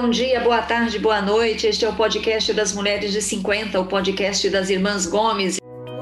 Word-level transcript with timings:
bom 0.00 0.10
dia, 0.10 0.40
boa 0.40 0.60
tarde, 0.60 0.98
boa 0.98 1.22
noite. 1.22 1.66
Este 1.66 1.86
é 1.86 1.88
o 1.88 1.94
podcast 1.94 2.52
das 2.52 2.74
Mulheres 2.74 3.12
de 3.12 3.22
50, 3.22 3.80
o 3.80 3.86
podcast 3.86 4.48
das 4.50 4.68
Irmãs 4.68 5.06
Gomes. 5.06 5.56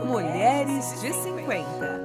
Mulheres 0.04 1.00
de 1.00 1.12
50. 1.12 2.02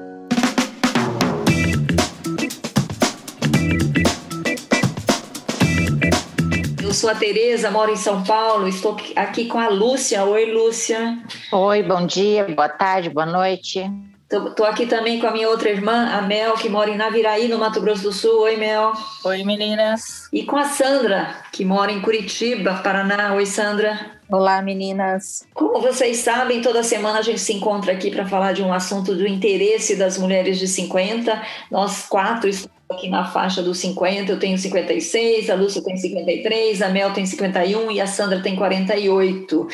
Eu 6.83 6.93
sou 6.93 7.09
a 7.09 7.15
Tereza, 7.15 7.71
moro 7.71 7.91
em 7.91 7.95
São 7.95 8.23
Paulo, 8.23 8.67
estou 8.67 8.95
aqui 9.15 9.45
com 9.45 9.57
a 9.57 9.69
Lúcia. 9.69 10.23
Oi, 10.23 10.45
Lúcia. 10.45 11.17
Oi, 11.51 11.81
bom 11.81 12.05
dia, 12.05 12.45
boa 12.55 12.69
tarde, 12.69 13.09
boa 13.09 13.25
noite. 13.25 13.89
Estou 14.31 14.67
aqui 14.67 14.85
também 14.85 15.19
com 15.19 15.25
a 15.25 15.31
minha 15.31 15.49
outra 15.49 15.71
irmã, 15.71 16.07
a 16.11 16.21
Mel, 16.21 16.53
que 16.53 16.69
mora 16.69 16.91
em 16.91 16.95
Naviraí, 16.95 17.47
no 17.47 17.57
Mato 17.57 17.81
Grosso 17.81 18.03
do 18.03 18.13
Sul. 18.13 18.41
Oi, 18.41 18.57
Mel. 18.57 18.93
Oi, 19.25 19.43
meninas. 19.43 20.29
E 20.31 20.43
com 20.43 20.55
a 20.55 20.65
Sandra, 20.65 21.35
que 21.51 21.65
mora 21.65 21.91
em 21.91 21.99
Curitiba, 21.99 22.75
Paraná. 22.83 23.33
Oi, 23.33 23.47
Sandra. 23.47 24.19
Olá, 24.29 24.61
meninas. 24.61 25.47
Como 25.55 25.81
vocês 25.81 26.17
sabem, 26.17 26.61
toda 26.61 26.83
semana 26.83 27.17
a 27.17 27.21
gente 27.23 27.39
se 27.39 27.53
encontra 27.53 27.91
aqui 27.91 28.11
para 28.11 28.27
falar 28.27 28.53
de 28.53 28.61
um 28.61 28.71
assunto 28.71 29.15
do 29.15 29.27
interesse 29.27 29.95
das 29.95 30.19
mulheres 30.19 30.59
de 30.59 30.67
50. 30.67 31.41
Nós 31.71 32.07
quatro 32.07 32.47
estamos 32.47 32.77
aqui 32.87 33.09
na 33.09 33.25
faixa 33.25 33.63
dos 33.63 33.79
50. 33.79 34.31
Eu 34.31 34.39
tenho 34.39 34.59
56, 34.59 35.49
a 35.49 35.55
Lúcia 35.55 35.83
tem 35.83 35.97
53, 35.97 36.83
a 36.83 36.89
Mel 36.89 37.11
tem 37.13 37.25
51 37.25 37.89
e 37.89 37.99
a 37.99 38.05
Sandra 38.05 38.39
tem 38.43 38.55
48. 38.55 39.67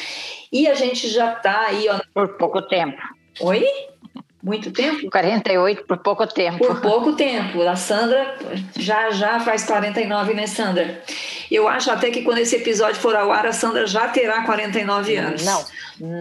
E 0.49 0.65
a 0.65 0.75
gente 0.75 1.09
já 1.09 1.33
está 1.33 1.65
aí. 1.67 1.89
Ó... 1.89 1.99
Por 2.13 2.37
pouco 2.37 2.61
tempo. 2.61 3.01
Oi? 3.41 3.65
Muito 4.45 4.71
tempo? 4.71 5.09
48 5.09 5.85
por 5.85 5.97
pouco 5.97 6.27
tempo. 6.27 6.59
Por 6.59 6.79
pouco 6.79 7.13
tempo. 7.13 7.63
A 7.63 7.75
Sandra 7.75 8.37
já 8.77 9.09
já 9.09 9.39
faz 9.39 9.63
49, 9.63 10.35
né, 10.35 10.45
Sandra? 10.45 11.01
Eu 11.49 11.67
acho 11.67 11.89
até 11.89 12.11
que 12.11 12.21
quando 12.21 12.37
esse 12.37 12.57
episódio 12.57 13.01
for 13.01 13.15
ao 13.15 13.31
ar, 13.31 13.47
a 13.47 13.51
Sandra 13.51 13.87
já 13.87 14.07
terá 14.09 14.43
49 14.43 15.15
anos. 15.15 15.43
Não, 15.43 15.65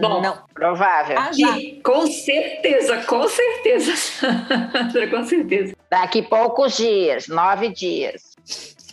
Bom, 0.01 0.21
não. 0.23 0.39
Provável. 0.55 1.19
Ah, 1.19 1.29
já. 1.31 1.55
Com 1.83 2.07
certeza, 2.07 2.97
com 3.03 3.27
certeza, 3.27 3.93
Sandra, 3.95 5.07
com 5.07 5.23
certeza. 5.23 5.75
Daqui 5.91 6.23
poucos 6.23 6.77
dias, 6.77 7.27
nove 7.27 7.69
dias. 7.69 8.33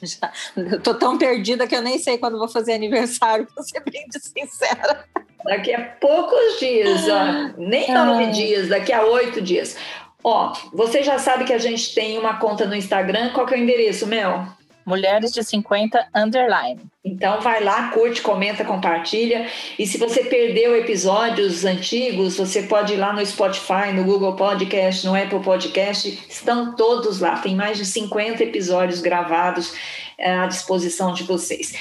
Já. 0.03 0.31
Eu 0.57 0.79
tô 0.83 0.93
tão 0.93 1.17
perdida 1.17 1.67
que 1.67 1.75
eu 1.75 1.81
nem 1.81 1.99
sei 1.99 2.19
quando 2.19 2.37
vou 2.37 2.49
fazer 2.49 2.75
aniversário, 2.75 3.47
pra 3.55 3.63
ser 3.63 3.83
bem 3.91 4.05
sincera. 4.11 5.07
Daqui 5.45 5.73
a 5.73 5.81
poucos 6.01 6.59
dias, 6.59 7.09
ó, 7.09 7.53
nem 7.59 7.93
nove 7.93 8.27
dias, 8.29 8.69
daqui 8.69 8.93
a 8.93 9.05
oito 9.05 9.41
dias. 9.41 9.77
Ó, 10.25 10.53
você 10.73 11.03
já 11.03 11.19
sabe 11.19 11.45
que 11.45 11.53
a 11.53 11.59
gente 11.59 11.95
tem 11.95 12.19
uma 12.19 12.39
conta 12.39 12.65
no 12.65 12.77
Instagram. 12.77 13.31
Qual 13.31 13.47
que 13.47 13.55
é 13.55 13.59
o 13.59 13.61
endereço, 13.61 14.07
Mel? 14.07 14.47
Mulheres 14.85 15.33
de 15.33 15.45
50 15.45 16.09
underline. 16.15 16.81
Então 17.05 17.41
vai 17.41 17.63
lá, 17.63 17.91
curte, 17.91 18.21
comenta, 18.21 18.65
compartilha. 18.65 19.47
E 19.79 19.87
se 19.87 19.97
você 19.97 20.25
perdeu 20.25 20.77
episódios 20.77 21.65
antigos, 21.65 22.37
você 22.37 22.63
pode 22.63 22.95
ir 22.95 22.97
lá 22.97 23.13
no 23.13 23.25
Spotify, 23.25 23.93
no 23.95 24.05
Google 24.05 24.35
Podcast, 24.35 25.07
no 25.07 25.15
Apple 25.15 25.41
Podcast. 25.41 26.09
Estão 26.29 26.75
todos 26.75 27.21
lá. 27.21 27.39
Tem 27.39 27.55
mais 27.55 27.79
de 27.79 27.85
50 27.85 28.43
episódios 28.43 29.01
gravados 29.01 29.73
é, 30.19 30.33
à 30.33 30.47
disposição 30.47 31.13
de 31.13 31.23
vocês. 31.25 31.73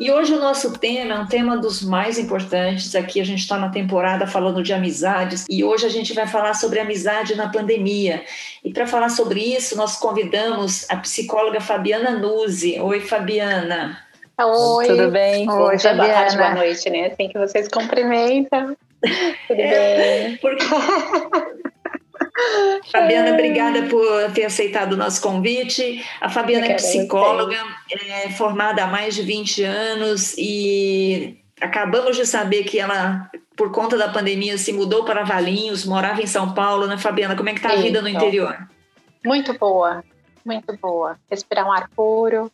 E 0.00 0.10
hoje 0.10 0.32
o 0.32 0.40
nosso 0.40 0.78
tema 0.78 1.12
é 1.12 1.18
um 1.18 1.26
tema 1.26 1.58
dos 1.58 1.82
mais 1.82 2.18
importantes. 2.18 2.94
Aqui 2.94 3.20
a 3.20 3.24
gente 3.24 3.40
está 3.40 3.58
na 3.58 3.68
temporada 3.68 4.26
falando 4.26 4.62
de 4.62 4.72
amizades 4.72 5.44
e 5.46 5.62
hoje 5.62 5.84
a 5.84 5.90
gente 5.90 6.14
vai 6.14 6.26
falar 6.26 6.54
sobre 6.54 6.80
amizade 6.80 7.34
na 7.34 7.50
pandemia. 7.50 8.24
E 8.64 8.72
para 8.72 8.86
falar 8.86 9.10
sobre 9.10 9.40
isso, 9.40 9.76
nós 9.76 9.98
convidamos 9.98 10.88
a 10.88 10.96
psicóloga 10.96 11.60
Fabiana 11.60 12.12
Nuzzi. 12.12 12.80
Oi, 12.80 13.00
Fabiana. 13.00 13.98
Oi. 14.42 14.86
Tudo 14.86 15.10
bem? 15.10 15.46
Oi, 15.50 15.78
Fabiana. 15.78 16.02
Boa 16.02 16.14
tarde, 16.14 16.36
boa 16.38 16.54
noite, 16.54 16.88
né? 16.88 17.06
Assim 17.08 17.28
que 17.28 17.38
vocês 17.38 17.68
cumprimentam. 17.68 18.74
Tudo 19.48 19.60
é, 19.60 20.28
bem? 20.28 20.36
Porque... 20.38 20.64
Fabiana, 22.90 23.32
obrigada 23.32 23.82
por 23.82 24.32
ter 24.32 24.44
aceitado 24.44 24.92
o 24.92 24.96
nosso 24.96 25.20
convite. 25.20 26.04
A 26.20 26.28
Fabiana 26.28 26.66
é 26.66 26.74
psicóloga, 26.74 27.56
é 28.06 28.30
formada 28.30 28.84
há 28.84 28.86
mais 28.86 29.14
de 29.14 29.22
20 29.22 29.62
anos 29.64 30.34
e 30.38 31.38
acabamos 31.60 32.16
de 32.16 32.26
saber 32.26 32.64
que 32.64 32.78
ela, 32.78 33.30
por 33.56 33.70
conta 33.70 33.96
da 33.96 34.08
pandemia, 34.08 34.56
se 34.58 34.72
mudou 34.72 35.04
para 35.04 35.24
Valinhos, 35.24 35.84
morava 35.84 36.22
em 36.22 36.26
São 36.26 36.54
Paulo, 36.54 36.86
né, 36.86 36.96
Fabiana? 36.96 37.36
Como 37.36 37.48
é 37.48 37.52
que 37.52 37.58
está 37.58 37.72
a 37.72 37.76
vida 37.76 38.00
no 38.00 38.08
interior? 38.08 38.56
Muito 39.24 39.52
boa, 39.58 40.02
muito 40.44 40.76
boa. 40.78 41.18
Respirar 41.30 41.66
um 41.66 41.72
ar 41.72 41.88
puro, 41.94 42.50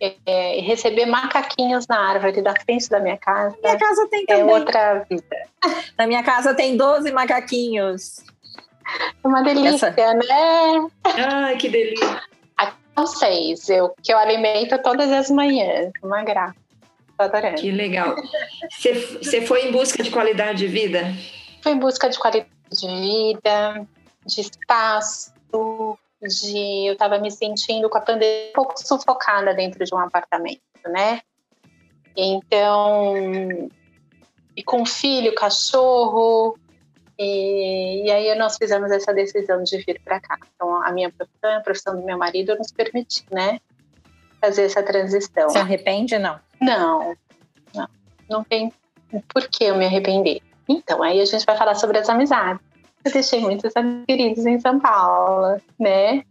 é, 0.00 0.58
e 0.58 0.62
receber 0.62 1.04
macaquinhos 1.04 1.86
na 1.86 1.98
árvore 1.98 2.40
da 2.40 2.54
frente 2.54 2.88
da 2.88 2.98
minha 2.98 3.18
casa. 3.18 3.54
Minha 3.62 3.78
casa 3.78 4.08
tem 4.08 4.24
também. 4.24 4.42
É 4.42 4.44
outra 4.44 5.06
vida. 5.08 5.36
Na 5.98 6.06
minha 6.06 6.22
casa 6.22 6.54
tem 6.54 6.76
12 6.76 7.12
macaquinhos. 7.12 8.24
É 9.22 9.28
uma 9.28 9.42
delícia, 9.42 9.88
Essa... 9.88 10.14
né? 10.14 10.88
Ai, 11.04 11.56
que 11.56 11.68
delícia. 11.68 12.22
Aqui 12.56 12.76
são 12.94 13.06
seis, 13.06 13.68
eu, 13.68 13.94
que 14.02 14.12
eu 14.12 14.18
alimento 14.18 14.80
todas 14.82 15.10
as 15.12 15.30
manhãs. 15.30 15.90
Uma 16.02 16.22
graça. 16.22 16.56
Tô 17.16 17.24
adorando. 17.24 17.60
Que 17.60 17.70
legal. 17.70 18.16
Você 18.70 19.42
foi 19.42 19.68
em 19.68 19.72
busca 19.72 20.02
de 20.02 20.10
qualidade 20.10 20.58
de 20.58 20.66
vida? 20.66 21.14
Fui 21.62 21.72
em 21.72 21.78
busca 21.78 22.08
de 22.08 22.18
qualidade 22.18 22.50
de 22.70 22.86
vida, 22.86 23.86
de 24.24 24.40
espaço, 24.40 25.32
de 26.22 26.86
eu 26.86 26.92
estava 26.92 27.18
me 27.18 27.30
sentindo 27.30 27.88
com 27.88 27.98
a 27.98 28.00
pandemia 28.00 28.50
um 28.50 28.52
pouco 28.54 28.74
sufocada 28.78 29.54
dentro 29.54 29.84
de 29.84 29.94
um 29.94 29.98
apartamento, 29.98 30.60
né? 30.86 31.20
Então, 32.16 33.14
e 34.56 34.62
com 34.62 34.84
filho, 34.84 35.34
cachorro, 35.34 36.58
e, 37.22 38.06
e, 38.06 38.10
aí 38.10 38.34
nós 38.38 38.56
fizemos 38.56 38.90
essa 38.90 39.12
decisão 39.12 39.62
de 39.62 39.76
vir 39.76 40.00
para 40.02 40.18
cá. 40.20 40.38
Então, 40.54 40.82
a 40.82 40.90
minha 40.90 41.12
profissão, 41.12 41.54
a 41.54 41.60
profissão 41.60 42.00
do 42.00 42.02
meu 42.02 42.16
marido 42.16 42.56
nos 42.56 42.72
permitiu, 42.72 43.26
né? 43.30 43.60
Fazer 44.40 44.62
essa 44.62 44.82
transição. 44.82 45.50
Se 45.50 45.58
arrepende, 45.58 46.18
não? 46.18 46.40
Não, 46.58 47.14
não. 47.74 47.88
Não 48.30 48.42
tem 48.42 48.72
por 49.34 49.46
que 49.48 49.64
eu 49.64 49.76
me 49.76 49.84
arrepender. 49.84 50.40
Então, 50.66 51.02
aí 51.02 51.20
a 51.20 51.24
gente 51.26 51.44
vai 51.44 51.58
falar 51.58 51.74
sobre 51.74 51.98
as 51.98 52.08
amizades. 52.08 52.62
Eu 53.04 53.12
deixei 53.12 53.40
muitos 53.40 53.76
amigos 53.76 54.06
queridos 54.06 54.46
em 54.46 54.58
São 54.58 54.80
Paulo, 54.80 55.60
né? 55.78 56.24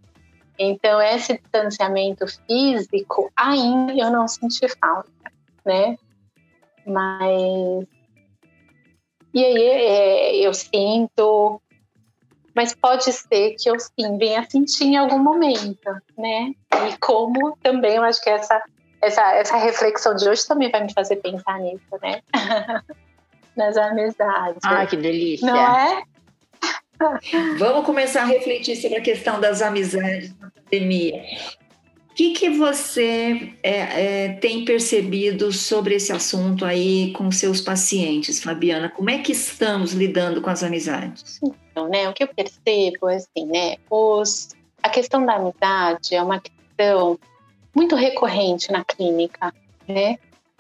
Então, 0.57 0.99
esse 0.99 1.37
distanciamento 1.37 2.25
físico 2.47 3.31
ainda 3.35 3.93
eu 3.93 4.09
não 4.09 4.27
senti 4.27 4.67
falta, 4.67 5.11
né? 5.63 5.95
Mas 6.83 7.85
e 9.33 9.43
aí 9.43 9.63
é, 9.63 10.35
eu 10.37 10.53
sinto, 10.53 11.61
mas 12.55 12.73
pode 12.73 13.11
ser 13.11 13.55
que 13.59 13.69
eu 13.69 13.79
sim 13.79 14.17
venha 14.17 14.47
sentir 14.49 14.85
em 14.85 14.97
algum 14.97 15.19
momento, 15.19 15.89
né? 16.17 16.53
E 16.87 16.97
como 16.99 17.57
também 17.61 17.95
eu 17.95 18.03
acho 18.03 18.21
que 18.21 18.29
essa, 18.29 18.61
essa, 19.01 19.35
essa 19.35 19.57
reflexão 19.57 20.15
de 20.15 20.27
hoje 20.27 20.45
também 20.47 20.69
vai 20.71 20.83
me 20.83 20.93
fazer 20.93 21.17
pensar 21.17 21.59
nisso, 21.59 21.83
né? 22.01 22.21
Nas 23.55 23.77
amizades. 23.77 24.59
Ah, 24.63 24.85
que 24.85 24.95
delícia! 24.95 25.45
Não 25.45 25.57
é? 25.57 26.03
Vamos 27.57 27.85
começar 27.85 28.23
a 28.23 28.25
refletir 28.25 28.75
sobre 28.75 28.97
a 28.97 29.01
questão 29.01 29.39
das 29.39 29.61
amizades 29.61 30.37
na 30.37 30.51
pandemia 30.51 31.23
que, 32.19 32.31
que 32.31 32.49
você 32.49 33.53
é, 33.63 34.25
é, 34.25 34.33
tem 34.33 34.65
percebido 34.65 35.53
sobre 35.53 35.95
esse 35.95 36.11
assunto 36.11 36.65
aí 36.65 37.13
com 37.13 37.31
seus 37.31 37.61
pacientes, 37.61 38.43
Fabiana? 38.43 38.89
Como 38.89 39.09
é 39.09 39.19
que 39.19 39.31
estamos 39.31 39.93
lidando 39.93 40.41
com 40.41 40.49
as 40.49 40.61
amizades? 40.61 41.39
Então, 41.41 41.87
né, 41.87 42.09
o 42.09 42.13
que 42.13 42.21
eu 42.21 42.27
percebo, 42.27 43.07
assim, 43.07 43.45
né, 43.45 43.77
os, 43.89 44.49
a 44.83 44.89
questão 44.89 45.25
da 45.25 45.35
amizade 45.35 46.13
é 46.13 46.21
uma 46.21 46.41
questão 46.41 47.17
muito 47.73 47.95
recorrente 47.95 48.69
na 48.69 48.83
clínica, 48.83 49.53
né, 49.87 50.17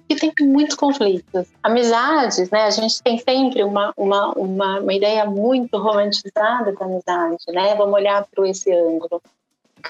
que 0.07 0.15
tem 0.15 0.31
muitos 0.47 0.77
conflitos. 0.77 1.49
Amizades, 1.61 2.49
né, 2.51 2.67
a 2.67 2.71
gente 2.71 3.03
tem 3.03 3.17
sempre 3.17 3.65
uma, 3.65 3.93
uma, 3.97 4.31
uma, 4.31 4.79
uma 4.79 4.93
ideia 4.93 5.25
muito 5.25 5.77
romantizada 5.77 6.71
da 6.71 6.85
amizade, 6.85 7.43
né, 7.49 7.75
vamos 7.75 7.95
olhar 7.95 8.25
para 8.33 8.47
esse 8.47 8.71
ângulo 8.71 9.21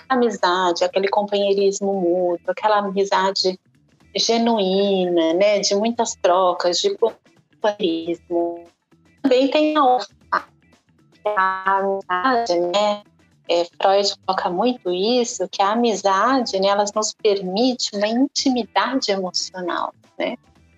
amizade, 0.08 0.84
aquele 0.84 1.08
companheirismo 1.08 1.94
mútuo, 1.94 2.52
aquela 2.52 2.80
amizade 2.80 3.60
genuína, 4.16 5.34
né, 5.34 5.60
de 5.60 5.76
muitas 5.76 6.16
trocas, 6.16 6.80
de 6.80 6.98
companheirismo. 6.98 8.66
Também 9.22 9.48
tem 9.50 9.76
a 9.78 10.00
amizade, 11.78 12.60
né, 12.60 13.04
é, 13.50 13.66
Freud 13.66 14.14
coloca 14.26 14.50
muito 14.50 14.92
isso, 14.92 15.50
que 15.50 15.62
a 15.62 15.72
amizade, 15.72 16.60
né, 16.60 16.68
elas 16.68 16.94
nos 16.94 17.14
permite 17.14 17.96
uma 17.96 18.08
intimidade 18.08 19.12
emocional, 19.12 19.92
né? 20.20 20.38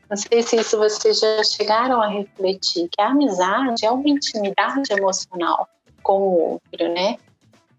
Não 0.10 0.16
sei 0.16 0.42
se 0.42 0.56
isso 0.56 0.78
vocês 0.78 1.20
já 1.20 1.44
chegaram 1.44 2.02
a 2.02 2.08
refletir, 2.08 2.88
que 2.90 3.02
a 3.02 3.10
amizade 3.10 3.86
é 3.86 3.92
uma 3.92 4.10
intimidade 4.10 4.92
emocional 4.92 5.68
com 6.02 6.20
o 6.20 6.52
outro, 6.54 6.94
né? 6.94 7.18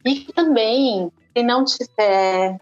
E 0.05 0.21
também 0.33 1.11
se 1.37 1.43
não 1.43 1.65
tiver 1.65 2.61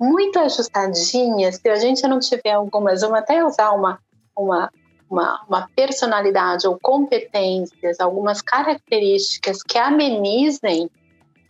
muito 0.00 0.38
ajustadinhas, 0.38 1.56
se 1.56 1.68
a 1.68 1.76
gente 1.76 2.02
não 2.08 2.18
tiver 2.18 2.52
algumas, 2.52 3.02
vamos 3.02 3.18
até 3.18 3.44
usar 3.44 3.70
uma, 3.70 3.98
uma, 4.36 4.70
uma, 5.08 5.44
uma 5.48 5.70
personalidade 5.76 6.66
ou 6.66 6.78
competências, 6.80 8.00
algumas 8.00 8.42
características 8.42 9.62
que 9.62 9.78
amenizem 9.78 10.90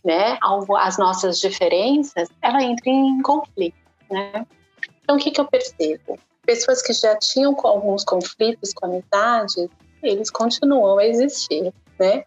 né, 0.03 0.37
as 0.79 0.97
nossas 0.97 1.39
diferenças, 1.39 2.29
ela 2.41 2.61
entra 2.61 2.89
em 2.89 3.21
conflito, 3.21 3.77
né? 4.11 4.45
Então, 5.01 5.15
o 5.15 5.19
que, 5.19 5.31
que 5.31 5.39
eu 5.39 5.45
percebo? 5.45 6.19
Pessoas 6.45 6.81
que 6.81 6.93
já 6.93 7.17
tinham 7.17 7.55
alguns 7.63 8.03
conflitos 8.03 8.73
com 8.73 8.85
amizades, 8.85 9.67
eles 10.01 10.29
continuam 10.29 10.97
a 10.97 11.05
existir, 11.05 11.73
né? 11.97 12.25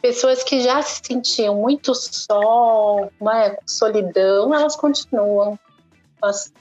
Pessoas 0.00 0.42
que 0.42 0.60
já 0.60 0.82
se 0.82 1.00
sentiam 1.04 1.56
muito 1.56 1.94
só, 1.94 3.08
uma 3.20 3.56
solidão, 3.66 4.54
elas 4.54 4.76
continuam 4.76 5.58
elas, 6.22 6.52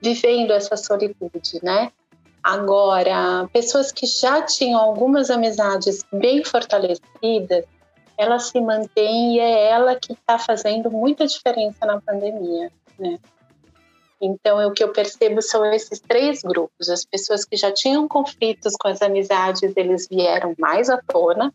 vivendo 0.00 0.52
essa 0.52 0.76
solitude, 0.76 1.60
né? 1.62 1.92
Agora, 2.42 3.48
pessoas 3.52 3.90
que 3.90 4.06
já 4.06 4.42
tinham 4.42 4.80
algumas 4.80 5.30
amizades 5.30 6.04
bem 6.12 6.44
fortalecidas, 6.44 7.64
ela 8.16 8.38
se 8.38 8.60
mantém 8.60 9.36
e 9.36 9.40
é 9.40 9.70
ela 9.70 9.96
que 9.96 10.12
está 10.12 10.38
fazendo 10.38 10.90
muita 10.90 11.26
diferença 11.26 11.84
na 11.84 12.00
pandemia, 12.00 12.70
né? 12.98 13.18
Então, 14.20 14.66
o 14.66 14.72
que 14.72 14.82
eu 14.82 14.92
percebo 14.92 15.42
são 15.42 15.64
esses 15.66 16.00
três 16.00 16.40
grupos. 16.42 16.88
As 16.88 17.04
pessoas 17.04 17.44
que 17.44 17.56
já 17.56 17.70
tinham 17.70 18.08
conflitos 18.08 18.74
com 18.80 18.88
as 18.88 19.02
amizades, 19.02 19.76
eles 19.76 20.08
vieram 20.08 20.54
mais 20.58 20.88
à 20.88 20.98
tona, 21.02 21.52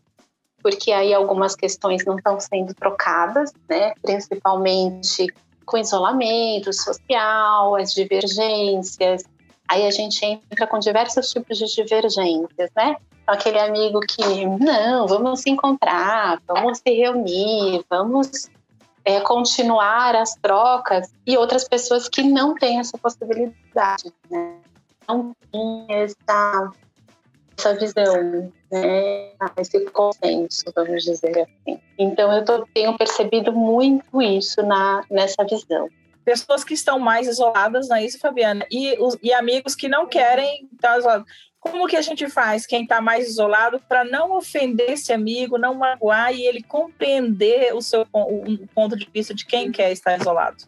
porque 0.62 0.92
aí 0.92 1.12
algumas 1.12 1.54
questões 1.56 2.04
não 2.04 2.16
estão 2.16 2.38
sendo 2.38 2.74
trocadas, 2.74 3.52
né? 3.68 3.92
Principalmente 4.02 5.26
com 5.64 5.78
isolamento 5.78 6.72
social, 6.72 7.76
as 7.76 7.92
divergências. 7.92 9.24
Aí 9.68 9.86
a 9.86 9.90
gente 9.90 10.24
entra 10.24 10.66
com 10.66 10.78
diversos 10.78 11.30
tipos 11.30 11.58
de 11.58 11.66
divergências, 11.66 12.70
né? 12.76 12.96
aquele 13.26 13.58
amigo 13.58 14.00
que, 14.00 14.46
não, 14.46 15.06
vamos 15.06 15.40
se 15.40 15.50
encontrar, 15.50 16.40
vamos 16.46 16.78
se 16.78 16.92
reunir, 16.92 17.84
vamos 17.88 18.50
é, 19.04 19.20
continuar 19.20 20.14
as 20.14 20.34
trocas, 20.36 21.12
e 21.26 21.36
outras 21.36 21.66
pessoas 21.68 22.08
que 22.08 22.22
não 22.22 22.54
têm 22.54 22.78
essa 22.78 22.96
possibilidade, 22.98 24.12
né? 24.30 24.56
Não 25.08 25.34
tem 25.50 25.86
essa, 25.88 26.70
essa 27.56 27.74
visão, 27.74 28.50
né? 28.70 29.30
esse 29.56 29.80
consenso, 29.86 30.64
vamos 30.74 31.04
dizer 31.04 31.40
assim. 31.40 31.80
Então, 31.98 32.32
eu 32.32 32.44
tô, 32.44 32.66
tenho 32.74 32.96
percebido 32.96 33.52
muito 33.52 34.20
isso 34.20 34.62
na, 34.62 35.04
nessa 35.10 35.44
visão 35.44 35.88
pessoas 36.24 36.64
que 36.64 36.74
estão 36.74 36.98
mais 36.98 37.26
isoladas, 37.26 37.88
não 37.88 37.96
é 37.96 38.04
isso, 38.04 38.18
Fabiana? 38.18 38.66
E, 38.70 38.96
os, 38.98 39.16
e 39.22 39.32
amigos 39.32 39.74
que 39.74 39.88
não 39.88 40.06
querem 40.06 40.68
estar 40.72 40.98
isolados. 40.98 41.26
Como 41.60 41.86
que 41.86 41.96
a 41.96 42.02
gente 42.02 42.28
faz, 42.28 42.66
quem 42.66 42.82
está 42.82 43.00
mais 43.00 43.28
isolado, 43.28 43.80
para 43.88 44.04
não 44.04 44.36
ofender 44.36 44.90
esse 44.90 45.12
amigo, 45.12 45.56
não 45.56 45.74
magoar 45.74 46.34
e 46.34 46.44
ele 46.44 46.60
compreender 46.62 47.72
o 47.72 47.80
seu 47.80 48.04
o 48.12 48.66
ponto 48.74 48.96
de 48.96 49.08
vista 49.12 49.32
de 49.32 49.46
quem 49.46 49.70
quer 49.70 49.92
estar 49.92 50.18
isolado? 50.18 50.64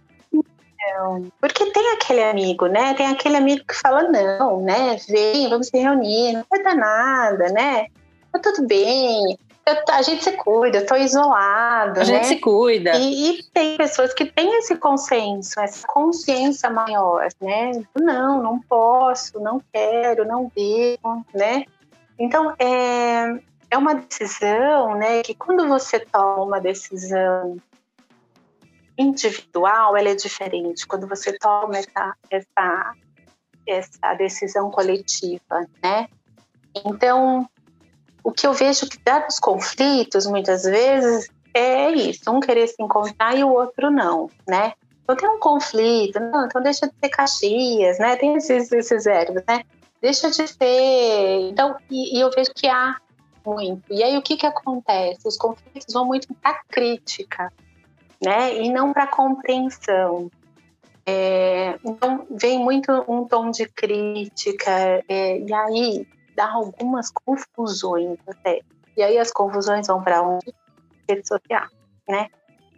Não, 0.87 1.27
porque 1.41 1.71
tem 1.73 1.93
aquele 1.93 2.23
amigo, 2.23 2.67
né? 2.67 2.95
Tem 2.95 3.07
aquele 3.07 3.37
amigo 3.37 3.65
que 3.67 3.75
fala, 3.75 4.03
não, 4.05 4.61
né? 4.61 4.97
Vem, 5.09 5.49
vamos 5.49 5.69
se 5.69 5.79
reunir, 5.79 6.33
não 6.33 6.45
vai 6.51 6.63
dar 6.63 6.75
nada, 6.75 7.49
né? 7.51 7.87
Tá 8.33 8.39
tudo 8.39 8.67
bem 8.67 9.39
eu, 9.67 9.77
a 9.91 10.03
gente 10.03 10.23
se 10.23 10.33
cuida, 10.33 10.79
eu 10.79 10.87
tô 10.87 10.95
isolado. 10.95 12.01
A 12.01 12.05
né? 12.05 12.05
gente 12.05 12.27
se 12.27 12.37
cuida. 12.37 12.93
E, 12.97 13.31
e, 13.31 13.43
tem 13.45 13.77
pessoas 13.77 14.13
que 14.13 14.27
têm 14.27 14.59
esse 14.59 14.77
consenso, 14.77 15.59
essa 15.59 15.87
consciência 15.87 16.69
maior, 16.69 17.29
né? 17.41 17.73
Não, 17.95 18.43
não 18.43 18.61
posso, 18.61 19.41
não 19.41 19.63
quero, 19.73 20.27
não 20.27 20.51
devo, 20.55 21.25
né? 21.35 21.65
Então, 22.19 22.55
é, 22.59 23.39
é 23.71 23.79
uma 23.79 23.95
decisão, 23.95 24.97
né? 24.97 25.23
Que 25.23 25.35
quando 25.35 25.67
você 25.67 25.99
toma 25.99 26.43
uma 26.43 26.61
decisão 26.61 27.57
individual, 28.97 29.97
ela 29.97 30.11
é 30.11 30.15
diferente. 30.15 30.87
Quando 30.87 31.07
você 31.07 31.37
toma 31.39 31.79
essa, 31.79 32.15
essa, 32.31 32.95
essa 33.67 34.15
decisão 34.15 34.71
coletiva, 34.71 35.67
né? 35.83 36.09
Então, 36.85 37.49
o 38.23 38.33
que 38.33 38.47
eu 38.47 38.53
vejo 38.53 38.89
que 38.89 38.99
dá 39.05 39.27
os 39.29 39.39
conflitos, 39.39 40.27
muitas 40.27 40.63
vezes, 40.65 41.29
é 41.53 41.91
isso, 41.91 42.31
um 42.31 42.41
querer 42.41 42.67
se 42.67 42.83
encontrar 42.83 43.37
e 43.37 43.45
o 43.45 43.53
outro 43.53 43.91
não, 43.91 44.29
né? 44.49 44.73
Então 45.03 45.15
tem 45.15 45.29
um 45.29 45.39
conflito, 45.39 46.19
não, 46.19 46.47
então 46.47 46.63
deixa 46.63 46.87
de 46.89 46.95
ser 46.99 47.11
Caxias, 47.11 47.99
né? 47.99 48.17
Tem 48.17 48.35
esses, 48.35 48.73
esses 48.73 49.05
verbos, 49.05 49.43
né? 49.47 49.63
Deixa 50.01 50.31
de 50.31 50.49
ser. 50.49 51.51
Então, 51.51 51.77
e, 51.91 52.17
e, 52.17 52.21
eu 52.21 52.31
vejo 52.31 52.51
que 52.55 52.67
há 52.67 52.97
muito. 53.47 53.93
E 53.93 54.03
aí 54.03 54.17
o 54.17 54.23
que 54.23 54.37
que 54.37 54.47
acontece? 54.47 55.29
Os 55.29 55.37
conflitos 55.37 55.93
vão 55.93 56.07
muito 56.07 56.35
para 56.35 56.61
crítica, 56.69 57.53
né? 58.25 58.55
E 58.55 58.73
não 58.73 58.93
para 58.93 59.07
compreensão. 59.07 60.31
É, 61.07 61.79
então 61.85 62.27
vem 62.31 62.59
muito 62.59 62.91
um 63.07 63.27
tom 63.27 63.51
de 63.51 63.67
crítica, 63.67 64.71
é, 65.07 65.39
e 65.39 65.53
aí 65.53 66.07
dá 66.35 66.51
algumas 66.51 67.11
confusões 67.11 68.19
até. 68.27 68.61
E 68.97 69.03
aí 69.03 69.19
as 69.19 69.31
confusões 69.31 69.87
vão 69.87 70.03
para 70.03 70.23
onde? 70.23 70.55
Rede 71.09 71.29
social, 71.29 71.67
né? 72.09 72.29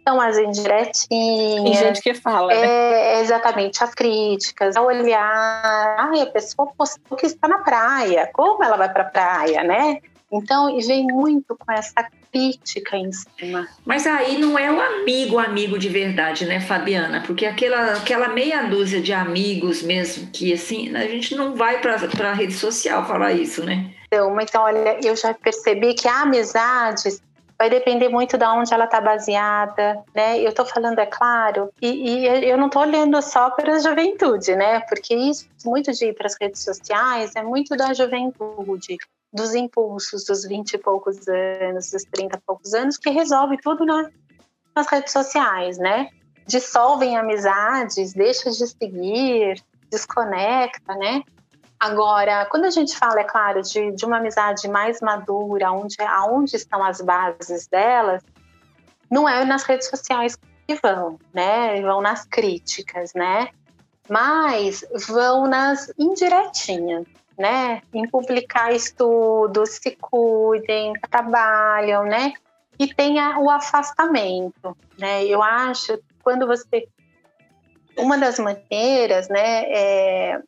Então, 0.07 0.21
as 0.21 0.37
indiretinhas. 0.37 1.05
Tem 1.09 1.73
gente 1.73 2.01
que 2.01 2.13
fala, 2.13 2.53
é, 2.53 2.61
né? 2.61 3.19
Exatamente, 3.19 3.83
as 3.83 3.93
críticas, 3.93 4.77
a 4.77 4.81
olhar. 4.81 5.95
Ai, 5.99 6.21
a 6.21 6.27
pessoa 6.27 6.71
postou 6.77 7.17
que 7.17 7.25
está 7.25 7.45
na 7.45 7.59
praia. 7.59 8.29
Como 8.33 8.63
ela 8.63 8.77
vai 8.77 8.91
para 8.91 9.03
a 9.03 9.09
praia, 9.09 9.63
né? 9.63 9.99
Então, 10.31 10.77
e 10.77 10.85
vem 10.85 11.07
muito 11.07 11.55
com 11.55 11.71
essa 11.71 12.05
crítica 12.31 12.97
em 12.97 13.11
cima. 13.11 13.67
Mas 13.85 14.05
aí 14.05 14.37
não 14.37 14.59
é 14.59 14.69
o 14.69 14.79
amigo, 14.79 15.39
amigo 15.39 15.79
de 15.79 15.87
verdade, 15.87 16.45
né, 16.45 16.59
Fabiana? 16.59 17.23
Porque 17.25 17.45
aquela, 17.45 17.93
aquela 17.93 18.27
meia 18.27 18.63
dúzia 18.63 19.01
de 19.01 19.13
amigos 19.13 19.81
mesmo, 19.81 20.27
que 20.31 20.51
assim, 20.51 20.93
a 20.95 21.07
gente 21.07 21.35
não 21.35 21.55
vai 21.55 21.79
para 21.79 21.95
a 22.29 22.33
rede 22.33 22.53
social 22.53 23.07
falar 23.07 23.31
isso, 23.31 23.63
né? 23.63 23.91
Então, 24.07 24.39
então, 24.39 24.63
olha, 24.63 24.99
eu 25.03 25.15
já 25.15 25.33
percebi 25.33 25.93
que 25.93 26.07
a 26.07 26.21
amizade 26.21 27.09
vai 27.57 27.69
depender 27.69 28.09
muito 28.09 28.37
de 28.37 28.45
onde 28.45 28.73
ela 28.73 28.85
está 28.85 29.01
baseada, 29.01 30.03
né? 30.13 30.39
Eu 30.39 30.49
estou 30.49 30.65
falando, 30.65 30.99
é 30.99 31.05
claro, 31.05 31.71
e, 31.81 31.87
e 31.87 32.49
eu 32.49 32.57
não 32.57 32.67
estou 32.67 32.83
olhando 32.83 33.21
só 33.21 33.49
para 33.49 33.75
a 33.75 33.79
juventude, 33.79 34.55
né? 34.55 34.81
Porque 34.81 35.15
isso, 35.15 35.47
muito 35.65 35.91
de 35.91 36.05
ir 36.05 36.13
para 36.13 36.27
as 36.27 36.35
redes 36.39 36.63
sociais, 36.63 37.35
é 37.35 37.41
muito 37.41 37.75
da 37.75 37.93
juventude 37.93 38.97
dos 39.33 39.53
impulsos 39.53 40.23
dos 40.23 40.45
20 40.45 40.73
e 40.73 40.77
poucos 40.77 41.27
anos, 41.27 41.91
dos 41.91 42.03
30 42.03 42.37
e 42.37 42.41
poucos 42.45 42.73
anos, 42.73 42.97
que 42.97 43.09
resolve 43.09 43.57
tudo 43.57 43.85
na, 43.85 44.09
nas 44.75 44.87
redes 44.87 45.11
sociais, 45.11 45.77
né? 45.77 46.09
Dissolvem 46.45 47.17
amizades, 47.17 48.13
deixa 48.13 48.49
de 48.51 48.67
seguir, 48.67 49.61
desconecta, 49.89 50.95
né? 50.95 51.23
Agora, 51.79 52.45
quando 52.49 52.65
a 52.65 52.69
gente 52.69 52.97
fala, 52.97 53.19
é 53.19 53.23
claro, 53.23 53.61
de, 53.61 53.91
de 53.91 54.05
uma 54.05 54.17
amizade 54.17 54.67
mais 54.67 54.99
madura, 54.99 55.71
onde, 55.71 55.95
aonde 56.01 56.55
estão 56.55 56.83
as 56.83 57.01
bases 57.01 57.67
delas, 57.67 58.23
não 59.09 59.29
é 59.29 59.45
nas 59.45 59.63
redes 59.63 59.87
sociais 59.87 60.35
que 60.67 60.75
vão, 60.75 61.19
né? 61.33 61.81
Vão 61.81 62.01
nas 62.01 62.25
críticas, 62.25 63.13
né? 63.13 63.49
Mas 64.09 64.83
vão 65.07 65.47
nas 65.47 65.91
indiretinhas, 65.99 67.05
né? 67.37 67.81
Em 67.93 68.07
publicar 68.07 68.73
estudos, 68.73 69.69
se 69.81 69.95
cuidem, 69.95 70.93
trabalham, 71.09 72.03
né? 72.03 72.33
E 72.79 72.91
tenha 72.93 73.39
o 73.39 73.49
afastamento, 73.49 74.75
né? 74.97 75.23
Eu 75.25 75.43
acho 75.43 75.99
quando 76.23 76.47
você 76.47 76.87
uma 77.97 78.17
das 78.17 78.37
maneiras, 78.37 79.27
né, 79.27 79.63
é, 79.71 80.41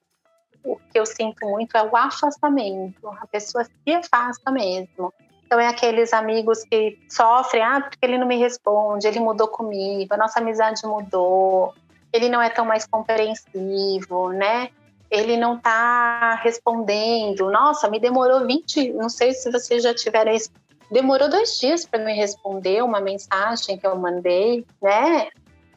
o 0.64 0.76
que 0.76 1.00
eu 1.00 1.06
sinto 1.06 1.46
muito 1.48 1.76
é 1.76 1.84
o 1.84 1.96
afastamento. 1.96 3.08
A 3.08 3.28
pessoa 3.28 3.64
se 3.64 3.94
afasta 3.94 4.52
mesmo. 4.52 5.14
Então, 5.46 5.60
é 5.60 5.68
aqueles 5.68 6.14
amigos 6.14 6.64
que 6.64 7.00
sofrem, 7.10 7.64
ah, 7.64 7.82
porque 7.82 7.98
ele 8.04 8.18
não 8.18 8.28
me 8.28 8.38
responde, 8.38 9.08
ele 9.08 9.20
mudou 9.20 9.48
comigo, 9.48 10.14
a 10.14 10.18
nossa 10.18 10.40
amizade 10.40 10.86
mudou, 10.86 11.74
ele 12.14 12.30
não 12.30 12.40
é 12.40 12.50
tão 12.52 12.66
mais 12.66 12.86
compreensivo, 12.86 14.30
né? 14.30 14.70
ele 15.10 15.38
não 15.38 15.56
está 15.56 16.36
respondendo. 16.36 17.50
Nossa, 17.50 17.90
me 17.90 18.00
demorou 18.00 18.46
20, 18.46 18.94
não 18.94 19.10
sei 19.10 19.34
se 19.34 19.52
vocês 19.52 19.84
já 19.84 19.94
tiveram 19.94 20.32
isso. 20.32 20.52
Demorou 20.92 21.30
dois 21.30 21.60
dias 21.60 21.86
para 21.86 22.04
me 22.04 22.14
responder 22.14 22.84
uma 22.84 23.00
mensagem 23.00 23.78
que 23.78 23.86
eu 23.86 23.96
mandei, 23.96 24.66
né? 24.82 25.30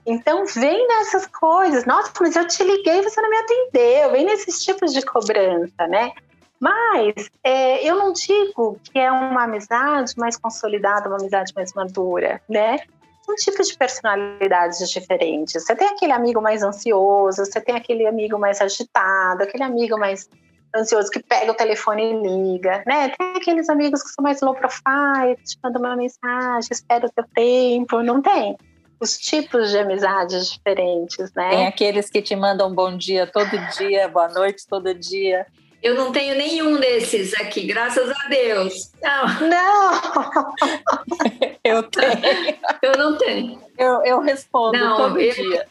Então 0.05 0.45
vem 0.47 0.87
nessas 0.89 1.27
coisas. 1.27 1.85
Nossa, 1.85 2.13
mas 2.21 2.37
eu 2.37 2.47
te 2.47 2.63
liguei 2.63 2.99
e 2.99 3.03
você 3.03 3.21
não 3.21 3.31
me 3.31 3.37
atendeu. 3.37 4.13
Vem 4.13 4.25
nesses 4.25 4.63
tipos 4.63 4.93
de 4.93 5.03
cobrança, 5.03 5.87
né? 5.89 6.13
Mas 6.61 7.31
é, 7.43 7.85
eu 7.85 7.97
não 7.97 8.13
digo 8.13 8.79
que 8.85 8.99
é 8.99 9.11
uma 9.11 9.45
amizade 9.45 10.15
mais 10.17 10.37
consolidada, 10.37 11.09
uma 11.09 11.19
amizade 11.19 11.53
mais 11.57 11.73
madura, 11.73 12.41
né? 12.49 12.79
são 13.25 13.35
tipos 13.37 13.69
de 13.69 13.77
personalidades 13.77 14.79
diferentes. 14.91 15.63
Você 15.63 15.75
tem 15.75 15.89
aquele 15.89 16.13
amigo 16.13 16.41
mais 16.41 16.63
ansioso, 16.63 17.45
você 17.45 17.61
tem 17.61 17.75
aquele 17.75 18.07
amigo 18.07 18.39
mais 18.39 18.61
agitado, 18.61 19.43
aquele 19.43 19.63
amigo 19.63 19.99
mais 19.99 20.29
ansioso 20.75 21.11
que 21.11 21.23
pega 21.23 21.53
o 21.53 21.55
telefone 21.55 22.03
e 22.03 22.23
liga, 22.23 22.83
né? 22.87 23.11
Tem 23.11 23.37
aqueles 23.37 23.69
amigos 23.69 24.03
que 24.03 24.09
são 24.09 24.23
mais 24.23 24.41
low 24.41 24.55
profile, 24.55 25.37
te 25.45 25.59
mandam 25.63 25.83
uma 25.83 25.97
mensagem, 25.97 26.69
espera 26.71 27.07
o 27.07 27.11
teu 27.11 27.25
tempo, 27.35 28.03
não 28.03 28.21
tem. 28.21 28.57
Os 29.03 29.19
tipos 29.19 29.71
de 29.73 29.79
amizades 29.79 30.49
diferentes, 30.53 31.33
né? 31.35 31.51
Tem 31.51 31.67
aqueles 31.67 32.09
que 32.09 32.23
te 32.23 32.37
mandam 32.37 32.73
bom 32.73 32.97
dia 32.97 33.27
todo 33.27 33.51
dia, 33.77 34.07
boa 34.07 34.29
noite 34.29 34.65
todo 34.69 34.95
dia. 34.95 35.45
Eu 35.83 35.97
não 35.97 36.13
tenho 36.13 36.37
nenhum 36.37 36.79
desses 36.79 37.35
aqui, 37.35 37.67
graças 37.67 38.09
a 38.09 38.29
Deus. 38.29 38.93
Não. 39.03 39.49
Não! 39.49 40.55
Eu 41.65 41.83
tenho. 41.85 42.57
Eu 42.81 42.93
não 42.97 43.19
tenho. 43.19 43.61
Eu, 43.77 44.05
eu 44.05 44.21
respondo 44.21 44.79
Não, 44.79 44.97
todo 44.97 45.19
eu- 45.21 45.35
dia. 45.35 45.67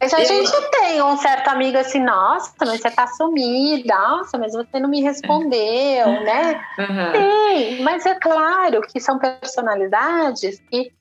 Mas 0.00 0.12
a 0.14 0.20
Eu- 0.20 0.26
gente 0.26 0.70
tem 0.70 1.02
um 1.02 1.16
certo 1.16 1.48
amigo 1.48 1.76
assim, 1.78 2.00
nossa, 2.00 2.52
mas 2.60 2.80
você 2.82 2.90
tá 2.90 3.06
sumida, 3.06 3.94
nossa, 3.96 4.36
mas 4.38 4.52
você 4.52 4.78
não 4.78 4.88
me 4.88 5.00
respondeu, 5.00 6.06
né? 6.22 6.62
Aham. 6.78 7.12
Tem, 7.12 7.82
mas 7.82 8.04
é 8.06 8.14
claro 8.14 8.80
que 8.82 9.00
são 9.00 9.18
personalidades 9.18 10.60
que 10.70 10.92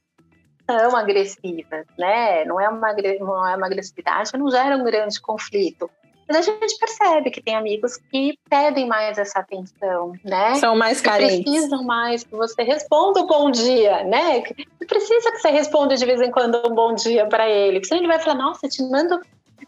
são 0.69 0.95
agressivas, 0.95 1.85
né? 1.97 2.43
Não 2.45 2.59
é 2.59 2.67
uma, 2.67 2.93
não 3.19 3.47
é 3.47 3.55
uma 3.55 3.65
agressividade, 3.65 4.37
não 4.37 4.51
gera 4.51 4.75
um 4.75 4.83
grande 4.83 5.19
conflito. 5.21 5.89
Mas 6.27 6.37
a 6.37 6.41
gente 6.41 6.77
percebe 6.77 7.31
que 7.31 7.41
tem 7.41 7.55
amigos 7.55 7.95
que 8.11 8.37
pedem 8.49 8.85
mais 8.85 9.17
essa 9.17 9.39
atenção, 9.39 10.11
né? 10.25 10.55
São 10.55 10.75
mais 10.75 10.99
que 10.99 11.07
carentes. 11.07 11.41
precisam 11.41 11.83
mais 11.83 12.25
que 12.25 12.35
você 12.35 12.63
responda 12.63 13.21
o 13.21 13.27
bom 13.27 13.49
dia, 13.49 14.03
né? 14.03 14.41
Que 14.41 14.53
precisa 14.85 15.31
que 15.31 15.37
você 15.37 15.49
responda 15.49 15.95
de 15.95 16.05
vez 16.05 16.21
em 16.21 16.29
quando 16.29 16.61
um 16.69 16.75
bom 16.75 16.93
dia 16.93 17.25
para 17.27 17.49
ele, 17.49 17.79
porque 17.79 17.87
senão 17.87 18.01
ele 18.01 18.09
vai 18.09 18.19
falar, 18.19 18.35
nossa, 18.35 18.65
eu 18.65 18.69
te 18.69 18.83
mando. 18.83 19.21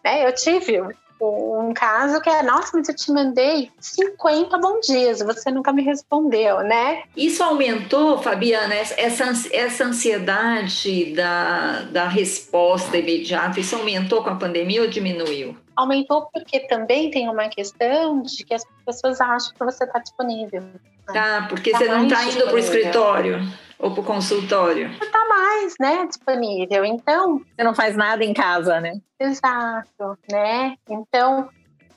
Né? 0.04 0.28
Eu 0.28 0.36
tive 0.36 0.82
um 1.22 1.60
um 1.70 1.74
caso 1.74 2.20
que 2.20 2.30
é, 2.30 2.42
nossa, 2.42 2.72
mas 2.76 2.90
eu 2.90 2.96
te 2.96 3.12
mandei 3.12 3.72
50 3.80 4.58
bom 4.58 4.80
dias, 4.80 5.20
você 5.20 5.52
nunca 5.52 5.72
me 5.72 5.84
respondeu, 5.84 6.62
né? 6.62 7.04
Isso 7.16 7.44
aumentou, 7.44 8.18
Fabiana, 8.18 8.74
essa, 8.74 9.26
essa 9.52 9.86
ansiedade 9.86 11.14
da, 11.14 11.82
da 11.92 12.08
resposta 12.08 12.98
imediata, 12.98 13.60
isso 13.60 13.76
aumentou 13.76 14.24
com 14.24 14.32
a 14.32 14.36
pandemia 14.36 14.82
ou 14.82 14.88
diminuiu? 14.88 15.56
Aumentou 15.76 16.28
porque 16.34 16.62
também 16.62 17.12
tem 17.12 17.30
uma 17.30 17.48
questão 17.48 18.22
de 18.24 18.44
que 18.44 18.54
as 18.54 18.66
pessoas 18.86 19.22
acham 19.22 19.54
que 19.54 19.64
você 19.64 19.84
está 19.84 20.00
disponível. 20.00 20.64
Tá, 21.06 21.46
porque 21.48 21.72
Tá 21.72 21.78
você 21.78 21.86
não 21.86 22.04
está 22.08 22.24
indo 22.26 22.44
para 22.44 22.56
o 22.56 22.60
escritório 22.60 23.69
ou 23.80 23.92
para 23.92 24.02
o 24.02 24.04
consultório. 24.04 24.92
Está 25.02 25.26
mais, 25.28 25.74
né, 25.80 26.06
disponível. 26.06 26.84
Então, 26.84 27.40
Você 27.40 27.64
não 27.64 27.74
faz 27.74 27.96
nada 27.96 28.24
em 28.24 28.34
casa, 28.34 28.80
né? 28.82 29.00
Exato, 29.20 30.18
né? 30.30 30.76
Então, 30.88 31.50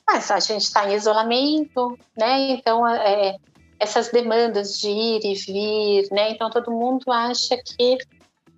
mas 0.07 0.31
a 0.31 0.39
gente 0.39 0.63
está 0.63 0.89
em 0.89 0.95
isolamento, 0.95 1.99
né? 2.17 2.53
Então, 2.53 2.87
é, 2.87 3.37
essas 3.79 4.09
demandas 4.09 4.79
de 4.79 4.89
ir 4.89 5.21
e 5.25 5.35
vir, 5.35 6.09
né? 6.13 6.31
Então, 6.31 6.49
todo 6.51 6.71
mundo 6.71 7.11
acha 7.11 7.57
que 7.57 7.99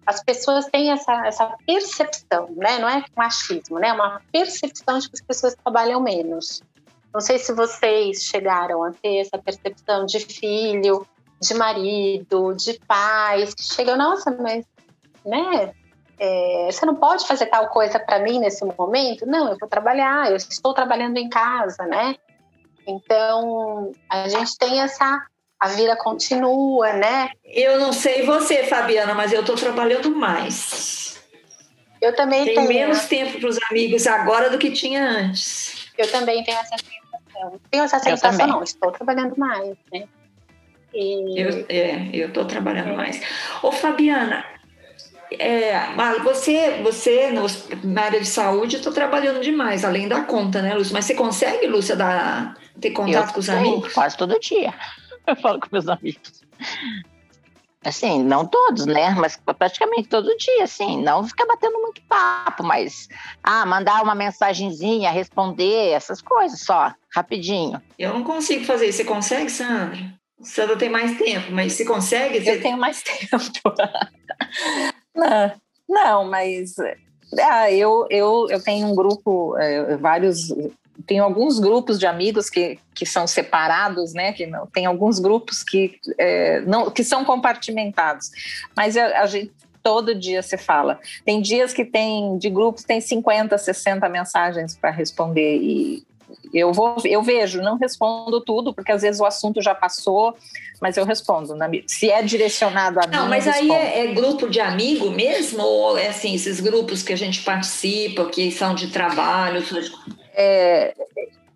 as 0.07 0.23
pessoas 0.23 0.67
têm 0.67 0.91
essa, 0.91 1.27
essa 1.27 1.57
percepção, 1.67 2.49
né? 2.57 2.79
Não 2.79 2.89
é 2.89 3.05
machismo, 3.17 3.79
né? 3.79 3.89
É 3.89 3.93
uma 3.93 4.21
percepção 4.31 4.99
de 4.99 5.09
que 5.09 5.17
as 5.17 5.23
pessoas 5.23 5.55
trabalham 5.55 6.01
menos. 6.01 6.63
Não 7.13 7.21
sei 7.21 7.39
se 7.39 7.55
vocês 7.55 8.25
chegaram 8.25 8.83
a 8.83 8.91
ter 8.93 9.19
essa 9.19 9.39
percepção 9.39 10.05
de 10.05 10.21
filho, 10.21 11.07
de 11.41 11.55
marido, 11.55 12.55
de 12.55 12.79
pais, 12.87 13.55
que 13.55 13.63
chegam, 13.63 13.97
nossa, 13.97 14.31
mas, 14.31 14.65
né? 15.25 15.75
é, 16.19 16.69
você 16.71 16.87
não 16.87 16.95
pode 16.95 17.27
fazer 17.27 17.47
tal 17.47 17.69
coisa 17.69 17.99
para 17.99 18.21
mim 18.21 18.39
nesse 18.39 18.65
momento? 18.65 19.27
Não, 19.27 19.51
eu 19.51 19.59
vou 19.59 19.69
trabalhar, 19.69 20.31
eu 20.31 20.37
estou 20.37 20.73
trabalhando 20.73 21.17
em 21.17 21.29
casa, 21.29 21.85
né? 21.87 22.17
Então, 22.87 23.93
a 24.09 24.29
gente 24.29 24.57
tem 24.59 24.81
essa. 24.81 25.27
A 25.59 25.69
vida 25.69 25.97
continua, 25.97 26.93
né? 26.93 27.31
Eu 27.45 27.79
não 27.79 27.93
sei 27.93 28.27
você, 28.27 28.65
Fabiana, 28.65 29.15
mas 29.15 29.33
eu 29.33 29.41
estou 29.41 29.57
trabalhando 29.57 30.15
mais. 30.15 31.23
Eu 32.03 32.15
também 32.15 32.45
Tem 32.45 32.55
tenho. 32.55 32.69
menos 32.69 33.07
tempo 33.07 33.41
para 33.41 33.49
os 33.49 33.59
amigos 33.71 34.07
agora 34.07 34.51
do 34.51 34.59
que 34.59 34.73
tinha 34.73 35.03
antes. 35.03 35.89
Eu 35.97 36.11
também 36.11 36.45
tenho 36.45 36.59
essa 36.59 36.77
sensação. 36.77 37.61
Tenho 37.71 37.85
essa 37.85 37.99
sensação, 37.99 38.47
não, 38.47 38.63
estou 38.63 38.93
trabalhando 38.93 39.39
mais, 39.39 39.75
né? 39.91 40.07
E 40.95 41.41
Eu, 41.41 41.67
é, 41.69 42.09
eu 42.13 42.29
estou 42.29 42.45
trabalhando 42.45 42.95
mais. 42.95 43.21
Ô, 43.63 43.73
Fabiana, 43.73 44.45
é, 45.39 45.75
você, 46.23 46.81
você 46.83 47.31
na 47.83 48.03
área 48.03 48.21
de 48.21 48.27
saúde, 48.27 48.77
estou 48.77 48.93
trabalhando 48.93 49.41
demais, 49.41 49.85
além 49.85 50.09
da 50.09 50.23
conta, 50.23 50.63
né, 50.63 50.75
Lúcia? 50.75 50.93
Mas 50.93 51.05
você 51.05 51.15
consegue, 51.15 51.67
Lúcia, 51.67 51.97
dar, 51.97 52.57
ter 52.81 52.91
contato 52.91 53.29
Eu 53.29 53.35
com 53.35 53.41
os 53.41 53.47
sei, 53.47 53.57
amigos? 53.57 53.93
Quase 53.93 54.17
todo 54.17 54.39
dia. 54.39 54.73
Eu 55.27 55.37
falo 55.37 55.59
com 55.59 55.69
meus 55.73 55.89
amigos. 55.89 56.45
Assim, 57.83 58.23
não 58.23 58.47
todos, 58.47 58.87
né? 58.87 59.11
Mas 59.11 59.39
praticamente 59.59 60.09
todo 60.09 60.37
dia, 60.37 60.65
assim. 60.65 61.03
Não 61.03 61.27
ficar 61.27 61.47
batendo 61.47 61.79
muito 61.81 62.01
papo, 62.03 62.63
mas... 62.63 63.09
Ah, 63.43 63.67
mandar 63.67 64.03
uma 64.03 64.15
mensagenzinha, 64.15 65.11
responder, 65.11 65.91
essas 65.91 66.21
coisas 66.23 66.61
só, 66.61 66.93
rapidinho. 67.15 67.81
Eu 67.99 68.15
não 68.15 68.23
consigo 68.23 68.65
fazer 68.65 68.89
isso. 68.89 68.99
Você 68.99 69.05
consegue, 69.05 69.51
Sandra? 69.51 70.15
Sandra 70.45 70.77
tem 70.77 70.89
mais 70.89 71.17
tempo, 71.19 71.51
mas 71.53 71.73
se 71.73 71.85
consegue, 71.85 72.41
você... 72.41 72.53
Eu 72.53 72.63
tenho 72.63 72.79
mais 72.79 73.03
tempo. 73.05 73.75
não, 75.15 75.53
não, 75.89 76.25
mas 76.25 76.75
ah, 77.41 77.71
eu, 77.71 78.07
eu, 78.11 78.47
eu 78.51 78.63
tenho 78.63 78.87
um 78.87 78.95
grupo, 78.95 79.57
eh, 79.59 79.97
vários. 79.97 80.53
Tenho 81.07 81.25
alguns 81.25 81.59
grupos 81.59 81.99
de 81.99 82.07
amigos 82.07 82.49
que, 82.49 82.79
que 82.95 83.05
são 83.05 83.27
separados, 83.27 84.15
né? 84.15 84.33
Que 84.33 84.47
não, 84.47 84.67
tem 84.67 84.87
alguns 84.87 85.19
grupos 85.19 85.63
que, 85.63 85.99
eh, 86.19 86.61
não, 86.61 86.91
que 86.91 87.03
são 87.03 87.25
compartimentados. 87.25 88.31
Mas 88.77 88.97
a, 88.97 89.23
a 89.23 89.27
gente 89.27 89.53
todo 89.83 90.15
dia 90.15 90.43
se 90.43 90.57
fala. 90.57 90.99
Tem 91.25 91.43
dias 91.43 91.75
que 91.75 91.85
tem, 91.85 92.39
de 92.39 92.49
grupos, 92.49 92.85
tem 92.85 93.01
50, 93.01 93.59
60 93.59 94.09
mensagens 94.09 94.77
para 94.77 94.91
responder. 94.91 95.59
E 95.59 96.07
eu 96.53 96.73
vou, 96.73 96.97
eu 97.05 97.23
vejo, 97.23 97.61
não 97.61 97.77
respondo 97.77 98.41
tudo, 98.41 98.73
porque 98.73 98.93
às 98.93 99.03
vezes 99.03 99.21
o 99.21 99.25
assunto 99.25 99.61
já 99.61 99.75
passou, 99.75 100.37
mas 100.81 100.97
eu 100.97 101.05
respondo. 101.05 101.55
na 101.55 101.69
se 101.87 102.11
é 102.11 102.23
direcionado 102.23 103.01
a 103.01 103.07
mim, 103.07 103.17
Não, 103.17 103.29
mas 103.29 103.47
aí 103.49 103.71
é, 103.71 104.05
é 104.05 104.07
grupo 104.13 104.49
de 104.49 104.61
amigo 104.61 105.11
mesmo? 105.11 105.63
Ou 105.63 105.99
é 105.99 106.09
assim, 106.09 106.35
esses 106.35 106.61
grupos 106.61 107.03
que 107.03 107.13
a 107.13 107.17
gente 107.17 107.43
participa, 107.43 108.27
que 108.27 108.51
são 108.51 108.75
de 108.75 108.89
trabalho? 108.89 109.63
É, 110.35 110.95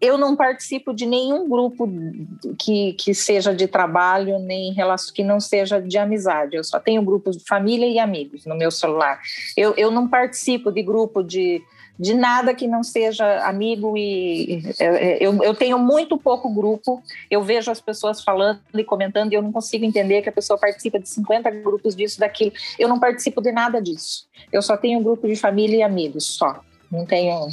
eu 0.01 0.17
não 0.17 0.37
participo 0.37 0.95
de 0.95 1.05
nenhum 1.07 1.49
grupo 1.49 1.89
que, 2.59 2.93
que 2.93 3.13
seja 3.13 3.53
de 3.53 3.67
trabalho, 3.67 4.39
nem 4.39 4.73
relação, 4.73 5.13
que 5.13 5.25
não 5.25 5.41
seja 5.41 5.81
de 5.81 5.99
amizade. 5.99 6.57
Eu 6.57 6.63
só 6.63 6.79
tenho 6.79 7.03
grupos 7.03 7.37
de 7.37 7.45
família 7.45 7.87
e 7.87 7.99
amigos 7.99 8.47
no 8.47 8.57
meu 8.57 8.71
celular. 8.71 9.21
Eu, 9.57 9.75
eu 9.77 9.91
não 9.91 10.07
participo 10.09 10.71
de 10.71 10.83
grupo 10.83 11.23
de, 11.23 11.63
de 11.99 12.15
nada 12.15 12.55
que 12.55 12.69
não 12.69 12.85
seja 12.85 13.45
amigo 13.45 13.97
e 13.97 14.63
é, 14.79 15.19
eu, 15.21 15.43
eu 15.43 15.53
tenho 15.55 15.79
muito 15.79 16.17
pouco 16.17 16.49
grupo. 16.49 17.03
Eu 17.31 17.43
vejo 17.43 17.71
as 17.71 17.81
pessoas 17.81 18.23
falando 18.23 18.61
e 18.73 18.85
comentando 18.85 19.33
e 19.33 19.35
eu 19.35 19.43
não 19.43 19.51
consigo 19.51 19.85
entender 19.85 20.23
que 20.23 20.29
a 20.29 20.33
pessoa 20.33 20.59
participa 20.59 20.99
de 21.01 21.09
50 21.09 21.51
grupos 21.51 21.97
disso, 21.97 22.21
daquilo. 22.21 22.53
Eu 22.79 22.89
não 22.89 23.01
participo 23.01 23.41
de 23.43 23.51
nada 23.51 23.83
disso. 23.83 24.27
Eu 24.53 24.63
só 24.63 24.77
tenho 24.77 25.01
um 25.01 25.03
grupo 25.03 25.27
de 25.27 25.35
família 25.35 25.79
e 25.79 25.83
amigos, 25.83 26.25
só. 26.37 26.61
Não 26.91 27.05
tenho. 27.05 27.49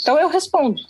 Então 0.00 0.18
eu 0.18 0.28
respondo. 0.28 0.82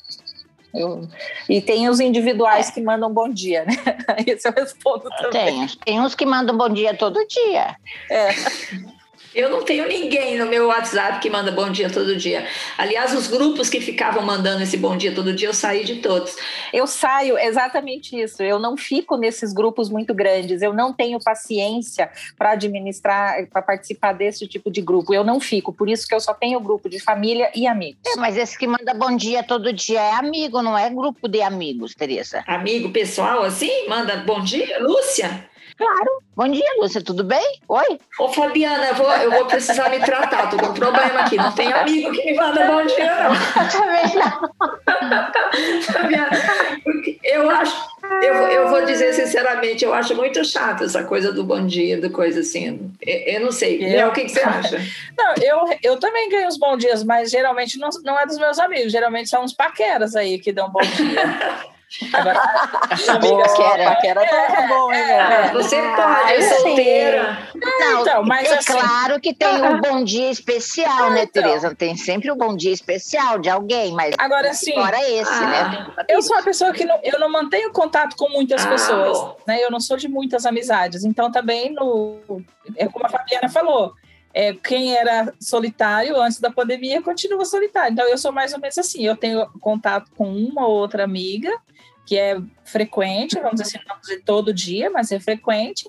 Eu- 0.73 1.07
E 1.49 1.61
tem 1.61 1.89
os 1.89 2.01
individuais 2.01 2.71
que 2.71 2.81
mandam 2.81 3.13
bom 3.13 3.29
dia, 3.29 3.65
né? 3.65 3.75
Isso 4.27 4.49
eu 4.49 4.53
respondo 4.53 5.05
também. 5.21 5.67
Tem, 5.67 5.69
tem 5.85 6.01
uns 6.01 6.15
que 6.15 6.25
mandam 6.27 6.57
bom 6.57 6.69
dia 6.71 6.97
todo 6.97 7.25
dia. 7.29 7.77
É. 8.11 8.29
Eu 9.35 9.51
não 9.51 9.65
tenho 9.65 9.89
ninguém 9.89 10.39
no 10.39 10.47
meu 10.47 10.69
WhatsApp 10.69 11.19
que 11.19 11.29
manda 11.29 11.51
bom 11.51 11.69
dia 11.69 11.91
todo 11.91 12.15
dia. 12.17 12.47
Aliás, 12.79 13.13
os 13.13 13.27
grupos 13.27 13.69
que 13.69 13.81
ficavam 13.81 14.23
mandando 14.23 14.63
esse 14.63 14.77
bom 14.77 14.97
dia 14.97 15.13
todo 15.13 15.33
dia, 15.33 15.49
eu 15.49 15.55
saí 15.55 15.85
de 15.85 15.97
todos. 15.97 16.37
Eu 16.73 16.87
saio, 16.87 17.37
exatamente 17.37 18.17
isso. 18.21 18.43
Eu 18.43 18.61
não 18.61 18.77
fico 18.77 19.17
nesses 19.17 19.53
grupos 19.53 19.91
muito 19.91 20.15
grandes. 20.15 20.63
Eu 20.63 20.73
não 20.73 20.93
tenho 20.93 21.19
paciência 21.19 22.11
para 22.39 22.53
administrar, 22.53 23.45
para 23.49 23.61
participar 23.61 24.13
desse 24.13 24.47
tipo 24.47 24.71
de 24.71 24.81
grupo. 24.81 25.13
Eu 25.13 25.25
não 25.25 25.41
fico. 25.41 25.73
Por 25.73 25.89
isso 25.89 26.07
que 26.07 26.15
eu 26.15 26.21
só 26.21 26.33
tenho 26.33 26.61
grupo 26.61 26.89
de 26.89 27.01
família 27.01 27.51
e 27.57 27.67
amigos. 27.67 28.01
É, 28.07 28.17
mas 28.17 28.37
esse 28.37 28.57
que 28.57 28.69
manda 28.69 28.95
bom 28.95 29.17
dia 29.17 29.43
todo 29.43 29.73
dia 29.73 30.01
é 30.01 30.13
amigo, 30.13 30.63
não 30.63 30.79
é 30.79 30.89
grupo 30.89 31.27
de 31.27 31.43
amigos, 31.43 31.93
Teresa. 31.95 32.45
Amigo 32.47 32.91
pessoal, 32.91 33.43
assim, 33.43 33.89
manda 33.89 34.17
bom 34.19 34.41
dia, 34.43 34.79
Lúcia. 34.81 35.49
Claro. 35.77 36.23
Bom 36.37 36.49
dia, 36.49 36.69
Lúcia, 36.79 37.03
tudo 37.03 37.25
bem? 37.25 37.61
Oi? 37.69 37.99
Ô, 38.19 38.29
Fabiana, 38.29 38.87
eu 38.87 38.95
vou, 38.95 39.11
eu 39.11 39.31
vou 39.31 39.47
precisar 39.47 39.89
me 39.89 39.99
tratar, 40.01 40.49
tô 40.49 40.57
com 40.57 40.67
um 40.67 40.75
problema 40.75 41.21
aqui. 41.21 41.37
Não 41.37 41.53
tem 41.53 41.73
amigo 41.73 42.13
que 42.13 42.25
me 42.25 42.37
manda 42.37 42.67
bom 42.67 42.87
dia, 42.87 43.15
não. 43.15 43.33
Eu 43.35 43.71
também 43.71 44.15
não. 44.15 44.55
eu 47.25 47.51
acho, 47.51 47.89
eu, 48.23 48.35
eu 48.35 48.69
vou 48.69 48.85
dizer 48.85 49.13
sinceramente, 49.15 49.85
eu 49.85 49.93
acho 49.93 50.15
muito 50.15 50.45
chato 50.45 50.85
essa 50.85 51.03
coisa 51.05 51.33
do 51.33 51.43
bom 51.43 51.67
dia, 51.67 52.01
do 52.01 52.11
coisa 52.11 52.41
assim. 52.41 52.93
Eu, 53.01 53.35
eu 53.35 53.41
não 53.41 53.53
sei. 53.53 54.01
Eu, 54.01 54.09
o 54.09 54.13
que, 54.13 54.25
que, 54.25 54.31
você 54.31 54.41
acha? 54.41 54.81
Não, 55.17 55.35
eu, 55.41 55.79
eu 55.83 55.97
também 55.99 56.29
ganho 56.29 56.49
os 56.49 56.57
bons 56.57 56.79
dias, 56.79 57.05
mas 57.05 57.31
geralmente 57.31 57.79
não, 57.79 57.89
não 58.03 58.19
é 58.19 58.27
dos 58.27 58.37
meus 58.39 58.59
amigos, 58.59 58.93
geralmente 58.93 59.29
são 59.29 59.45
uns 59.45 59.53
paqueras 59.53 60.17
aí 60.17 60.39
que 60.39 60.53
dão 60.53 60.71
bom 60.71 60.81
dia. 60.81 61.65
Agora, 62.13 62.41
amiga, 63.09 63.43
paquera, 63.45 63.85
paquera 63.85 64.27
tá 64.27 64.63
é, 64.63 64.69
bom, 64.69 64.93
hein, 64.93 65.01
é, 65.01 65.53
Você 65.53 65.77
pode, 65.77 66.33
é 66.33 66.59
solteira. 66.59 67.49
Não, 67.55 68.01
então, 68.01 68.25
mas 68.25 68.51
é 68.51 68.59
assim, 68.59 68.73
claro 68.73 69.21
que 69.21 69.33
tem 69.33 69.63
um 69.63 69.81
bom 69.81 70.03
dia 70.03 70.31
especial, 70.31 71.11
né, 71.11 71.23
então. 71.23 71.43
Tereza? 71.43 71.75
Tem 71.75 71.97
sempre 71.97 72.31
um 72.31 72.37
bom 72.37 72.57
dia 72.57 72.73
especial 72.73 73.39
de 73.39 73.49
alguém, 73.49 73.93
mas 73.93 74.15
agora 74.19 74.53
sim. 74.55 74.75
Fora 74.75 74.99
esse, 75.09 75.33
ah, 75.33 75.47
né? 75.47 76.05
Eu 76.09 76.21
sou 76.23 76.37
uma 76.37 76.43
pessoa 76.43 76.73
que 76.73 76.85
não, 76.85 76.99
eu 77.03 77.19
não 77.19 77.31
mantenho 77.31 77.73
contato 77.73 78.17
com 78.17 78.29
muitas 78.29 78.65
ah, 78.65 78.69
pessoas, 78.69 79.19
bom. 79.19 79.37
né? 79.47 79.63
Eu 79.63 79.71
não 79.71 79.81
sou 79.81 79.97
de 79.97 80.09
muitas 80.09 80.45
amizades, 80.47 81.05
então 81.05 81.31
também 81.31 81.73
no 81.73 82.43
é 82.77 82.89
como 82.89 83.07
a 83.07 83.09
Fabiana 83.09 83.49
falou. 83.49 83.93
É, 84.37 84.53
quem 84.53 84.97
era 84.97 85.33
solitário 85.41 86.21
antes 86.21 86.41
da 86.41 86.51
pandemia 86.51 87.01
continua 87.01 87.45
solitário. 87.45 87.93
Então, 87.93 88.09
eu 88.09 88.19
sou 88.19 88.33
mais 88.33 88.53
ou 88.53 88.59
menos 88.59 88.77
assim: 88.77 89.07
eu 89.07 89.17
tenho 89.17 89.49
contato 89.61 90.11
com 90.17 90.29
uma 90.29 90.67
ou 90.67 90.75
outra 90.75 91.05
amiga, 91.05 91.57
que 92.07 92.17
é 92.17 92.41
frequente, 92.65 93.35
vamos 93.37 93.61
dizer 93.61 93.79
assim, 93.79 93.89
não 93.89 94.01
dizer 94.01 94.23
todo 94.25 94.53
dia, 94.53 94.91
mas 94.91 95.11
é 95.11 95.19
frequente. 95.19 95.89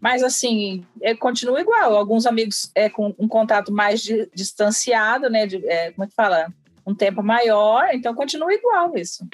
Mas, 0.00 0.22
assim, 0.24 0.84
é, 1.00 1.14
continua 1.14 1.60
igual. 1.60 1.96
Alguns 1.96 2.26
amigos 2.26 2.70
é 2.74 2.90
com 2.90 3.14
um 3.16 3.28
contato 3.28 3.72
mais 3.72 4.02
de, 4.02 4.28
distanciado, 4.34 5.30
né? 5.30 5.46
De, 5.46 5.64
é, 5.68 5.92
como 5.92 6.04
é 6.04 6.08
que 6.08 6.14
fala? 6.14 6.52
Um 6.84 6.92
tempo 6.92 7.22
maior, 7.22 7.90
então 7.92 8.12
continua 8.12 8.52
igual 8.52 8.96
isso. 8.96 9.24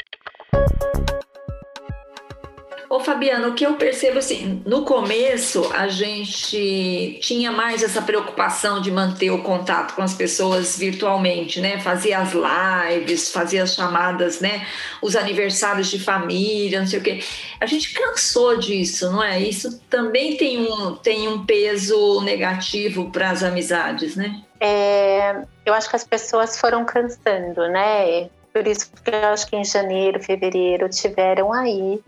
Ô 2.90 3.00
Fabiano, 3.00 3.48
o 3.48 3.54
que 3.54 3.66
eu 3.66 3.74
percebo 3.74 4.18
assim, 4.18 4.62
no 4.64 4.82
começo 4.82 5.70
a 5.74 5.88
gente 5.88 7.18
tinha 7.20 7.52
mais 7.52 7.82
essa 7.82 8.00
preocupação 8.00 8.80
de 8.80 8.90
manter 8.90 9.30
o 9.30 9.42
contato 9.42 9.94
com 9.94 10.00
as 10.00 10.14
pessoas 10.14 10.78
virtualmente, 10.78 11.60
né? 11.60 11.78
Fazia 11.80 12.18
as 12.18 12.32
lives, 12.32 13.30
fazia 13.30 13.64
as 13.64 13.74
chamadas, 13.74 14.40
né? 14.40 14.66
Os 15.02 15.16
aniversários 15.16 15.90
de 15.90 15.98
família, 15.98 16.80
não 16.80 16.86
sei 16.86 16.98
o 16.98 17.02
quê. 17.02 17.20
A 17.60 17.66
gente 17.66 17.92
cansou 17.92 18.56
disso, 18.56 19.12
não 19.12 19.22
é? 19.22 19.38
Isso 19.38 19.78
também 19.90 20.38
tem 20.38 20.58
um, 20.58 20.94
tem 20.94 21.28
um 21.28 21.44
peso 21.44 22.22
negativo 22.22 23.10
para 23.10 23.30
as 23.30 23.42
amizades, 23.42 24.16
né? 24.16 24.40
É, 24.60 25.42
eu 25.66 25.74
acho 25.74 25.90
que 25.90 25.96
as 25.96 26.04
pessoas 26.04 26.58
foram 26.58 26.86
cansando, 26.86 27.68
né? 27.68 28.30
Por 28.50 28.66
isso 28.66 28.90
que 29.04 29.10
eu 29.10 29.28
acho 29.28 29.46
que 29.46 29.56
em 29.56 29.64
janeiro, 29.64 30.22
fevereiro 30.22 30.88
tiveram 30.88 31.52
aí 31.52 32.00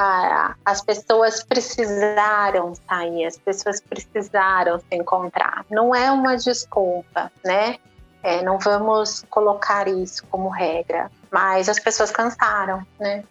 a, 0.00 0.54
as 0.64 0.80
pessoas 0.80 1.42
precisaram 1.42 2.72
sair, 2.88 3.26
as 3.26 3.36
pessoas 3.36 3.80
precisaram 3.80 4.78
se 4.78 4.94
encontrar. 4.94 5.66
Não 5.68 5.92
é 5.92 6.08
uma 6.12 6.36
desculpa, 6.36 7.32
né? 7.44 7.78
É, 8.22 8.40
não 8.42 8.60
vamos 8.60 9.24
colocar 9.28 9.88
isso 9.88 10.24
como 10.28 10.48
regra, 10.50 11.10
mas 11.32 11.68
as 11.68 11.80
pessoas 11.80 12.12
cansaram, 12.12 12.86
né? 13.00 13.24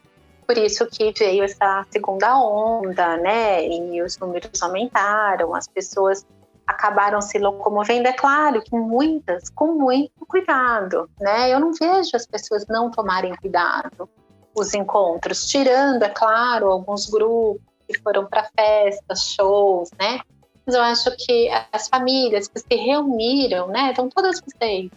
Por 0.45 0.57
isso 0.57 0.85
que 0.87 1.13
veio 1.17 1.45
essa 1.45 1.85
segunda 1.89 2.37
onda, 2.37 3.15
né? 3.15 3.65
E 3.65 4.01
os 4.01 4.17
números 4.17 4.61
aumentaram, 4.61 5.55
as 5.55 5.69
pessoas 5.69 6.25
acabaram 6.65 7.21
se 7.21 7.37
locomovendo. 7.37 8.09
É 8.09 8.13
claro 8.13 8.61
que 8.61 8.75
muitas 8.75 9.49
com 9.49 9.67
muito 9.67 10.25
cuidado, 10.27 11.09
né? 11.17 11.49
Eu 11.49 11.61
não 11.61 11.71
vejo 11.71 12.11
as 12.13 12.25
pessoas 12.25 12.65
não 12.67 12.91
tomarem 12.91 13.33
cuidado 13.37 14.09
os 14.57 14.73
encontros, 14.73 15.47
tirando, 15.47 16.03
é 16.03 16.09
claro, 16.09 16.71
alguns 16.71 17.05
grupos 17.05 17.61
que 17.87 17.99
foram 17.99 18.25
para 18.25 18.49
festas, 18.55 19.31
shows, 19.33 19.89
né? 19.97 20.19
Mas 20.65 20.75
eu 20.75 20.81
acho 20.81 21.15
que 21.15 21.49
as 21.71 21.87
famílias 21.87 22.47
que 22.47 22.59
se 22.59 22.75
reuniram, 22.75 23.67
né? 23.67 23.91
Então, 23.91 24.09
todas 24.09 24.41
vocês, 24.41 24.89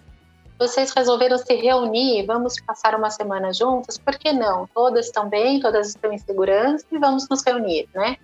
vocês 0.59 0.91
resolveram 0.93 1.39
se 1.39 1.55
reunir, 1.55 2.25
vamos 2.27 2.61
passar 2.63 2.95
uma 2.95 3.11
semana 3.11 3.53
juntas, 3.53 3.99
por 3.99 4.19
que 4.19 4.33
não? 4.33 4.67
Todas 4.75 5.07
estão 5.07 5.29
bem, 5.29 5.61
todas 5.61 5.91
estão 5.91 6.13
em 6.13 6.19
segurança 6.19 6.85
e 6.91 6.99
vamos 6.99 7.29
nos 7.29 7.45
reunir, 7.45 7.89
né? 7.95 8.17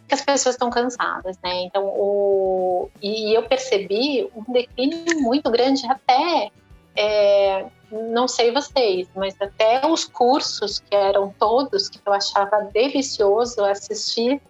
Porque 0.00 0.14
as 0.14 0.20
pessoas 0.20 0.54
estão 0.54 0.70
cansadas, 0.70 1.38
né? 1.42 1.62
Então, 1.62 1.86
o... 1.86 2.90
e 3.02 3.36
eu 3.36 3.42
percebi 3.44 4.30
um 4.36 4.52
declínio 4.52 5.20
muito 5.20 5.50
grande 5.50 5.84
até 5.86 6.50
é, 6.94 7.66
não 7.90 8.28
sei 8.28 8.52
vocês, 8.52 9.08
mas 9.16 9.34
até 9.40 9.84
os 9.86 10.04
cursos 10.04 10.78
que 10.78 10.94
eram 10.94 11.34
todos 11.38 11.88
que 11.88 12.00
eu 12.04 12.12
achava 12.12 12.68
delicioso 12.72 13.64
assistir 13.64 14.40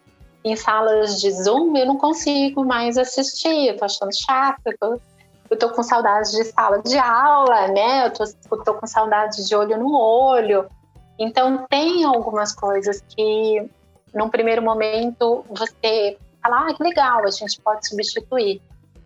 em 0.44 0.56
salas 0.56 1.20
de 1.20 1.30
Zoom, 1.30 1.76
eu 1.76 1.86
não 1.86 1.96
consigo 1.96 2.64
mais 2.64 2.96
assistir, 2.96 3.68
eu 3.68 3.76
tô 3.76 3.84
achando 3.84 4.10
chato, 4.14 4.60
eu 4.66 4.78
tô, 4.78 5.00
eu 5.50 5.58
tô 5.58 5.70
com 5.70 5.82
saudade 5.82 6.30
de 6.30 6.44
sala 6.44 6.82
de 6.82 6.98
aula, 6.98 7.68
né? 7.68 8.06
Eu 8.06 8.12
tô, 8.12 8.24
eu 8.24 8.64
tô 8.64 8.74
com 8.74 8.86
saudade 8.86 9.46
de 9.46 9.54
olho 9.54 9.76
no 9.78 9.94
olho. 9.94 10.66
Então 11.18 11.66
tem 11.68 12.04
algumas 12.04 12.54
coisas 12.54 13.02
que 13.08 13.70
num 14.14 14.30
primeiro 14.30 14.62
momento 14.62 15.44
você 15.48 16.16
fala, 16.42 16.68
ah, 16.68 16.74
que 16.74 16.82
legal, 16.82 17.24
a 17.24 17.30
gente 17.30 17.60
pode 17.60 17.86
substituir. 17.86 18.62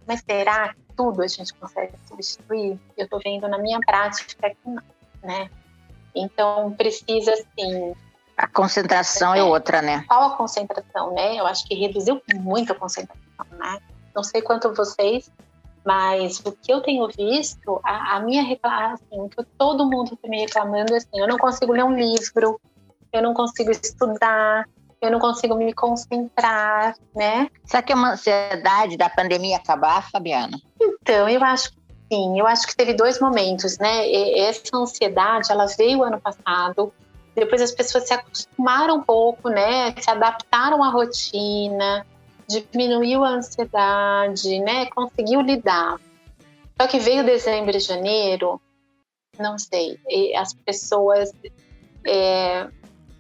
Mas 0.07 0.23
será 0.29 0.75
tudo 0.96 1.22
a 1.22 1.26
gente 1.26 1.52
consegue 1.54 1.94
substituir, 2.07 2.78
eu 2.96 3.04
estou 3.04 3.20
vendo 3.22 3.48
na 3.48 3.59
minha 3.59 3.80
prática 3.80 4.50
que 4.50 4.57
não, 4.64 4.83
né? 5.22 5.50
Então 6.14 6.72
precisa 6.72 7.33
assim. 7.33 7.94
A 8.37 8.46
concentração 8.48 9.35
é, 9.35 9.40
é 9.40 9.42
outra, 9.42 9.80
né? 9.83 10.04
Qual 10.07 10.33
a 10.33 10.37
concentração, 10.37 11.12
né? 11.14 11.38
Eu 11.38 11.46
acho 11.46 11.66
que 11.66 11.74
reduziu 11.74 12.20
muito 12.35 12.72
a 12.72 12.74
concentração, 12.74 13.46
né? 13.52 13.80
Não 14.14 14.22
sei 14.22 14.42
quanto 14.42 14.72
vocês, 14.72 15.30
mas 15.85 16.40
o 16.44 16.52
que 16.52 16.72
eu 16.72 16.80
tenho 16.80 17.07
visto, 17.09 17.80
a, 17.85 18.16
a 18.16 18.20
minha 18.20 18.42
reclamação, 18.42 18.94
assim, 18.94 19.28
que 19.28 19.44
todo 19.59 19.88
mundo 19.88 20.14
está 20.14 20.28
me 20.28 20.40
reclamando, 20.40 20.94
assim, 20.94 21.20
eu 21.20 21.28
não 21.28 21.37
consigo 21.37 21.72
ler 21.72 21.85
um 21.85 21.94
livro, 21.94 22.61
eu 23.12 23.22
não 23.22 23.35
consigo 23.35 23.70
estudar, 23.70 24.68
eu 25.04 25.10
não 25.10 25.18
consigo 25.18 25.54
me 25.54 25.72
concentrar, 25.72 26.96
né? 27.14 27.50
Será 27.64 27.82
que 27.82 27.92
é 27.92 27.94
uma 27.94 28.12
ansiedade 28.12 28.96
da 28.96 29.08
pandemia 29.08 29.56
acabar, 29.56 30.10
Fabiana? 30.10 30.58
Então, 30.80 31.28
eu 31.28 31.42
acho 31.44 31.70
que 31.70 31.78
sim. 32.10 32.38
Eu 32.38 32.46
acho 32.46 32.66
que 32.66 32.76
teve 32.76 32.94
dois 32.94 33.20
momentos, 33.20 33.78
né? 33.78 34.10
Essa 34.38 34.76
ansiedade, 34.76 35.50
ela 35.50 35.66
veio 35.66 36.02
ano 36.02 36.20
passado. 36.20 36.92
Depois 37.34 37.60
as 37.60 37.72
pessoas 37.72 38.06
se 38.06 38.14
acostumaram 38.14 38.96
um 38.96 39.02
pouco, 39.02 39.48
né? 39.48 39.94
Se 40.00 40.08
adaptaram 40.08 40.82
à 40.82 40.88
rotina, 40.88 42.06
diminuiu 42.48 43.24
a 43.24 43.30
ansiedade, 43.30 44.60
né? 44.60 44.86
Conseguiu 44.86 45.40
lidar. 45.40 45.98
Só 46.80 46.88
que 46.88 46.98
veio 46.98 47.24
dezembro 47.24 47.76
e 47.76 47.80
janeiro, 47.80 48.60
não 49.38 49.58
sei, 49.58 49.98
as 50.36 50.52
pessoas 50.54 51.30
é, 52.04 52.68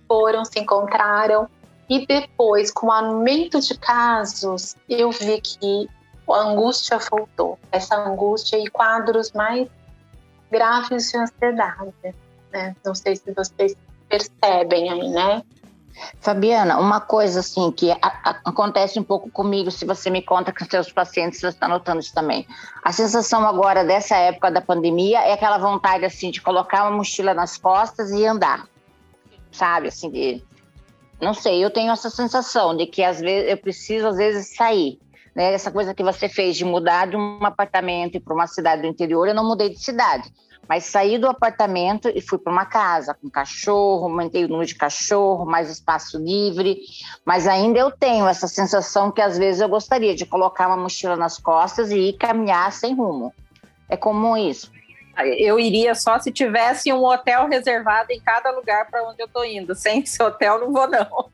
foram, 0.08 0.44
se 0.44 0.58
encontraram 0.58 1.48
e 1.88 2.06
depois, 2.06 2.70
com 2.70 2.86
o 2.86 2.92
aumento 2.92 3.60
de 3.60 3.76
casos, 3.78 4.76
eu 4.88 5.10
vi 5.10 5.40
que 5.40 5.88
a 6.28 6.38
angústia 6.38 6.98
voltou. 6.98 7.58
Essa 7.70 7.96
angústia 7.96 8.58
e 8.58 8.68
quadros 8.68 9.32
mais 9.32 9.68
graves 10.50 11.10
de 11.10 11.18
ansiedade. 11.18 12.14
Né? 12.52 12.74
Não 12.84 12.94
sei 12.94 13.16
se 13.16 13.32
vocês 13.32 13.76
percebem 14.08 14.90
aí, 14.90 15.08
né? 15.08 15.42
Fabiana, 16.20 16.78
uma 16.78 17.00
coisa 17.00 17.40
assim 17.40 17.70
que 17.70 17.92
a, 17.92 17.98
a, 18.02 18.40
acontece 18.44 18.98
um 18.98 19.04
pouco 19.04 19.30
comigo, 19.30 19.70
se 19.70 19.84
você 19.84 20.10
me 20.10 20.22
conta 20.22 20.52
com 20.52 20.64
seus 20.64 20.90
pacientes, 20.90 21.38
você 21.38 21.48
está 21.48 21.68
notando 21.68 22.00
isso 22.00 22.12
também. 22.12 22.46
A 22.82 22.92
sensação 22.92 23.46
agora 23.46 23.84
dessa 23.84 24.16
época 24.16 24.50
da 24.50 24.60
pandemia 24.60 25.20
é 25.20 25.32
aquela 25.34 25.58
vontade 25.58 26.04
assim 26.04 26.30
de 26.30 26.40
colocar 26.40 26.82
uma 26.84 26.96
mochila 26.96 27.32
nas 27.32 27.56
costas 27.56 28.10
e 28.10 28.26
andar, 28.26 28.66
sabe? 29.52 29.88
Assim, 29.88 30.10
de, 30.10 30.44
não 31.20 31.34
sei, 31.34 31.64
eu 31.64 31.70
tenho 31.70 31.92
essa 31.92 32.10
sensação 32.10 32.76
de 32.76 32.86
que 32.86 33.02
às 33.02 33.20
vezes 33.20 33.50
eu 33.50 33.56
preciso 33.56 34.08
às 34.08 34.16
vezes 34.16 34.54
sair. 34.54 34.98
Né? 35.34 35.52
Essa 35.52 35.70
coisa 35.70 35.94
que 35.94 36.02
você 36.02 36.28
fez 36.28 36.56
de 36.56 36.64
mudar 36.64 37.06
de 37.06 37.16
um 37.16 37.44
apartamento 37.44 38.20
para 38.20 38.34
uma 38.34 38.46
cidade 38.46 38.82
do 38.82 38.88
interior, 38.88 39.26
eu 39.26 39.34
não 39.34 39.46
mudei 39.46 39.70
de 39.70 39.82
cidade. 39.82 40.32
Mas 40.68 40.84
saí 40.84 41.18
do 41.18 41.28
apartamento 41.28 42.10
e 42.14 42.22
fui 42.22 42.38
para 42.38 42.52
uma 42.52 42.64
casa 42.64 43.14
com 43.14 43.28
cachorro, 43.28 44.04
aumentei 44.04 44.44
o 44.44 44.48
número 44.48 44.66
de 44.66 44.74
cachorro, 44.74 45.44
mais 45.44 45.70
espaço 45.70 46.18
livre. 46.18 46.78
Mas 47.24 47.46
ainda 47.46 47.78
eu 47.78 47.90
tenho 47.90 48.26
essa 48.26 48.48
sensação 48.48 49.10
que 49.10 49.20
às 49.20 49.36
vezes 49.36 49.60
eu 49.60 49.68
gostaria 49.68 50.14
de 50.14 50.24
colocar 50.24 50.68
uma 50.68 50.76
mochila 50.76 51.16
nas 51.16 51.38
costas 51.38 51.90
e 51.90 52.08
ir 52.08 52.12
caminhar 52.14 52.72
sem 52.72 52.94
rumo. 52.94 53.32
É 53.88 53.96
comum 53.96 54.36
isso. 54.36 54.72
Eu 55.16 55.58
iria 55.58 55.94
só 55.94 56.18
se 56.18 56.32
tivesse 56.32 56.92
um 56.92 57.04
hotel 57.04 57.48
reservado 57.48 58.12
em 58.12 58.20
cada 58.20 58.50
lugar 58.50 58.90
para 58.90 59.08
onde 59.08 59.20
eu 59.22 59.26
estou 59.26 59.44
indo. 59.44 59.74
Sem 59.74 60.00
esse 60.00 60.22
hotel, 60.22 60.60
não 60.60 60.72
vou, 60.72 60.88
não. 60.88 61.30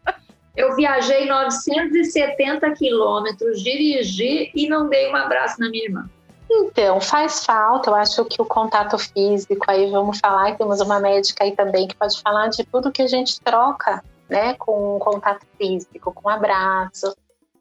Eu 0.57 0.75
viajei 0.75 1.27
970 1.27 2.73
quilômetros, 2.73 3.63
dirigi 3.63 4.51
e 4.55 4.69
não 4.69 4.89
dei 4.89 5.11
um 5.11 5.17
abraço 5.17 5.61
na 5.61 5.71
minha 5.71 5.85
irmã. 5.85 6.11
Então, 6.51 7.01
faz 7.01 7.45
falta, 7.45 7.91
eu 7.91 7.95
acho 7.95 8.25
que 8.25 8.43
o 8.43 8.45
contato 8.45 8.99
físico, 8.99 9.65
aí 9.69 9.89
vamos 9.89 10.19
falar, 10.19 10.57
temos 10.57 10.81
uma 10.81 10.99
médica 10.99 11.45
aí 11.45 11.55
também 11.55 11.87
que 11.87 11.95
pode 11.95 12.21
falar 12.21 12.49
de 12.49 12.65
tudo 12.65 12.91
que 12.91 13.03
a 13.03 13.07
gente 13.07 13.41
troca, 13.41 14.03
né, 14.29 14.55
com 14.55 14.97
o 14.97 14.99
contato 14.99 15.47
físico, 15.57 16.13
com 16.13 16.29
um 16.29 16.33
abraço, 16.33 17.17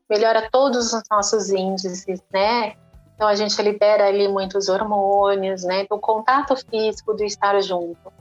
melhora 0.10 0.50
todos 0.52 0.92
os 0.92 1.04
nossos 1.10 1.52
índices, 1.52 2.20
né, 2.34 2.74
então 3.20 3.28
a 3.28 3.36
gente 3.36 3.62
libera 3.62 4.08
ali 4.08 4.30
muitos 4.30 4.70
hormônios, 4.70 5.66
né, 5.66 5.86
do 5.90 6.00
contato 6.00 6.56
físico, 6.56 7.14
do 7.14 7.26
estar 7.26 7.62
junto. 7.62 8.14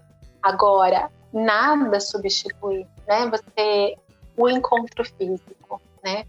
Agora, 0.42 1.08
nada 1.32 2.00
substitui, 2.00 2.84
né, 3.06 3.30
você, 3.30 3.96
o 4.36 4.48
encontro 4.48 5.04
físico, 5.04 5.80
né, 6.02 6.24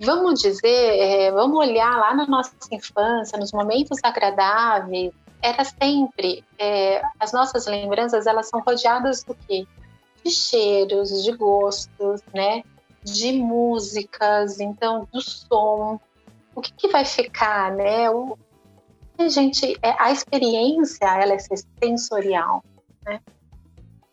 vamos 0.00 0.40
dizer, 0.40 0.66
é, 0.66 1.30
vamos 1.30 1.56
olhar 1.56 1.96
lá 2.00 2.12
na 2.16 2.26
nossa 2.26 2.52
infância, 2.72 3.38
nos 3.38 3.52
momentos 3.52 4.00
agradáveis, 4.02 5.12
era 5.40 5.62
sempre, 5.62 6.44
é, 6.58 7.00
as 7.20 7.32
nossas 7.32 7.68
lembranças, 7.68 8.26
elas 8.26 8.48
são 8.48 8.60
rodeadas 8.60 9.22
do 9.22 9.36
quê? 9.46 9.64
De 10.24 10.32
cheiros, 10.32 11.22
de 11.22 11.30
gostos, 11.30 12.22
né? 12.34 12.64
De 13.04 13.34
músicas, 13.34 14.58
então, 14.58 15.06
do 15.12 15.20
som. 15.20 16.00
O 16.58 16.60
que, 16.60 16.72
que 16.72 16.88
vai 16.88 17.04
ficar, 17.04 17.70
né? 17.70 18.10
O, 18.10 18.36
a 19.16 19.28
gente, 19.28 19.78
é, 19.80 19.94
a 19.96 20.10
experiência, 20.10 21.04
ela 21.04 21.34
é 21.34 21.38
sensorial, 21.80 22.64
né? 23.06 23.20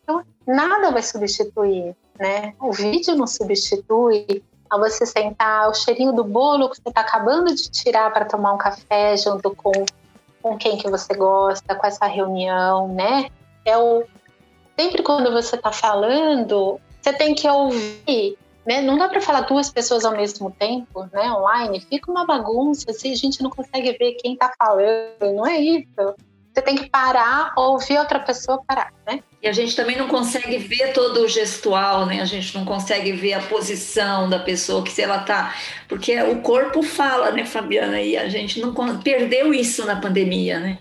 Então, 0.02 0.22
nada 0.46 0.92
vai 0.92 1.02
substituir, 1.02 1.96
né? 2.16 2.54
O 2.60 2.70
vídeo 2.70 3.16
não 3.16 3.26
substitui 3.26 4.44
a 4.70 4.78
você 4.78 5.04
sentar, 5.04 5.68
o 5.68 5.74
cheirinho 5.74 6.12
do 6.12 6.22
bolo 6.22 6.70
que 6.70 6.76
você 6.76 6.88
está 6.88 7.00
acabando 7.00 7.52
de 7.52 7.68
tirar 7.68 8.12
para 8.12 8.24
tomar 8.24 8.52
um 8.52 8.58
café 8.58 9.16
junto 9.16 9.52
com, 9.56 9.72
com 10.40 10.56
quem 10.56 10.78
que 10.78 10.88
você 10.88 11.14
gosta, 11.14 11.74
com 11.74 11.84
essa 11.84 12.06
reunião, 12.06 12.86
né? 12.94 13.28
É 13.64 13.76
o 13.76 14.04
sempre 14.78 15.02
quando 15.02 15.32
você 15.32 15.56
está 15.56 15.72
falando, 15.72 16.78
você 17.00 17.12
tem 17.12 17.34
que 17.34 17.48
ouvir, 17.48 18.38
né? 18.66 18.82
Não 18.82 18.98
dá 18.98 19.08
para 19.08 19.20
falar 19.20 19.42
duas 19.42 19.70
pessoas 19.70 20.04
ao 20.04 20.12
mesmo 20.12 20.50
tempo, 20.50 21.08
né? 21.12 21.32
Online 21.32 21.80
fica 21.80 22.10
uma 22.10 22.26
bagunça, 22.26 22.90
assim, 22.90 23.12
a 23.12 23.16
gente 23.16 23.42
não 23.42 23.50
consegue 23.50 23.92
ver 23.92 24.14
quem 24.14 24.34
está 24.34 24.52
falando, 24.58 25.34
não 25.34 25.46
é 25.46 25.58
isso? 25.58 26.14
Você 26.52 26.62
tem 26.62 26.74
que 26.74 26.88
parar, 26.88 27.52
ouvir 27.54 27.98
outra 27.98 28.18
pessoa 28.18 28.62
parar, 28.66 28.90
né? 29.06 29.22
E 29.42 29.46
a 29.46 29.52
gente 29.52 29.76
também 29.76 29.96
não 29.96 30.08
consegue 30.08 30.56
ver 30.56 30.94
todo 30.94 31.20
o 31.20 31.28
gestual, 31.28 32.06
né? 32.06 32.22
A 32.22 32.24
gente 32.24 32.56
não 32.56 32.64
consegue 32.64 33.12
ver 33.12 33.34
a 33.34 33.42
posição 33.42 34.28
da 34.28 34.38
pessoa, 34.38 34.82
que 34.82 34.90
se 34.90 35.02
ela 35.02 35.18
tá. 35.18 35.54
Porque 35.86 36.18
o 36.22 36.40
corpo 36.40 36.82
fala, 36.82 37.30
né, 37.30 37.44
Fabiana? 37.44 38.00
E 38.00 38.16
a 38.16 38.28
gente 38.30 38.58
não 38.58 38.72
perdeu 39.02 39.52
isso 39.52 39.84
na 39.84 40.00
pandemia, 40.00 40.58
né? 40.58 40.78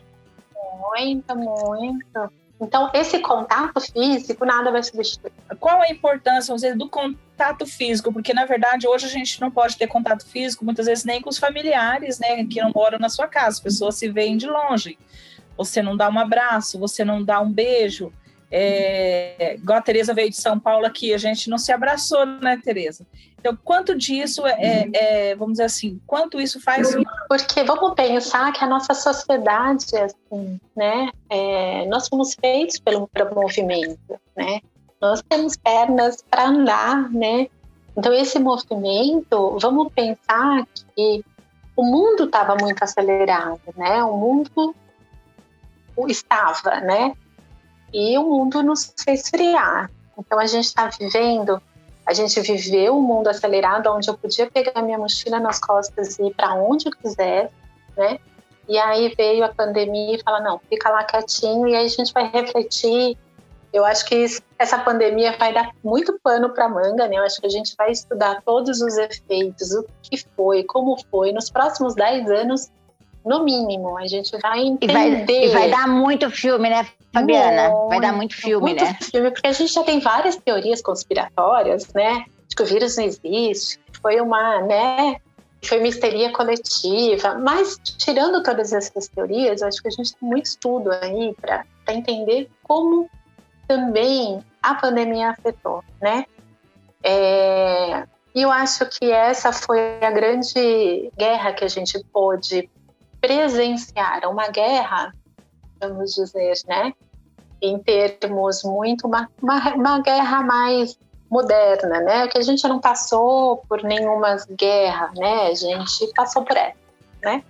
Muito, 0.80 1.36
muito. 1.36 2.32
Então, 2.60 2.90
esse 2.94 3.20
contato 3.20 3.82
físico 3.82 4.46
nada 4.46 4.72
vai 4.72 4.82
substituir. 4.82 5.32
Qual 5.60 5.82
a 5.82 5.90
importância, 5.90 6.48
vamos 6.48 6.62
dizer, 6.62 6.78
do 6.78 6.88
contato 6.88 7.66
físico? 7.66 8.14
Porque, 8.14 8.34
na 8.34 8.46
verdade, 8.46 8.88
hoje 8.88 9.06
a 9.06 9.10
gente 9.10 9.42
não 9.42 9.52
pode 9.52 9.78
ter 9.78 9.88
contato 9.88 10.26
físico, 10.26 10.64
muitas 10.64 10.86
vezes, 10.86 11.04
nem 11.04 11.22
com 11.22 11.30
os 11.30 11.38
familiares, 11.38 12.18
né, 12.18 12.46
que 12.46 12.62
não 12.62 12.72
moram 12.74 12.98
na 12.98 13.10
sua 13.10 13.28
casa. 13.28 13.50
As 13.50 13.60
pessoas 13.60 13.96
se 13.96 14.08
veem 14.10 14.38
de 14.38 14.48
longe. 14.48 14.98
Você 15.58 15.82
não 15.82 15.98
dá 15.98 16.10
um 16.10 16.18
abraço, 16.18 16.80
você 16.80 17.04
não 17.04 17.22
dá 17.24 17.42
um 17.42 17.52
beijo. 17.52 18.12
É, 18.50 19.56
igual 19.56 19.80
a 19.80 19.82
Tereza 19.82 20.14
veio 20.14 20.30
de 20.30 20.38
São 20.38 20.58
Paulo 20.58 20.86
aqui, 20.86 21.14
a 21.14 21.18
gente 21.18 21.50
não 21.50 21.58
se 21.58 21.74
abraçou, 21.74 22.26
né, 22.26 22.60
Tereza? 22.64 23.06
Então, 23.46 23.56
quanto 23.64 23.96
disso 23.96 24.44
é, 24.48 24.58
é, 24.60 24.90
é 24.94 25.36
vamos 25.36 25.54
dizer 25.54 25.66
assim, 25.66 26.02
quanto 26.08 26.42
isso 26.42 26.60
faz? 26.60 26.96
Porque 27.30 27.64
vamos 27.64 27.94
pensar 27.94 28.52
que 28.52 28.64
a 28.64 28.68
nossa 28.68 28.96
sociedade, 28.96 29.86
assim, 29.96 30.60
né, 30.76 31.12
é, 31.30 31.86
nós 31.86 32.08
fomos 32.08 32.34
feitos 32.34 32.80
pelo, 32.80 33.08
pelo 33.08 33.36
movimento, 33.36 34.20
né? 34.36 34.62
Nós 35.00 35.22
temos 35.30 35.56
pernas 35.58 36.24
para 36.28 36.48
andar, 36.48 37.12
né? 37.12 37.48
Então, 37.96 38.12
esse 38.12 38.40
movimento, 38.40 39.60
vamos 39.62 39.94
pensar 39.94 40.66
que 40.96 41.24
o 41.76 41.84
mundo 41.84 42.24
estava 42.24 42.56
muito 42.60 42.84
acelerado, 42.84 43.62
né? 43.78 44.04
O 44.04 44.18
mundo 44.18 44.74
estava, 46.08 46.80
né? 46.82 47.14
e 47.96 48.18
o 48.18 48.24
mundo 48.24 48.62
nos 48.62 48.94
fez 49.04 49.30
friar. 49.30 49.90
Então 50.18 50.38
a 50.38 50.46
gente 50.46 50.66
está 50.66 50.88
vivendo, 50.88 51.62
a 52.06 52.14
gente 52.14 52.40
viveu 52.42 52.96
um 52.96 53.02
mundo 53.02 53.28
acelerado 53.28 53.88
onde 53.92 54.10
eu 54.10 54.18
podia 54.18 54.50
pegar 54.50 54.82
minha 54.82 54.98
mochila 54.98 55.40
nas 55.40 55.60
costas 55.60 56.20
e 56.20 56.28
ir 56.28 56.34
para 56.34 56.54
onde 56.54 56.88
eu 56.88 56.92
quiser, 56.92 57.52
né? 57.98 58.20
E 58.68 58.78
aí 58.78 59.14
veio 59.16 59.44
a 59.44 59.50
pandemia 59.50 60.16
e 60.16 60.22
fala 60.24 60.40
não, 60.40 60.60
fica 60.70 60.90
lá 60.90 61.04
quietinho 61.04 61.68
e 61.68 61.76
aí 61.76 61.86
a 61.86 61.90
gente 61.90 62.14
vai 62.14 62.30
refletir. 62.30 63.18
Eu 63.74 63.84
acho 63.84 64.06
que 64.06 64.26
essa 64.58 64.78
pandemia 64.80 65.36
vai 65.38 65.54
dar 65.54 65.70
muito 65.84 66.18
pano 66.24 66.50
para 66.50 66.70
manga, 66.70 67.08
né? 67.08 67.18
Eu 67.18 67.24
acho 67.24 67.42
que 67.42 67.48
a 67.48 67.50
gente 67.50 67.76
vai 67.78 67.92
estudar 67.92 68.42
todos 68.44 68.82
os 68.82 68.98
efeitos, 68.98 69.72
o 69.72 69.86
que 70.02 70.18
foi, 70.36 70.64
como 70.64 70.96
foi. 71.12 71.32
Nos 71.32 71.50
próximos 71.50 71.94
10 71.94 72.30
anos, 72.32 72.72
no 73.26 73.44
mínimo. 73.44 73.98
A 73.98 74.08
gente 74.08 74.38
vai 74.40 74.62
entender. 74.62 74.94
E 74.94 74.94
vai, 74.94 75.46
e 75.46 75.50
vai 75.50 75.70
dar 75.70 75.88
muito 75.88 76.30
filme, 76.32 76.70
né, 76.70 76.88
Fabiana? 77.16 77.70
Muito, 77.70 77.88
vai 77.88 78.00
dar 78.02 78.14
muito 78.14 78.36
filme, 78.36 78.68
muito 78.68 78.84
né? 78.84 78.98
Filme, 79.02 79.32
porque 79.32 79.48
a 79.48 79.54
gente 79.54 79.72
já 79.72 79.84
tem 79.84 80.00
várias 80.00 80.36
teorias 80.36 80.82
conspiratórias, 80.82 81.88
né? 81.94 82.26
De 82.48 82.56
que 82.56 82.62
o 82.62 82.66
vírus 82.66 82.98
não 82.98 83.06
existe, 83.06 83.80
foi 84.02 84.20
uma, 84.20 84.62
né? 84.62 85.16
Foi 85.64 85.80
misteria 85.80 86.32
coletiva. 86.34 87.36
Mas, 87.36 87.80
tirando 87.98 88.44
todas 88.44 88.74
essas 88.74 89.08
teorias, 89.08 89.64
acho 89.64 89.82
que 89.82 89.88
a 89.88 89.92
gente 89.92 90.14
tem 90.16 90.28
muito 90.28 90.46
estudo 90.46 90.92
aí 90.92 91.34
para 91.40 91.66
entender 91.88 92.50
como 92.64 93.10
também 93.68 94.44
a 94.62 94.76
pandemia 94.76 95.30
afetou, 95.30 95.84
né? 96.02 96.26
É, 97.02 98.04
e 98.34 98.42
eu 98.42 98.52
acho 98.52 98.86
que 98.88 99.10
essa 99.10 99.54
foi 99.54 100.04
a 100.04 100.12
grande 100.12 101.12
guerra 101.18 101.54
que 101.54 101.64
a 101.64 101.70
gente 101.70 102.04
pôde 102.12 102.70
presenciaram 103.22 104.32
uma 104.32 104.50
guerra, 104.50 105.14
vamos 105.80 106.14
dizer, 106.14 106.54
né? 106.68 106.94
Em 107.66 107.80
termos 107.80 108.64
muito 108.64 109.08
uma, 109.08 109.30
uma, 109.42 109.74
uma 109.76 110.00
guerra 110.00 110.42
mais 110.42 110.98
moderna, 111.30 112.00
né? 112.02 112.28
Que 112.28 112.38
a 112.38 112.42
gente 112.42 112.68
não 112.68 112.80
passou 112.80 113.58
por 113.68 113.84
nenhuma 113.84 114.38
guerra, 114.50 115.12
né? 115.16 115.48
A 115.48 115.54
gente 115.54 116.14
passou 116.14 116.44
por 116.44 116.56
essa, 116.56 116.76
né? 117.24 117.44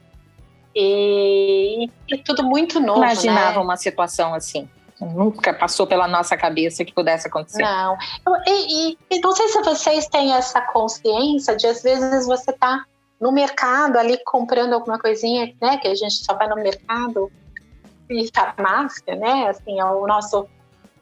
E, 0.75 1.89
e 2.10 2.17
tudo 2.17 2.43
muito 2.43 2.80
novo. 2.80 2.99
Imaginava 2.99 3.60
né? 3.60 3.63
uma 3.63 3.78
situação 3.78 4.34
assim. 4.34 4.69
Nunca 4.99 5.54
passou 5.54 5.86
pela 5.86 6.08
nossa 6.08 6.38
cabeça 6.38 6.86
que 6.86 6.93
pudesse 6.93 7.28
acontecer. 7.28 7.62
Não. 7.62 7.97
E, 8.47 8.91
e, 8.91 8.97
e 9.12 9.19
não 9.19 9.34
sei 9.34 9.49
se 9.49 9.62
vocês 9.62 10.08
têm 10.08 10.34
essa 10.34 10.62
consciência 10.62 11.56
de 11.56 11.67
às 11.67 11.84
vezes 11.84 12.25
você 12.25 12.54
tá 12.54 12.86
no 13.19 13.32
mercado 13.32 13.97
ali 13.97 14.17
comprando 14.25 14.73
alguma 14.73 14.97
coisinha, 14.97 15.54
né? 15.62 15.78
Que 15.78 15.88
a 15.88 15.95
gente 15.95 16.15
só 16.15 16.34
vai 16.34 16.47
no 16.47 16.56
mercado 16.56 17.32
e 18.09 18.29
farmácia, 18.33 19.15
né? 19.15 19.47
Assim, 19.47 19.79
é 19.79 19.85
o 19.85 20.05
nosso. 20.05 20.47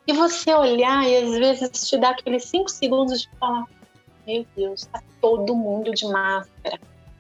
E 0.06 0.14
você 0.14 0.54
olhar 0.54 1.08
e 1.08 1.18
às 1.18 1.38
vezes 1.38 1.90
te 1.90 1.98
dá 1.98 2.10
aqueles 2.10 2.46
cinco 2.46 2.70
segundos 2.70 3.22
de 3.22 3.30
falar: 3.40 3.66
Meu 4.28 4.46
Deus, 4.56 4.86
tá 4.86 5.02
todo 5.22 5.56
mundo 5.56 5.92
de 5.94 6.06
máscara. 6.08 6.80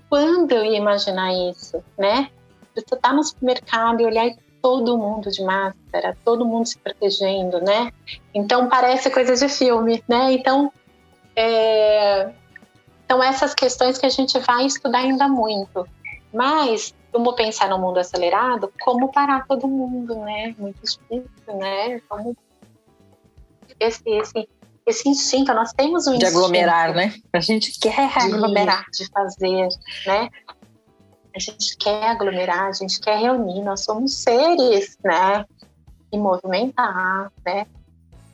Quando 0.09 0.51
eu 0.51 0.63
ia 0.63 0.77
imaginar 0.77 1.33
isso, 1.49 1.83
né? 1.97 2.29
Você 2.75 2.95
tá 2.95 3.13
no 3.13 3.23
supermercado 3.23 4.01
e 4.01 4.05
olhar 4.05 4.31
todo 4.61 4.97
mundo 4.97 5.29
de 5.29 5.43
máscara, 5.43 6.17
todo 6.23 6.45
mundo 6.45 6.65
se 6.65 6.77
protegendo, 6.77 7.59
né? 7.61 7.91
Então 8.33 8.67
parece 8.67 9.09
coisa 9.09 9.35
de 9.35 9.51
filme, 9.51 10.03
né? 10.07 10.33
Então 10.33 10.71
é, 11.35 12.31
então, 13.05 13.21
essas 13.21 13.53
questões 13.53 13.97
que 13.97 14.05
a 14.05 14.09
gente 14.09 14.39
vai 14.39 14.65
estudar 14.65 14.99
ainda 14.99 15.27
muito. 15.27 15.87
Mas, 16.33 16.95
vamos 17.13 17.36
pensar 17.36 17.69
no 17.69 17.78
mundo 17.78 17.99
acelerado, 17.99 18.71
como 18.82 19.12
parar 19.12 19.45
todo 19.47 19.67
mundo, 19.67 20.15
né? 20.15 20.56
Muito 20.58 20.82
difícil, 20.82 21.58
né? 21.58 22.02
Como 22.10 22.36
esse, 23.80 24.04
esse, 24.06 24.49
esse 24.86 25.10
instinto, 25.10 25.54
nós 25.54 25.71
temos 25.71 26.08
um 26.08 26.17
de 26.17 26.26
aglomerar, 26.26 26.93
né? 26.93 27.13
A 27.32 27.39
gente 27.39 27.80
quer 27.80 28.10
de, 28.10 28.17
aglomerar, 28.17 28.86
de 28.91 29.08
fazer, 29.10 29.67
né? 30.06 30.30
A 31.36 31.39
gente 31.39 31.78
quer 31.78 32.10
aglomerar, 32.10 32.67
a 32.67 32.73
gente 32.73 32.99
quer 32.99 33.17
reunir, 33.17 33.62
nós 33.62 33.84
somos 33.84 34.15
seres, 34.15 34.97
né? 35.04 35.45
E 36.12 36.17
movimentar, 36.17 37.32
né? 37.45 37.65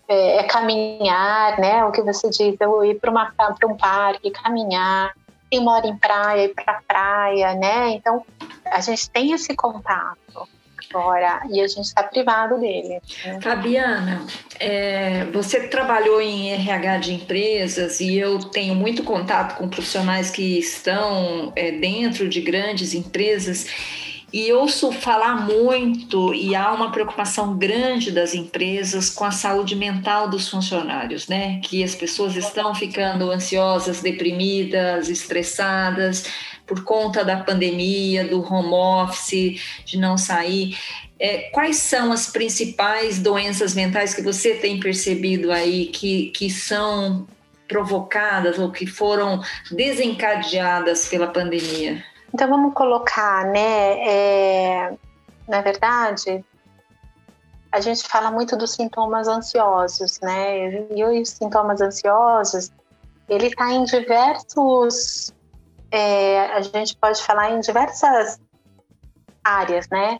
é, 0.10 0.38
é, 0.38 0.44
caminhar, 0.44 1.60
né? 1.60 1.86
O 1.86 1.92
que 1.92 2.02
você 2.02 2.30
diz, 2.30 2.56
eu 2.60 2.84
ir 2.84 3.00
para 3.00 3.12
um 3.12 3.78
parque, 3.78 4.32
caminhar. 4.32 5.14
Quem 5.50 5.62
mora 5.62 5.88
em 5.88 5.98
praia, 5.98 6.46
ir 6.46 6.54
para 6.54 6.82
praia, 6.88 7.54
né? 7.56 7.92
Então, 7.92 8.24
a 8.66 8.82
gente 8.82 9.10
tem 9.10 9.32
esse 9.32 9.56
contato 9.56 10.48
agora 10.90 11.42
e 11.50 11.62
a 11.62 11.68
gente 11.68 11.86
está 11.86 12.04
privado 12.04 12.60
dele. 12.60 13.00
Né? 13.26 13.40
Fabiana, 13.42 14.26
é, 14.60 15.26
você 15.26 15.68
trabalhou 15.68 16.22
em 16.22 16.52
RH 16.52 16.98
de 16.98 17.14
empresas 17.14 18.00
e 18.00 18.18
eu 18.18 18.40
tenho 18.40 18.76
muito 18.76 19.04
contato 19.04 19.58
com 19.58 19.70
profissionais 19.70 20.30
que 20.32 20.60
estão 20.60 21.54
é, 21.56 21.72
dentro 21.72 22.28
de 22.28 22.42
grandes 22.42 22.94
empresas 22.94 23.68
E 24.32 24.54
ouço 24.54 24.92
falar 24.92 25.48
muito 25.48 26.34
e 26.34 26.56
há 26.56 26.72
uma 26.72 26.92
preocupação 26.92 27.58
grande 27.58 28.12
das 28.12 28.36
empresas 28.36 29.10
com 29.10 29.26
a 29.26 29.32
saúde 29.32 29.76
mental 29.76 30.30
dos 30.30 30.48
funcionários, 30.48 31.28
né? 31.28 31.60
Que 31.64 31.84
as 31.84 31.96
pessoas 31.96 32.36
estão 32.36 32.76
ficando 32.76 33.32
ansiosas, 33.32 34.02
deprimidas, 34.02 35.10
estressadas 35.10 36.26
por 36.68 36.84
conta 36.84 37.26
da 37.26 37.38
pandemia, 37.38 38.28
do 38.28 38.42
home 38.42 38.74
office, 38.74 39.60
de 39.84 39.98
não 39.98 40.16
sair. 40.16 40.78
É, 41.20 41.50
quais 41.52 41.78
são 41.78 42.12
as 42.12 42.28
principais 42.28 43.18
doenças 43.18 43.74
mentais 43.74 44.14
que 44.14 44.22
você 44.22 44.54
tem 44.54 44.80
percebido 44.80 45.52
aí 45.52 45.88
que, 45.88 46.28
que 46.28 46.50
são 46.52 47.28
provocadas 47.68 48.60
ou 48.60 48.72
que 48.72 48.86
foram 48.86 49.42
desencadeadas 49.72 51.08
pela 51.08 51.28
pandemia? 51.28 52.04
Então 52.34 52.48
vamos 52.48 52.74
colocar, 52.74 53.46
né? 53.46 54.08
É, 54.08 54.98
na 55.48 55.62
verdade, 55.62 56.44
a 57.72 57.80
gente 57.80 58.08
fala 58.08 58.32
muito 58.32 58.56
dos 58.56 58.72
sintomas 58.72 59.28
ansiosos, 59.28 60.20
né? 60.22 60.88
E 60.96 61.04
os 61.04 61.30
sintomas 61.30 61.82
ansiosos, 61.82 62.72
ele 63.28 63.48
está 63.48 63.72
em 63.72 63.84
diversos, 63.84 65.34
é, 65.92 66.46
a 66.54 66.62
gente 66.62 66.96
pode 66.98 67.22
falar 67.24 67.52
em 67.52 67.60
diversas 67.60 68.40
áreas, 69.44 69.88
né? 69.90 70.20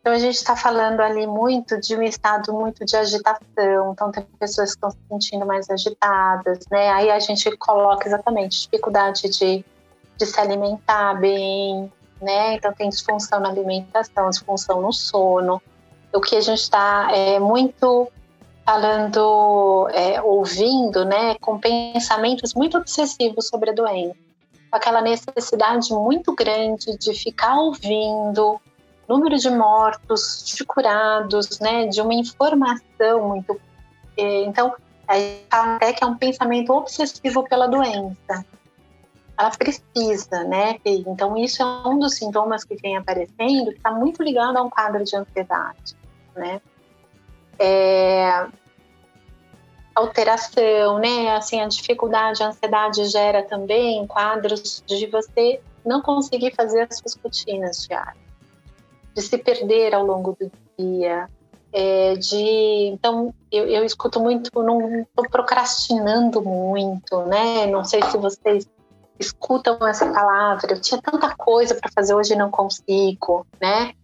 Então 0.00 0.12
a 0.12 0.18
gente 0.18 0.34
está 0.34 0.56
falando 0.56 1.00
ali 1.00 1.28
muito 1.28 1.80
de 1.80 1.94
um 1.94 2.02
estado 2.02 2.52
muito 2.52 2.84
de 2.84 2.96
agitação, 2.96 3.92
então 3.92 4.10
tem 4.10 4.24
pessoas 4.38 4.70
que 4.70 4.76
estão 4.76 4.90
se 4.90 4.98
sentindo 5.08 5.46
mais 5.46 5.70
agitadas, 5.70 6.58
né? 6.68 6.90
Aí 6.90 7.08
a 7.08 7.20
gente 7.20 7.56
coloca 7.56 8.08
exatamente 8.08 8.62
dificuldade 8.62 9.28
de 9.28 9.64
de 10.24 10.26
se 10.26 10.40
alimentar 10.40 11.14
bem, 11.14 11.92
né? 12.20 12.54
Então 12.54 12.72
tem 12.72 12.88
disfunção 12.88 13.40
na 13.40 13.48
alimentação, 13.48 14.30
disfunção 14.30 14.80
no 14.80 14.92
sono. 14.92 15.60
O 16.12 16.20
que 16.20 16.36
a 16.36 16.40
gente 16.40 16.60
está 16.60 17.08
é, 17.10 17.40
muito 17.40 18.08
falando, 18.64 19.88
é, 19.92 20.22
ouvindo, 20.22 21.04
né? 21.04 21.34
Com 21.40 21.58
pensamentos 21.58 22.54
muito 22.54 22.78
obsessivos 22.78 23.48
sobre 23.48 23.70
a 23.70 23.72
doença. 23.72 24.16
Aquela 24.70 25.02
necessidade 25.02 25.92
muito 25.92 26.34
grande 26.34 26.96
de 26.96 27.12
ficar 27.14 27.58
ouvindo 27.58 28.60
número 29.08 29.36
de 29.36 29.50
mortos, 29.50 30.44
de 30.46 30.64
né? 31.60 31.86
De 31.86 32.00
uma 32.00 32.14
informação 32.14 33.28
muito. 33.28 33.60
É, 34.16 34.44
então, 34.44 34.72
até 35.50 35.92
que 35.92 36.04
é 36.04 36.06
um 36.06 36.16
pensamento 36.16 36.72
obsessivo 36.72 37.42
pela 37.42 37.66
doença 37.66 38.44
ela 39.38 39.50
precisa, 39.50 40.44
né? 40.44 40.76
Então, 40.84 41.36
isso 41.36 41.62
é 41.62 41.88
um 41.88 41.98
dos 41.98 42.14
sintomas 42.14 42.64
que 42.64 42.76
vem 42.76 42.96
aparecendo, 42.96 43.70
que 43.70 43.76
está 43.76 43.90
muito 43.90 44.22
ligado 44.22 44.56
a 44.56 44.62
um 44.62 44.70
quadro 44.70 45.04
de 45.04 45.16
ansiedade, 45.16 45.96
né? 46.36 46.60
É, 47.58 48.46
alteração, 49.94 50.98
né? 50.98 51.34
Assim, 51.34 51.60
a 51.60 51.66
dificuldade, 51.66 52.42
a 52.42 52.48
ansiedade 52.48 53.04
gera 53.06 53.42
também 53.42 54.06
quadros 54.06 54.82
de 54.86 55.06
você 55.06 55.60
não 55.84 56.00
conseguir 56.00 56.54
fazer 56.54 56.82
as 56.82 56.98
suas 56.98 57.14
rotinas 57.16 57.86
diárias, 57.86 58.16
de 59.14 59.22
se 59.22 59.38
perder 59.38 59.94
ao 59.94 60.04
longo 60.04 60.36
do 60.38 60.50
dia, 60.78 61.28
é, 61.72 62.14
de 62.14 62.90
então 62.92 63.34
eu, 63.50 63.66
eu 63.66 63.84
escuto 63.84 64.20
muito, 64.20 64.50
não 64.62 65.00
estou 65.00 65.28
procrastinando 65.28 66.42
muito, 66.42 67.22
né? 67.22 67.66
Não 67.66 67.82
sei 67.82 68.02
se 68.02 68.18
vocês 68.18 68.68
escutam 69.22 69.78
essa 69.86 70.06
palavra, 70.12 70.72
eu 70.72 70.80
tinha 70.80 71.00
tanta 71.00 71.34
coisa 71.34 71.74
para 71.74 71.90
fazer 71.90 72.14
hoje 72.14 72.36
não 72.36 72.50
consigo, 72.50 73.46
né? 73.60 73.94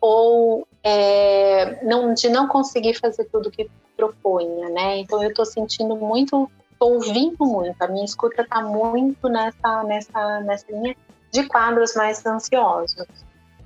Ou 0.00 0.66
é, 0.82 1.84
não, 1.84 2.14
de 2.14 2.28
não 2.28 2.46
conseguir 2.48 2.94
fazer 2.94 3.24
tudo 3.24 3.50
que 3.50 3.68
propunha, 3.96 4.70
né? 4.70 4.98
Então 4.98 5.22
eu 5.22 5.30
estou 5.30 5.44
sentindo 5.44 5.96
muito, 5.96 6.50
estou 6.72 6.94
ouvindo 6.94 7.44
muito, 7.44 7.82
a 7.82 7.88
minha 7.88 8.04
escuta 8.04 8.42
está 8.42 8.62
muito 8.62 9.28
nessa, 9.28 9.82
nessa, 9.84 10.40
nessa 10.40 10.66
linha 10.70 10.96
de 11.30 11.46
quadros 11.46 11.94
mais 11.94 12.24
ansiosos, 12.24 13.06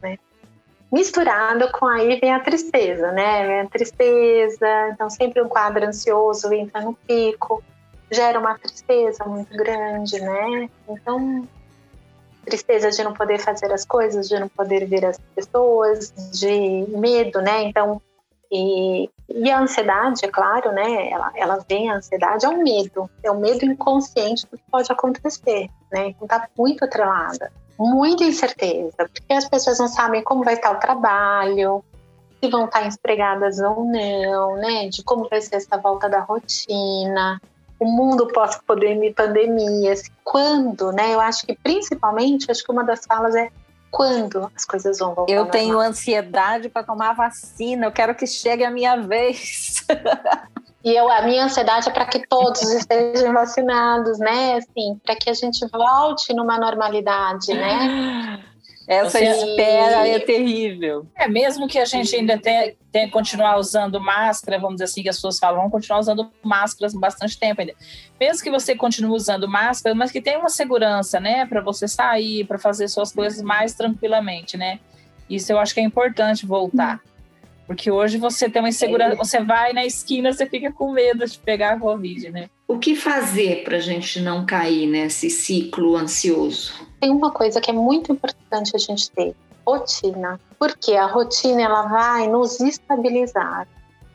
né? 0.03 0.19
Misturado 0.91 1.71
com 1.73 1.87
aí 1.87 2.19
vem 2.19 2.33
a 2.33 2.41
tristeza, 2.41 3.13
né? 3.13 3.47
Vem 3.47 3.61
a 3.61 3.69
tristeza, 3.69 4.89
então 4.91 5.11
sempre 5.11 5.43
um 5.43 5.49
quadro 5.49 5.87
ansioso 5.87 6.53
entra 6.53 6.81
no 6.81 6.95
pico, 6.95 7.63
gera 8.13 8.39
uma 8.39 8.59
tristeza 8.59 9.25
muito 9.25 9.57
grande, 9.57 10.21
né? 10.21 10.69
Então, 10.89 11.49
tristeza 12.45 12.91
de 12.91 13.03
não 13.03 13.15
poder 13.15 13.39
fazer 13.39 13.73
as 13.73 13.85
coisas, 13.85 14.29
de 14.29 14.39
não 14.39 14.49
poder 14.49 14.87
ver 14.87 15.05
as 15.07 15.19
pessoas, 15.35 16.13
de 16.33 16.87
medo, 16.89 17.41
né? 17.41 17.63
Então, 17.65 18.01
e, 18.51 19.09
e 19.29 19.51
a 19.51 19.61
ansiedade, 19.61 20.25
é 20.25 20.29
claro, 20.29 20.73
né? 20.73 21.11
Ela, 21.11 21.33
ela 21.35 21.65
vem, 21.67 21.91
a 21.91 21.97
ansiedade 21.97 22.45
é 22.45 22.49
um 22.49 22.63
medo, 22.63 23.09
é 23.23 23.31
um 23.31 23.41
medo 23.41 23.65
inconsciente 23.65 24.47
do 24.47 24.59
que 24.59 24.65
pode 24.71 24.93
acontecer, 24.93 25.71
né? 25.91 26.09
Então, 26.09 26.29
tá 26.29 26.49
muito 26.57 26.85
atrelada. 26.85 27.51
Muita 27.79 28.25
incerteza, 28.25 28.97
porque 28.97 29.33
as 29.33 29.49
pessoas 29.49 29.79
não 29.79 29.89
sabem 29.89 30.23
como 30.23 30.45
vai 30.45 30.55
estar 30.55 30.71
o 30.73 30.79
trabalho, 30.79 31.83
se 32.39 32.51
vão 32.51 32.67
estar 32.67 32.87
empregadas 32.87 33.59
ou 33.59 33.85
não, 33.85 34.57
né? 34.57 34.89
De 34.89 35.03
como 35.03 35.29
vai 35.29 35.41
ser 35.41 35.57
essa 35.57 35.79
volta 35.79 36.09
da 36.09 36.21
rotina, 36.21 37.41
o 37.83 37.87
mundo 37.87 38.27
pós-pandemia, 38.29 39.13
assim, 39.93 40.11
quando, 40.25 40.93
né? 40.93 41.15
Eu 41.15 41.21
acho 41.21 41.45
que 41.47 41.55
principalmente, 41.55 42.51
acho 42.51 42.65
que 42.65 42.71
uma 42.71 42.85
das 42.85 43.05
falas 43.05 43.35
é 43.35 43.51
quando 43.91 44.51
as 44.57 44.65
coisas 44.65 44.99
vão 44.99 45.15
voltar. 45.15 45.33
Eu 45.33 45.47
tenho 45.47 45.79
ansiedade 45.79 46.69
para 46.69 46.83
tomar 46.83 47.15
vacina, 47.15 47.87
eu 47.87 47.93
quero 47.93 48.15
que 48.15 48.27
chegue 48.27 48.65
a 48.65 48.71
minha 48.71 48.97
vez. 48.97 49.85
E 50.85 50.97
eu, 50.97 51.09
a 51.09 51.23
minha 51.23 51.45
ansiedade 51.45 51.89
é 51.89 51.93
para 51.93 52.07
que 52.07 52.27
todos 52.27 52.61
estejam 52.63 53.33
vacinados, 53.33 54.19
né? 54.19 54.57
Assim, 54.57 55.01
para 55.05 55.15
que 55.15 55.31
a 55.31 55.35
gente 55.35 55.65
volte 55.71 56.35
numa 56.35 56.59
normalidade, 56.59 57.55
né? 57.55 58.43
Essa 58.87 59.19
Você... 59.19 59.25
espera 59.25 60.09
é 60.09 60.19
terrível. 60.19 61.07
É, 61.17 61.29
mesmo 61.29 61.69
que 61.69 61.79
a 61.79 61.85
gente 61.85 62.15
ainda 62.15 62.39
tenha, 62.39 62.75
tenha 62.91 63.07
que 63.07 63.13
continuar 63.13 63.59
usando 63.59 64.01
máscara, 64.01 64.59
vamos 64.59 64.77
dizer 64.77 64.85
assim, 64.85 65.03
que 65.03 65.09
as 65.09 65.17
pessoas 65.17 65.39
falam, 65.39 65.59
vamos 65.59 65.73
continuar 65.73 66.01
usando 66.01 66.31
máscaras 66.43 66.93
bastante 66.95 67.39
tempo 67.39 67.61
ainda. 67.61 67.75
Mesmo 68.19 68.43
que 68.43 68.51
você 68.51 68.75
continue 68.75 69.13
usando 69.13 69.49
máscara, 69.49 69.95
mas 69.95 70.11
que 70.11 70.21
tenha 70.21 70.39
uma 70.39 70.49
segurança, 70.49 71.21
né, 71.21 71.47
para 71.47 71.61
você 71.61 71.87
sair, 71.87 72.45
para 72.45 72.59
fazer 72.59 72.89
suas 72.89 73.13
coisas 73.13 73.41
mais 73.43 73.75
tranquilamente, 73.75 74.57
né? 74.57 74.81
Isso 75.31 75.53
eu 75.53 75.59
acho 75.59 75.73
que 75.73 75.81
é 75.81 75.85
importante 75.85 76.45
voltar. 76.45 77.01
Porque 77.67 77.91
hoje 77.91 78.19
você 78.19 78.51
tem 78.51 78.61
uma 78.61 78.69
insegurança, 78.69 79.17
você 79.17 79.43
vai 79.43 79.73
na 79.73 79.87
esquina, 79.87 80.33
você 80.33 80.47
fica 80.47 80.71
com 80.73 80.93
medo 80.93 81.25
de 81.25 81.39
pegar 81.39 81.75
a 81.75 81.79
Covid, 81.79 82.31
né? 82.31 82.51
O 82.69 82.79
que 82.79 82.95
fazer 82.95 83.65
para 83.65 83.77
a 83.77 83.81
gente 83.81 84.21
não 84.21 84.45
cair 84.45 84.87
nesse 84.87 85.31
ciclo 85.31 85.97
ansioso? 85.97 86.92
Tem 87.03 87.11
uma 87.11 87.33
coisa 87.33 87.61
que 87.61 87.69
é 87.69 87.75
muito 87.75 88.13
importante 88.13 88.77
a 88.77 88.79
gente 88.79 89.11
ter: 89.11 89.35
rotina. 89.67 90.39
Porque 90.57 90.93
a 90.93 91.07
rotina 91.07 91.63
ela 91.63 91.83
vai 91.83 92.29
nos 92.29 92.61
estabilizar. 92.61 93.67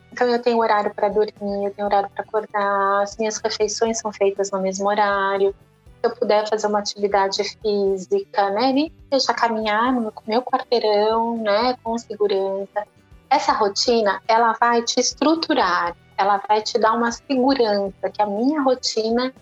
Então 0.10 0.26
eu 0.26 0.42
tenho 0.42 0.58
horário 0.60 0.96
para 0.96 1.10
dormir, 1.10 1.66
eu 1.66 1.74
tenho 1.74 1.86
horário 1.86 2.10
para 2.10 2.24
acordar, 2.24 3.04
as 3.04 3.18
minhas 3.18 3.40
refeições 3.40 4.00
são 4.00 4.14
feitas 4.14 4.52
no 4.52 4.62
mesmo 4.62 4.88
horário. 4.88 5.54
Se 6.00 6.08
eu 6.10 6.16
puder 6.16 6.48
fazer 6.48 6.66
uma 6.68 6.80
atividade 6.80 7.44
física, 7.44 8.52
né, 8.52 8.72
nem 8.72 8.94
seja 9.12 9.34
caminhar 9.34 9.92
no 9.92 10.14
meu 10.26 10.42
quarteirão, 10.42 11.36
né, 11.40 11.76
com 11.84 11.98
segurança 11.98 12.88
essa 13.30 13.52
rotina, 13.52 14.22
ela 14.30 14.56
vai 14.58 14.82
te 14.82 15.02
estruturar, 15.02 15.94
ela 16.18 16.42
vai 16.48 16.62
te 16.62 16.80
dar 16.80 16.94
uma 16.94 17.12
segurança 17.12 18.10
que 18.10 18.22
a 18.22 18.26
minha 18.26 18.62
rotina, 18.62 19.34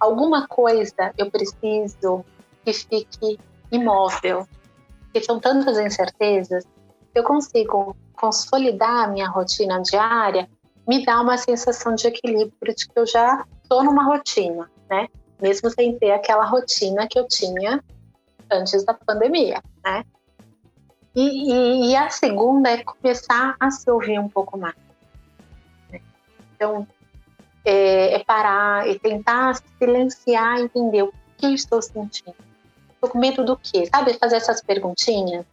alguma 0.00 0.48
coisa 0.48 1.12
eu 1.16 1.30
preciso 1.30 2.24
que 2.64 2.72
fique 2.72 3.38
imóvel. 3.70 4.46
Porque 5.04 5.22
são 5.22 5.40
tantas 5.40 5.78
incertezas, 5.78 6.64
eu 7.14 7.24
consigo 7.24 7.96
consolidar 8.14 9.04
a 9.04 9.08
minha 9.08 9.28
rotina 9.28 9.80
diária, 9.82 10.48
me 10.86 11.04
dá 11.04 11.20
uma 11.20 11.36
sensação 11.36 11.94
de 11.94 12.06
equilíbrio 12.06 12.74
de 12.74 12.86
que 12.88 12.98
eu 12.98 13.06
já 13.06 13.44
estou 13.62 13.82
numa 13.82 14.04
rotina, 14.04 14.70
né? 14.88 15.08
Mesmo 15.40 15.70
sem 15.70 15.98
ter 15.98 16.12
aquela 16.12 16.44
rotina 16.44 17.06
que 17.08 17.18
eu 17.18 17.26
tinha 17.26 17.82
antes 18.50 18.84
da 18.84 18.94
pandemia, 18.94 19.62
né? 19.84 20.04
E, 21.14 21.52
e, 21.52 21.90
e, 21.90 21.96
a 21.96 22.08
segunda 22.08 22.70
é 22.70 22.84
começar 22.84 23.56
a 23.58 23.70
se 23.70 23.90
ouvir 23.90 24.18
um 24.18 24.28
pouco 24.28 24.56
mais. 24.56 24.76
Né? 25.90 26.00
Então, 26.54 26.86
é, 27.64 28.14
é, 28.14 28.24
parar 28.24 28.88
e 28.88 28.98
tentar 28.98 29.60
silenciar, 29.78 30.60
entender 30.60 31.02
o 31.02 31.12
que 31.36 31.46
eu 31.46 31.54
estou 31.54 31.82
sentindo. 31.82 32.34
Estou 33.00 33.10
com 33.10 33.18
medo 33.18 33.42
do 33.44 33.56
quê? 33.56 33.86
Sabe, 33.86 34.12
fazer 34.14 34.36
essas 34.36 34.60
perguntinhas. 34.60 35.46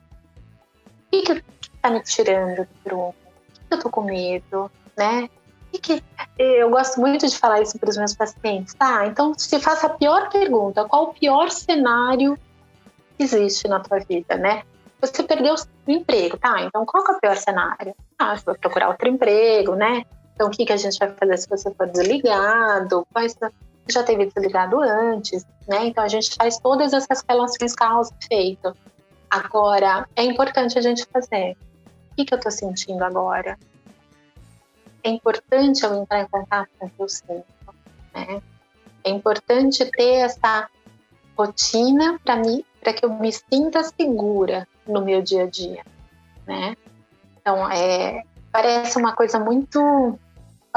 O 1.07 1.21
que 1.23 1.43
está 1.75 1.89
me 1.89 2.03
tirando 2.03 2.57
do 2.57 2.67
prumo? 2.83 3.09
O 3.09 3.53
que 3.53 3.73
eu 3.73 3.77
estou 3.77 3.91
com 3.91 4.01
medo, 4.01 4.69
né? 4.97 5.29
Que 5.71 5.79
que... 5.79 6.03
Eu 6.37 6.69
gosto 6.69 6.99
muito 6.99 7.25
de 7.25 7.37
falar 7.37 7.61
isso 7.61 7.79
para 7.79 7.89
os 7.89 7.97
meus 7.97 8.13
pacientes, 8.13 8.73
tá? 8.73 9.05
Então, 9.07 9.33
se 9.37 9.59
faça 9.59 9.87
a 9.87 9.91
pior 9.91 10.29
pergunta, 10.29 10.85
qual 10.85 11.03
o 11.03 11.13
pior 11.13 11.49
cenário 11.49 12.37
que 13.17 13.23
existe 13.23 13.67
na 13.67 13.79
tua 13.79 13.99
vida, 13.99 14.35
né? 14.35 14.63
você 14.99 15.23
perdeu 15.23 15.53
o 15.53 15.91
emprego, 15.91 16.37
tá? 16.37 16.61
Então, 16.61 16.85
qual 16.85 17.03
é 17.07 17.11
o 17.11 17.19
pior 17.19 17.37
cenário? 17.37 17.95
Ah, 18.17 18.35
você 18.35 18.45
vai 18.45 18.57
procurar 18.57 18.89
outro 18.89 19.07
emprego, 19.07 19.75
né? 19.75 20.03
Então, 20.33 20.47
o 20.47 20.51
que, 20.51 20.65
que 20.65 20.73
a 20.73 20.77
gente 20.77 20.97
vai 20.97 21.09
fazer 21.11 21.37
se 21.37 21.49
você 21.49 21.71
for 21.73 21.87
desligado? 21.87 23.07
Quais 23.13 23.35
já 23.89 24.03
teve 24.03 24.25
desligado 24.25 24.79
antes, 24.81 25.45
né? 25.67 25.85
Então, 25.85 26.03
a 26.03 26.07
gente 26.07 26.35
faz 26.35 26.59
todas 26.59 26.93
essas 26.93 27.23
relações 27.27 27.73
causa 27.73 28.13
efeito. 28.21 28.75
Agora, 29.29 30.07
é 30.15 30.23
importante 30.23 30.77
a 30.77 30.81
gente 30.81 31.05
fazer. 31.05 31.57
O 32.11 32.15
que, 32.15 32.25
que 32.25 32.33
eu 32.33 32.39
tô 32.39 32.49
sentindo 32.49 33.03
agora? 33.03 33.57
É 35.03 35.09
importante 35.09 35.83
eu 35.83 35.95
entrar 35.95 36.21
em 36.21 36.27
contato 36.27 36.69
com 36.79 36.85
o 36.85 36.89
que 36.89 37.01
eu 37.01 37.09
sinto, 37.09 37.45
né? 38.13 38.41
É 39.03 39.09
importante 39.09 39.85
ter 39.91 40.15
essa 40.15 40.69
rotina 41.37 42.19
para 42.23 42.35
mim, 42.37 42.65
para 42.81 42.93
que 42.93 43.05
eu 43.05 43.13
me 43.13 43.31
sinta 43.31 43.83
segura 43.83 44.67
no 44.85 45.01
meu 45.01 45.21
dia 45.21 45.43
a 45.43 45.47
dia, 45.47 45.85
né? 46.45 46.75
Então, 47.39 47.69
é, 47.71 48.23
parece 48.51 48.97
uma 48.97 49.15
coisa 49.15 49.39
muito 49.39 50.19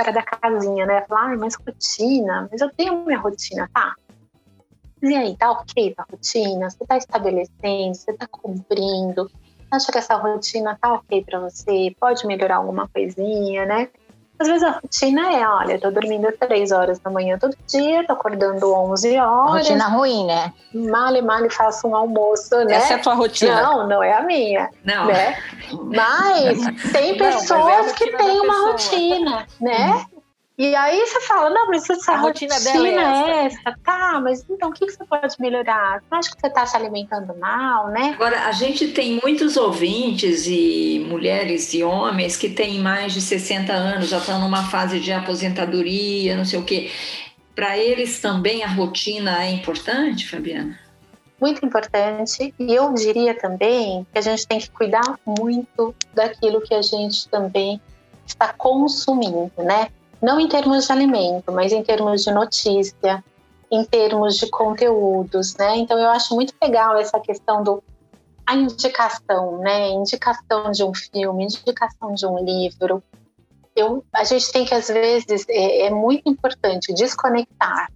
fora 0.01 0.13
da 0.13 0.23
casinha, 0.23 0.87
né? 0.87 1.03
Falar, 1.07 1.35
ah, 1.35 1.37
mas 1.37 1.55
rotina, 1.55 2.49
mas 2.51 2.61
eu 2.61 2.71
tenho 2.71 3.05
minha 3.05 3.19
rotina, 3.19 3.69
tá? 3.73 3.95
E 5.03 5.15
aí, 5.15 5.37
tá 5.37 5.51
ok 5.51 5.95
a 5.97 6.05
rotina? 6.11 6.71
Você 6.71 6.87
tá 6.87 6.97
estabelecendo, 6.97 7.95
você 7.95 8.13
tá 8.15 8.27
cumprindo? 8.27 9.31
Acha 9.71 9.93
que 9.93 9.99
essa 9.99 10.17
rotina 10.17 10.77
tá 10.81 10.95
ok 10.95 11.25
para 11.25 11.41
você? 11.41 11.95
Pode 11.99 12.27
melhorar 12.27 12.57
alguma 12.57 12.89
coisinha, 12.89 13.67
né? 13.67 13.89
Às 14.41 14.49
vezes 14.49 14.63
a 14.63 14.71
rotina 14.71 15.33
é, 15.35 15.47
olha, 15.47 15.75
eu 15.75 15.81
tô 15.81 15.91
dormindo 15.91 16.33
três 16.33 16.73
horas 16.73 16.99
da 16.99 17.11
manhã 17.11 17.39
todo 17.39 17.55
dia, 17.67 18.07
tô 18.07 18.15
acordando 18.15 18.73
11 18.73 19.19
horas. 19.19 19.69
Rotina 19.69 19.89
ruim, 19.89 20.25
né? 20.25 20.53
Male, 20.73 21.21
male 21.21 21.51
faço 21.51 21.87
um 21.87 21.95
almoço, 21.95 22.57
né? 22.65 22.77
Essa 22.77 22.95
é 22.95 22.97
a 22.97 23.01
tua 23.01 23.15
rotina? 23.15 23.61
Não, 23.63 23.87
não 23.87 24.03
é 24.03 24.15
a 24.15 24.23
minha. 24.23 24.71
Não. 24.83 25.07
Né? 25.07 25.37
Mas 25.85 26.59
tem 26.91 27.17
Não, 27.19 27.27
mas 27.27 27.35
pessoas 27.37 27.91
é 27.91 27.93
que 27.93 28.17
têm 28.17 28.41
uma 28.41 28.55
pessoa. 28.55 28.71
rotina, 28.73 29.47
né? 29.61 30.05
E 30.61 30.77
aí 30.77 31.07
você 31.07 31.23
fala, 31.23 31.49
não, 31.49 31.69
mas 31.69 31.89
essa 31.89 32.13
A 32.13 32.17
rotina, 32.19 32.53
rotina 32.53 32.73
dela 32.73 32.87
é 32.87 33.31
é 33.31 33.47
essa. 33.47 33.79
Tá, 33.83 34.21
mas 34.23 34.45
então 34.51 34.69
o 34.69 34.73
que, 34.75 34.85
que 34.85 34.93
você 34.93 35.03
pode 35.07 35.35
melhorar? 35.41 36.03
Você 36.03 36.15
acha 36.15 36.31
que 36.33 36.39
você 36.39 36.49
está 36.49 36.67
se 36.67 36.77
alimentando 36.77 37.35
mal, 37.39 37.89
né? 37.89 38.11
Agora, 38.13 38.45
a 38.45 38.53
gente 38.53 38.89
tem 38.89 39.19
muitos 39.23 39.57
ouvintes 39.57 40.47
e 40.47 41.03
mulheres 41.09 41.73
e 41.73 41.83
homens 41.83 42.37
que 42.37 42.51
têm 42.51 42.79
mais 42.79 43.15
de 43.15 43.23
60 43.23 43.73
anos, 43.73 44.11
já 44.11 44.19
estão 44.19 44.39
numa 44.39 44.65
fase 44.65 45.01
de 45.01 45.11
aposentadoria, 45.11 46.37
não 46.37 46.45
sei 46.45 46.59
o 46.59 46.63
quê. 46.63 46.91
Para 47.55 47.79
eles 47.79 48.21
também 48.21 48.63
a 48.63 48.69
rotina 48.69 49.43
é 49.43 49.51
importante, 49.51 50.29
Fabiana? 50.29 50.79
Muito 51.41 51.65
importante. 51.65 52.53
E 52.59 52.75
eu 52.75 52.93
diria 52.93 53.33
também 53.33 54.07
que 54.13 54.19
a 54.19 54.21
gente 54.21 54.47
tem 54.47 54.59
que 54.59 54.71
cuidar 54.71 55.19
muito 55.27 55.95
daquilo 56.13 56.61
que 56.61 56.75
a 56.75 56.83
gente 56.83 57.27
também 57.31 57.81
está 58.27 58.53
consumindo, 58.53 59.51
né? 59.57 59.89
Não 60.21 60.39
em 60.39 60.49
termos 60.49 60.87
de 60.87 60.93
alimento, 60.93 61.51
mas 61.53 61.73
em 61.73 61.83
termos 61.83 62.23
de 62.23 62.31
notícia, 62.31 63.25
em 63.71 63.85
termos 63.85 64.37
de 64.37 64.51
conteúdos, 64.51 65.55
né? 65.57 65.77
Então 65.77 65.99
eu 65.99 66.09
acho 66.11 66.35
muito 66.35 66.53
legal 66.61 66.97
essa 66.97 67.19
questão 67.21 67.63
do 67.63 67.83
a 68.47 68.57
indicação, 68.57 69.59
né? 69.59 69.91
Indicação 69.91 70.73
de 70.73 70.83
um 70.83 70.93
filme, 70.93 71.45
indicação 71.45 72.13
de 72.15 72.27
um 72.27 72.39
livro. 72.45 73.03
Eu, 73.77 74.05
a 74.13 74.25
gente 74.25 74.51
tem 74.51 74.65
que 74.65 74.75
às 74.75 74.89
vezes 74.89 75.47
é, 75.49 75.87
é 75.87 75.91
muito 75.91 76.29
importante 76.29 76.93
desconectar, 76.93 77.91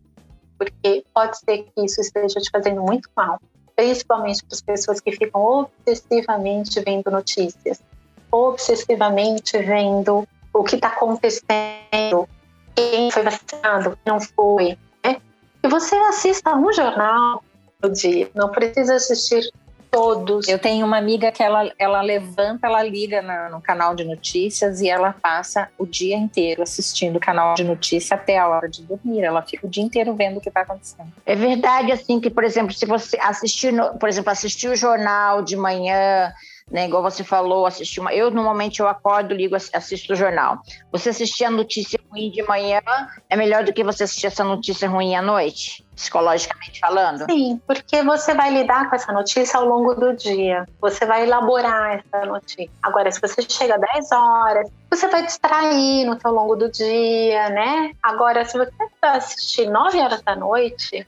porque 0.56 1.04
pode 1.12 1.36
ser 1.38 1.64
que 1.64 1.84
isso 1.84 2.00
esteja 2.00 2.40
te 2.40 2.48
fazendo 2.50 2.80
muito 2.82 3.10
mal, 3.16 3.40
principalmente 3.74 4.44
para 4.44 4.54
as 4.54 4.62
pessoas 4.62 5.00
que 5.00 5.10
ficam 5.10 5.42
obsessivamente 5.42 6.80
vendo 6.80 7.10
notícias, 7.10 7.82
obsessivamente 8.30 9.58
vendo 9.58 10.26
o 10.54 10.62
que 10.64 10.76
está 10.76 10.88
acontecendo, 10.88 12.28
quem 12.74 13.10
foi 13.10 13.22
vacinado, 13.22 13.98
quem 14.04 14.12
não 14.12 14.20
foi, 14.20 14.78
né? 15.04 15.16
E 15.62 15.68
você 15.68 15.94
assista 15.96 16.54
um 16.54 16.72
jornal 16.72 17.42
no 17.82 17.90
dia, 17.90 18.30
não 18.34 18.48
precisa 18.50 18.94
assistir 18.94 19.50
todos. 19.90 20.48
Eu 20.48 20.58
tenho 20.58 20.84
uma 20.84 20.98
amiga 20.98 21.30
que 21.30 21.40
ela, 21.40 21.70
ela 21.78 22.02
levanta, 22.02 22.66
ela 22.66 22.82
liga 22.82 23.22
na- 23.22 23.48
no 23.48 23.60
canal 23.60 23.94
de 23.94 24.02
notícias 24.04 24.80
e 24.80 24.88
ela 24.88 25.12
passa 25.12 25.68
o 25.78 25.86
dia 25.86 26.16
inteiro 26.16 26.62
assistindo 26.64 27.16
o 27.16 27.20
canal 27.20 27.54
de 27.54 27.62
notícia 27.62 28.16
até 28.16 28.36
a 28.36 28.48
hora 28.48 28.68
de 28.68 28.82
dormir. 28.82 29.22
Ela 29.22 29.40
fica 29.42 29.66
o 29.66 29.70
dia 29.70 29.84
inteiro 29.84 30.12
vendo 30.14 30.38
o 30.38 30.40
que 30.40 30.48
está 30.48 30.62
acontecendo. 30.62 31.12
É 31.24 31.36
verdade, 31.36 31.92
assim, 31.92 32.18
que, 32.18 32.28
por 32.28 32.42
exemplo, 32.42 32.72
se 32.74 32.84
você 32.86 33.16
assistir, 33.20 33.72
no- 33.72 33.96
por 33.96 34.08
exemplo, 34.08 34.30
assistir 34.32 34.68
o 34.68 34.74
jornal 34.74 35.42
de 35.42 35.56
manhã, 35.56 36.32
né, 36.70 36.86
igual 36.86 37.02
você 37.02 37.22
falou, 37.22 37.66
assistir 37.66 38.00
uma, 38.00 38.12
eu 38.14 38.30
normalmente 38.30 38.80
eu 38.80 38.88
acordo, 38.88 39.34
ligo, 39.34 39.54
ass- 39.54 39.70
assisto 39.74 40.12
o 40.12 40.16
jornal. 40.16 40.58
Você 40.90 41.10
assistir 41.10 41.44
a 41.44 41.50
notícia 41.50 42.00
ruim 42.10 42.30
de 42.30 42.42
manhã 42.42 42.80
é 43.28 43.36
melhor 43.36 43.64
do 43.64 43.72
que 43.72 43.84
você 43.84 44.04
assistir 44.04 44.26
essa 44.28 44.42
notícia 44.42 44.88
ruim 44.88 45.14
à 45.14 45.20
noite, 45.20 45.84
psicologicamente 45.94 46.80
falando? 46.80 47.26
Sim, 47.30 47.60
porque 47.66 48.02
você 48.02 48.32
vai 48.34 48.50
lidar 48.50 48.88
com 48.88 48.96
essa 48.96 49.12
notícia 49.12 49.58
ao 49.58 49.66
longo 49.66 49.94
do 49.94 50.16
dia. 50.16 50.66
Você 50.80 51.04
vai 51.04 51.24
elaborar 51.24 51.98
essa 52.02 52.24
notícia. 52.26 52.70
Agora, 52.82 53.12
se 53.12 53.20
você 53.20 53.42
chega 53.42 53.74
às 53.74 53.80
10 53.92 54.12
horas, 54.12 54.70
você 54.90 55.06
vai 55.08 55.22
distrair 55.24 56.06
no 56.06 56.18
seu 56.18 56.30
longo 56.32 56.56
do 56.56 56.70
dia, 56.70 57.50
né? 57.50 57.92
Agora, 58.02 58.42
se 58.44 58.56
você 58.56 58.72
assistir 59.02 59.68
9 59.68 59.98
horas 60.00 60.22
da 60.22 60.34
noite, 60.34 61.06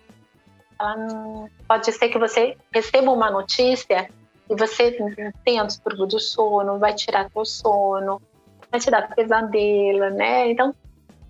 ela 0.78 0.96
não- 0.96 1.48
pode 1.66 1.90
ser 1.90 2.10
que 2.10 2.18
você 2.18 2.56
receba 2.72 3.10
uma 3.10 3.30
notícia 3.30 4.08
e 4.48 4.54
você 4.54 4.96
tenha 5.44 5.62
um 5.62 5.66
distúrbio 5.66 6.06
do 6.06 6.20
sono, 6.20 6.78
vai 6.78 6.94
tirar 6.94 7.30
teu 7.30 7.44
sono, 7.44 8.20
vai 8.70 8.80
te 8.80 8.90
dar 8.90 9.14
pesadelo, 9.14 10.10
né? 10.10 10.50
Então, 10.50 10.74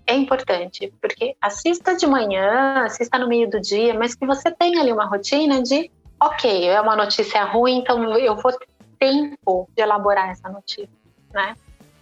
é 0.05 0.15
importante, 0.15 0.93
porque 1.01 1.35
assista 1.41 1.95
de 1.95 2.07
manhã, 2.07 2.83
assista 2.85 3.19
no 3.19 3.27
meio 3.27 3.49
do 3.49 3.59
dia, 3.59 3.93
mas 3.93 4.15
que 4.15 4.25
você 4.25 4.49
tenha 4.51 4.81
ali 4.81 4.91
uma 4.91 5.05
rotina 5.05 5.61
de, 5.61 5.91
ok, 6.21 6.65
é 6.67 6.79
uma 6.79 6.95
notícia 6.95 7.43
ruim, 7.43 7.79
então 7.79 8.17
eu 8.17 8.35
vou 8.37 8.53
ter 8.53 8.67
tempo 8.97 9.69
de 9.75 9.83
elaborar 9.83 10.29
essa 10.29 10.49
notícia, 10.49 10.89
né? 11.33 11.55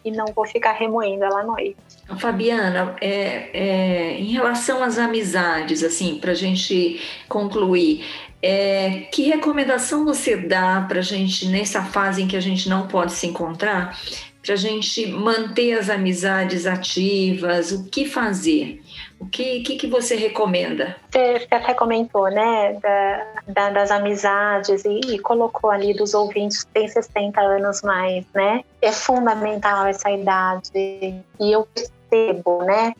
E 0.06 0.12
não 0.12 0.26
vou 0.36 0.46
ficar 0.46 0.74
remoendo 0.74 1.24
ela 1.24 1.41
à 1.41 1.44
noite. 1.44 1.76
Então, 2.04 2.18
Fabiana, 2.18 2.96
é, 3.02 3.50
é, 3.52 4.20
em 4.20 4.32
relação 4.32 4.84
às 4.84 5.00
amizades, 5.00 5.84
assim, 5.84 6.20
para 6.20 6.32
a 6.32 6.36
gente 6.36 7.02
concluir, 7.28 8.06
é, 8.41 9.08
que 9.12 9.24
recomendação 9.24 10.06
você 10.06 10.38
dá 10.38 10.86
para 10.88 11.00
a 11.00 11.02
gente, 11.02 11.48
nessa 11.48 11.84
fase 11.84 12.22
em 12.22 12.28
que 12.28 12.38
a 12.38 12.39
gente 12.39 12.70
não 12.70 12.88
pode 12.88 13.13
se 13.13 13.26
encontrar, 13.26 14.00
para 14.46 14.54
a 14.54 14.58
gente 14.58 15.08
manter 15.08 15.74
as 15.74 15.89
amizades 15.89 16.68
ativas? 16.68 17.72
O 17.72 17.89
que 17.89 18.06
fazer? 18.06 18.84
O 19.19 19.25
que, 19.28 19.62
que, 19.62 19.78
que 19.78 19.88
você 19.88 20.15
recomenda? 20.15 20.95
Você, 21.12 21.47
até 21.49 21.73
comentou, 21.73 22.30
né, 22.30 22.73
da, 22.73 23.25
da- 23.47 23.69
das 23.71 23.91
amizades 23.91 24.84
e, 24.86 24.99
e 25.13 25.19
colocou 25.19 25.71
ali 25.71 25.93
dos 25.93 26.13
ouvintes 26.13 26.63
que 26.63 26.71
têm 26.71 26.88
60 26.88 27.39
anos 27.39 27.82
mais, 27.82 28.25
né? 28.34 28.63
É 28.82 28.91
fundamental 28.91 29.88
essa 29.88 30.12
idade 30.12 30.69
e 30.73 31.23
eu 31.39 31.67
percebo, 31.73 32.63
né, 32.63 32.93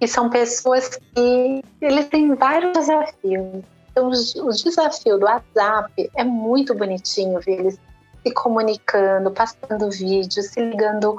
que 0.00 0.06
são 0.08 0.30
pessoas 0.30 0.88
que 1.14 1.62
eles 1.80 2.08
têm 2.08 2.34
vários 2.34 2.72
desafios. 2.72 3.62
Então, 3.90 4.08
o, 4.08 4.50
desafio 4.50 5.18
do 5.18 5.24
WhatsApp 5.26 6.10
é 6.16 6.24
muito 6.24 6.74
bonitinho 6.74 7.38
ver 7.40 7.60
eles 7.60 7.78
se 8.26 8.32
comunicando, 8.32 9.30
passando 9.30 9.90
vídeo, 9.90 10.42
se 10.42 10.58
ligando 10.60 11.16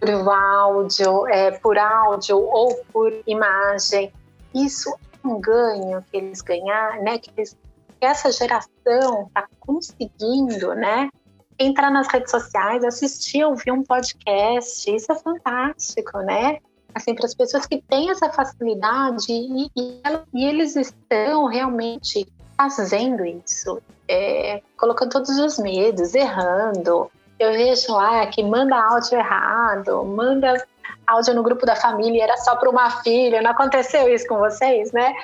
por 0.00 0.28
áudio, 0.28 1.28
é, 1.28 1.50
por 1.50 1.78
áudio 1.78 2.38
ou 2.38 2.74
por 2.92 3.12
imagem. 3.26 4.12
Isso 4.54 4.90
é 4.90 5.28
um 5.28 5.38
ganho 5.38 6.02
que 6.10 6.16
eles 6.16 6.40
ganhar, 6.40 6.98
né? 7.02 7.18
Que, 7.18 7.30
eles, 7.36 7.56
que 7.98 8.06
essa 8.06 8.32
geração 8.32 9.26
está 9.26 9.46
conseguindo, 9.60 10.74
né? 10.74 11.10
Entrar 11.58 11.90
nas 11.90 12.08
redes 12.08 12.30
sociais, 12.30 12.82
assistir, 12.82 13.44
ouvir 13.44 13.70
um 13.70 13.82
podcast, 13.82 14.90
isso 14.90 15.12
é 15.12 15.14
fantástico, 15.14 16.18
né? 16.18 16.58
Assim, 16.94 17.14
para 17.14 17.26
as 17.26 17.34
pessoas 17.34 17.66
que 17.66 17.82
têm 17.82 18.10
essa 18.10 18.30
facilidade 18.30 19.30
e, 19.30 19.70
e, 19.76 20.02
e 20.34 20.44
eles 20.44 20.74
estão 20.74 21.46
realmente 21.46 22.26
fazendo 22.56 23.24
isso, 23.24 23.80
é, 24.08 24.60
colocando 24.76 25.10
todos 25.10 25.38
os 25.38 25.58
medos, 25.58 26.14
errando. 26.14 27.10
Eu 27.40 27.52
vejo 27.52 27.92
lá 27.92 28.26
que 28.26 28.42
manda 28.42 28.76
áudio 28.76 29.18
errado, 29.18 30.04
manda 30.04 30.62
áudio 31.06 31.34
no 31.34 31.42
grupo 31.42 31.64
da 31.64 31.74
família 31.74 32.24
era 32.24 32.36
só 32.36 32.54
para 32.54 32.68
uma 32.68 33.02
filha. 33.02 33.40
Não 33.40 33.50
aconteceu 33.50 34.12
isso 34.14 34.26
com 34.26 34.38
vocês, 34.38 34.92
né? 34.92 35.14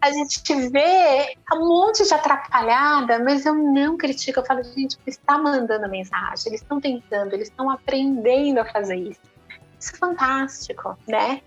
A 0.00 0.10
gente 0.10 0.68
vê 0.70 1.36
um 1.52 1.68
monte 1.68 2.04
de 2.04 2.12
atrapalhada, 2.12 3.20
mas 3.20 3.46
eu 3.46 3.54
não 3.54 3.96
critico. 3.96 4.40
Eu 4.40 4.44
falo, 4.44 4.64
gente, 4.64 4.98
está 5.06 5.38
mandando 5.38 5.88
mensagem, 5.88 6.48
eles 6.48 6.62
estão 6.62 6.80
tentando, 6.80 7.32
eles 7.32 7.46
estão 7.46 7.70
aprendendo 7.70 8.58
a 8.58 8.64
fazer 8.64 8.96
isso. 8.96 9.20
Isso 9.78 9.94
é 9.94 9.98
fantástico, 9.98 10.98
né? 11.06 11.42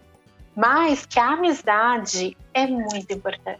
Mas 0.55 1.05
que 1.05 1.19
a 1.19 1.31
amizade 1.31 2.37
é 2.53 2.65
muito 2.65 3.11
importante. 3.11 3.59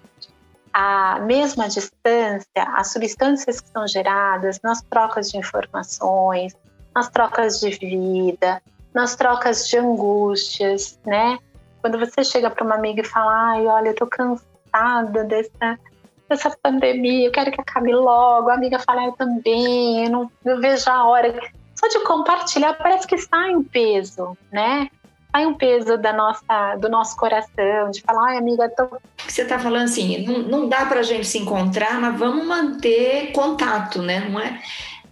A 0.78 1.20
mesma 1.20 1.70
distância, 1.70 2.64
as 2.76 2.92
substâncias 2.92 3.62
que 3.62 3.70
são 3.70 3.88
geradas 3.88 4.60
nas 4.62 4.82
trocas 4.82 5.32
de 5.32 5.38
informações, 5.38 6.54
nas 6.94 7.10
trocas 7.10 7.62
de 7.62 7.70
vida, 7.70 8.62
nas 8.94 9.16
trocas 9.16 9.70
de 9.70 9.78
angústias, 9.78 11.00
né? 11.06 11.40
Quando 11.80 11.98
você 11.98 12.26
chega 12.26 12.50
para 12.50 12.66
uma 12.66 12.76
amiga 12.76 13.00
e 13.00 13.06
fala, 13.06 13.52
ai, 13.52 13.66
olha, 13.66 13.90
eu 13.90 13.96
tô 13.96 14.06
cansada 14.06 15.24
dessa, 15.24 15.80
dessa 16.28 16.58
pandemia, 16.62 17.30
eu 17.30 17.32
quero 17.32 17.54
que 17.54 17.62
acabe 17.62 17.94
logo. 17.94 18.50
A 18.50 18.56
amiga 18.56 18.78
fala, 18.78 19.06
eu 19.06 19.14
também, 19.14 20.04
eu 20.04 20.10
não 20.10 20.32
eu 20.44 20.60
vejo 20.60 20.90
a 20.90 21.06
hora. 21.06 21.34
Só 21.74 21.88
de 21.88 22.04
compartilhar 22.04 22.74
parece 22.74 23.08
que 23.08 23.18
sai 23.18 23.56
um 23.56 23.64
peso, 23.64 24.38
né? 24.52 24.90
Sai 25.36 25.46
um 25.46 25.54
peso 25.54 25.98
da 25.98 26.14
nossa, 26.14 26.76
do 26.80 26.88
nosso 26.88 27.18
coração, 27.18 27.92
de 27.92 28.02
falar, 28.02 28.30
ai, 28.30 28.38
amiga, 28.38 28.70
tô... 28.70 28.88
Você 29.28 29.42
está 29.42 29.60
falando 29.60 29.84
assim, 29.84 30.26
não, 30.26 30.40
não 30.40 30.70
dá 30.70 30.86
para 30.86 31.02
a 31.02 31.04
gente 31.04 31.28
se 31.28 31.38
encontrar, 31.38 32.00
mas 32.00 32.18
vamos 32.18 32.46
manter 32.46 33.34
contato, 33.34 34.02
né? 34.02 34.30
Não 34.30 34.40
é? 34.40 34.62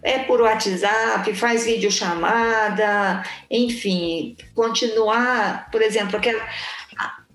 É 0.01 0.19
por 0.19 0.41
WhatsApp, 0.41 1.33
faz 1.33 1.65
videochamada, 1.65 3.21
enfim, 3.51 4.37
continuar, 4.55 5.69
por 5.69 5.81
exemplo, 5.81 6.15
aquela, 6.15 6.41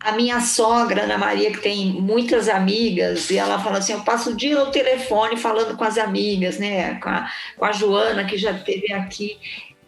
a 0.01 0.13
minha 0.13 0.41
sogra, 0.41 1.03
Ana 1.03 1.19
Maria, 1.19 1.51
que 1.51 1.61
tem 1.61 1.93
muitas 1.93 2.49
amigas, 2.49 3.31
e 3.31 3.39
ela 3.39 3.59
fala 3.59 3.79
assim: 3.79 3.95
eu 3.95 4.01
passo 4.03 4.31
o 4.31 4.37
dia 4.37 4.55
no 4.63 4.71
telefone 4.71 5.37
falando 5.37 5.77
com 5.77 5.85
as 5.85 5.97
amigas, 5.97 6.59
né? 6.59 6.95
Com 6.97 7.09
a, 7.09 7.31
com 7.57 7.65
a 7.65 7.73
Joana, 7.73 8.25
que 8.25 8.37
já 8.37 8.53
esteve 8.53 8.93
aqui. 8.93 9.39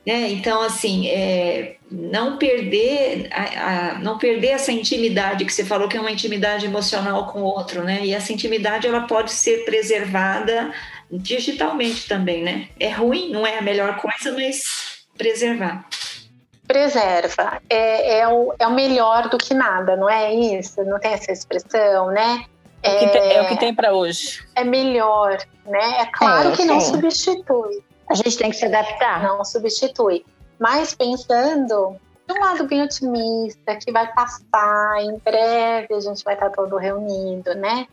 Né? 0.06 0.30
Então, 0.30 0.62
assim, 0.62 1.08
é, 1.08 1.76
não 1.90 2.38
perder 2.38 3.28
a, 3.30 3.42
a, 3.42 3.98
não 3.98 4.16
perder 4.16 4.48
essa 4.48 4.72
intimidade 4.72 5.44
que 5.44 5.52
você 5.52 5.64
falou 5.64 5.88
que 5.88 5.96
é 5.96 6.00
uma 6.00 6.10
intimidade 6.10 6.64
emocional 6.64 7.26
com 7.26 7.42
o 7.42 7.44
outro, 7.44 7.84
né? 7.84 8.00
E 8.04 8.14
essa 8.14 8.32
intimidade 8.32 8.86
ela 8.86 9.02
pode 9.02 9.30
ser 9.30 9.64
preservada 9.64 10.72
digitalmente 11.10 12.08
também, 12.08 12.42
né? 12.42 12.68
É 12.78 12.88
ruim, 12.88 13.30
não 13.30 13.46
é 13.46 13.58
a 13.58 13.62
melhor 13.62 13.96
coisa, 13.96 14.32
mas 14.32 14.62
preservar. 15.18 15.84
Preserva. 16.66 17.60
É, 17.68 18.20
é, 18.20 18.28
o, 18.28 18.54
é 18.58 18.66
o 18.66 18.72
melhor 18.72 19.28
do 19.28 19.36
que 19.36 19.52
nada, 19.52 19.96
não 19.96 20.08
é 20.08 20.32
isso? 20.32 20.82
Não 20.84 20.98
tem 20.98 21.12
essa 21.12 21.32
expressão, 21.32 22.06
né? 22.06 22.44
É, 22.82 22.94
o 22.94 22.98
que 22.98 23.06
tem, 23.08 23.20
é 23.20 23.56
tem 23.56 23.74
para 23.74 23.92
hoje. 23.92 24.42
É 24.54 24.64
melhor, 24.64 25.36
né? 25.66 26.00
É 26.00 26.06
claro 26.06 26.52
é, 26.52 26.56
que 26.56 26.64
não 26.64 26.80
substitui 26.80 27.82
a 28.10 28.14
gente 28.14 28.36
tem 28.36 28.50
que 28.50 28.56
se 28.56 28.66
adaptar. 28.66 29.22
Não 29.22 29.44
substitui. 29.44 30.26
Mas 30.58 30.94
pensando 30.94 31.96
de 32.26 32.34
um 32.34 32.40
lado 32.40 32.66
bem 32.66 32.82
otimista, 32.82 33.76
que 33.76 33.90
vai 33.90 34.12
passar, 34.12 35.00
em 35.00 35.16
breve 35.18 35.94
a 35.94 36.00
gente 36.00 36.22
vai 36.24 36.34
estar 36.34 36.50
todo 36.50 36.76
reunido, 36.76 37.54
né? 37.54 37.86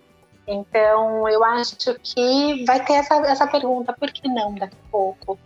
Então, 0.48 1.28
eu 1.28 1.44
acho 1.44 1.94
que 2.02 2.66
vai 2.66 2.84
ter 2.84 2.94
essa, 2.94 3.16
essa 3.16 3.48
pergunta, 3.48 3.94
por 3.94 4.12
que 4.12 4.28
não 4.28 4.56
daqui 4.56 4.76
a 4.76 4.92
pouco? 4.92 5.38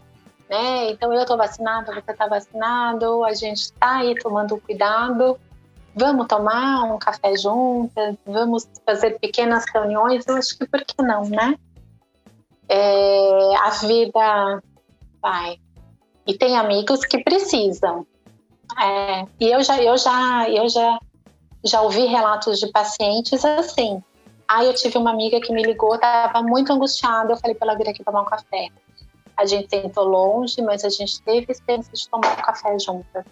Né? 0.50 0.92
Então, 0.92 1.12
eu 1.14 1.22
estou 1.22 1.38
vacinado, 1.38 1.94
você 1.94 2.12
está 2.12 2.28
vacinado, 2.28 3.24
a 3.24 3.34
gente 3.34 3.62
está 3.62 3.98
aí 3.98 4.14
tomando 4.16 4.58
cuidado, 4.58 5.40
vamos 5.96 6.28
tomar 6.28 6.84
um 6.84 7.00
café 7.00 7.36
juntas, 7.36 8.16
vamos 8.26 8.70
fazer 8.86 9.18
pequenas 9.20 9.66
reuniões, 9.74 10.28
eu 10.28 10.36
acho 10.36 10.58
que 10.58 10.68
por 10.68 10.82
que 10.86 11.02
não, 11.02 11.26
né? 11.26 11.56
É, 12.72 13.56
a 13.58 13.70
vida 13.72 14.64
vai. 15.22 15.60
E 16.26 16.38
tem 16.38 16.58
amigos 16.58 17.04
que 17.04 17.22
precisam. 17.22 18.08
É, 18.82 19.26
e 19.42 19.52
eu 19.52 19.62
já, 19.62 19.84
eu 19.84 19.98
já, 19.98 20.50
eu 20.50 20.70
já, 20.70 20.98
já 21.66 21.82
ouvi 21.82 22.06
relatos 22.06 22.60
de 22.60 22.72
pacientes 22.72 23.44
assim. 23.44 24.02
Ah, 24.48 24.64
eu 24.64 24.74
tive 24.74 24.98
uma 24.98 25.12
amiga 25.12 25.42
que 25.42 25.52
me 25.52 25.62
ligou, 25.62 25.96
estava 25.96 26.42
muito 26.42 26.72
angustiada. 26.72 27.34
Eu 27.34 27.38
falei 27.38 27.56
para 27.56 27.70
ela 27.70 27.78
vir 27.78 27.90
aqui 27.90 28.04
tomar 28.04 28.22
um 28.22 28.26
café. 28.26 28.70
A 29.36 29.46
gente 29.46 29.70
sentou 29.70 30.06
longe, 30.06 30.62
mas 30.62 30.86
a 30.86 30.90
gente 30.90 31.22
teve 31.24 31.48
a 31.50 31.52
experiência 31.52 31.92
de 31.94 32.10
tomar 32.10 32.32
um 32.32 32.42
café 32.42 32.80
juntas. 32.80 33.26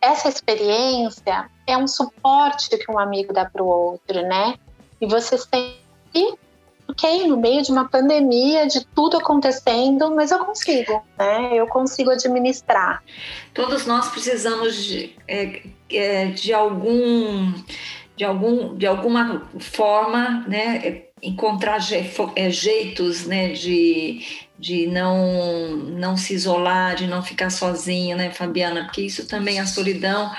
Essa 0.00 0.28
experiência 0.28 1.50
é 1.66 1.76
um 1.76 1.88
suporte 1.88 2.76
que 2.76 2.90
um 2.90 2.98
amigo 2.98 3.32
dá 3.32 3.44
para 3.44 3.62
o 3.62 3.66
outro, 3.66 4.22
né? 4.22 4.54
E 5.00 5.06
você 5.06 5.38
sempre 5.38 6.38
ok, 6.92 7.26
no 7.26 7.38
meio 7.38 7.62
de 7.62 7.72
uma 7.72 7.88
pandemia, 7.88 8.66
de 8.66 8.84
tudo 8.94 9.16
acontecendo, 9.16 10.14
mas 10.14 10.30
eu 10.30 10.38
consigo, 10.40 11.02
né? 11.18 11.50
Eu 11.54 11.66
consigo 11.66 12.10
administrar. 12.10 13.02
Todos 13.54 13.86
nós 13.86 14.08
precisamos 14.10 14.76
de, 14.84 15.16
é, 15.26 15.62
é, 15.90 16.26
de 16.26 16.52
algum, 16.52 17.52
de 18.14 18.24
algum, 18.24 18.76
de 18.76 18.86
alguma 18.86 19.48
forma, 19.58 20.44
né? 20.46 21.04
Encontrar 21.22 21.78
é, 22.36 22.50
jeitos, 22.50 23.26
né? 23.26 23.48
De, 23.48 24.20
de 24.58 24.86
não, 24.86 25.76
não 25.76 26.16
se 26.16 26.34
isolar, 26.34 26.94
de 26.94 27.06
não 27.06 27.22
ficar 27.22 27.48
sozinha, 27.48 28.16
né, 28.16 28.30
Fabiana? 28.30 28.84
Porque 28.84 29.00
isso 29.00 29.26
também 29.26 29.58
a 29.58 29.66
solidão 29.66 30.30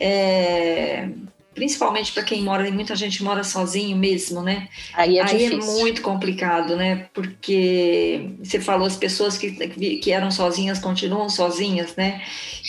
é, 0.00 1.08
principalmente 1.54 2.12
para 2.12 2.22
quem 2.22 2.42
mora, 2.42 2.70
muita 2.70 2.96
gente 2.96 3.22
mora 3.22 3.44
sozinho 3.44 3.96
mesmo, 3.96 4.42
né? 4.42 4.68
Aí 4.94 5.18
é, 5.18 5.22
Aí 5.22 5.44
é 5.44 5.56
muito 5.56 6.02
complicado, 6.02 6.76
né? 6.76 7.08
Porque 7.12 8.30
você 8.42 8.60
falou 8.60 8.86
as 8.86 8.96
pessoas 8.96 9.36
que, 9.36 9.50
que 9.98 10.12
eram 10.12 10.30
sozinhas 10.30 10.78
continuam 10.78 11.28
sozinhas, 11.28 11.94
né? 11.96 12.22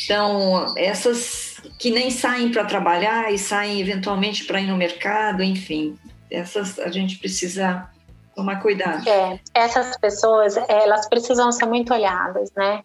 Então, 0.03 0.73
essas 0.77 1.61
que 1.79 1.91
nem 1.91 2.11
saem 2.11 2.51
para 2.51 2.65
trabalhar 2.65 3.33
e 3.33 3.37
saem 3.37 3.79
eventualmente 3.79 4.43
para 4.45 4.59
ir 4.59 4.67
no 4.67 4.75
mercado, 4.75 5.41
enfim, 5.41 5.97
essas 6.29 6.77
a 6.79 6.89
gente 6.89 7.17
precisa 7.17 7.89
tomar 8.35 8.61
cuidado. 8.61 9.07
É, 9.07 9.39
essas 9.53 9.97
pessoas, 9.97 10.57
elas 10.67 11.07
precisam 11.07 11.51
ser 11.51 11.65
muito 11.65 11.93
olhadas, 11.93 12.51
né? 12.55 12.81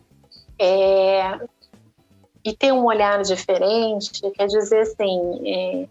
É, 0.58 1.38
e 2.48 2.56
ter 2.56 2.72
um 2.72 2.86
olhar 2.86 3.20
diferente, 3.22 4.10
quer 4.34 4.46
dizer 4.46 4.80
assim, 4.80 5.40
é, 5.44 5.86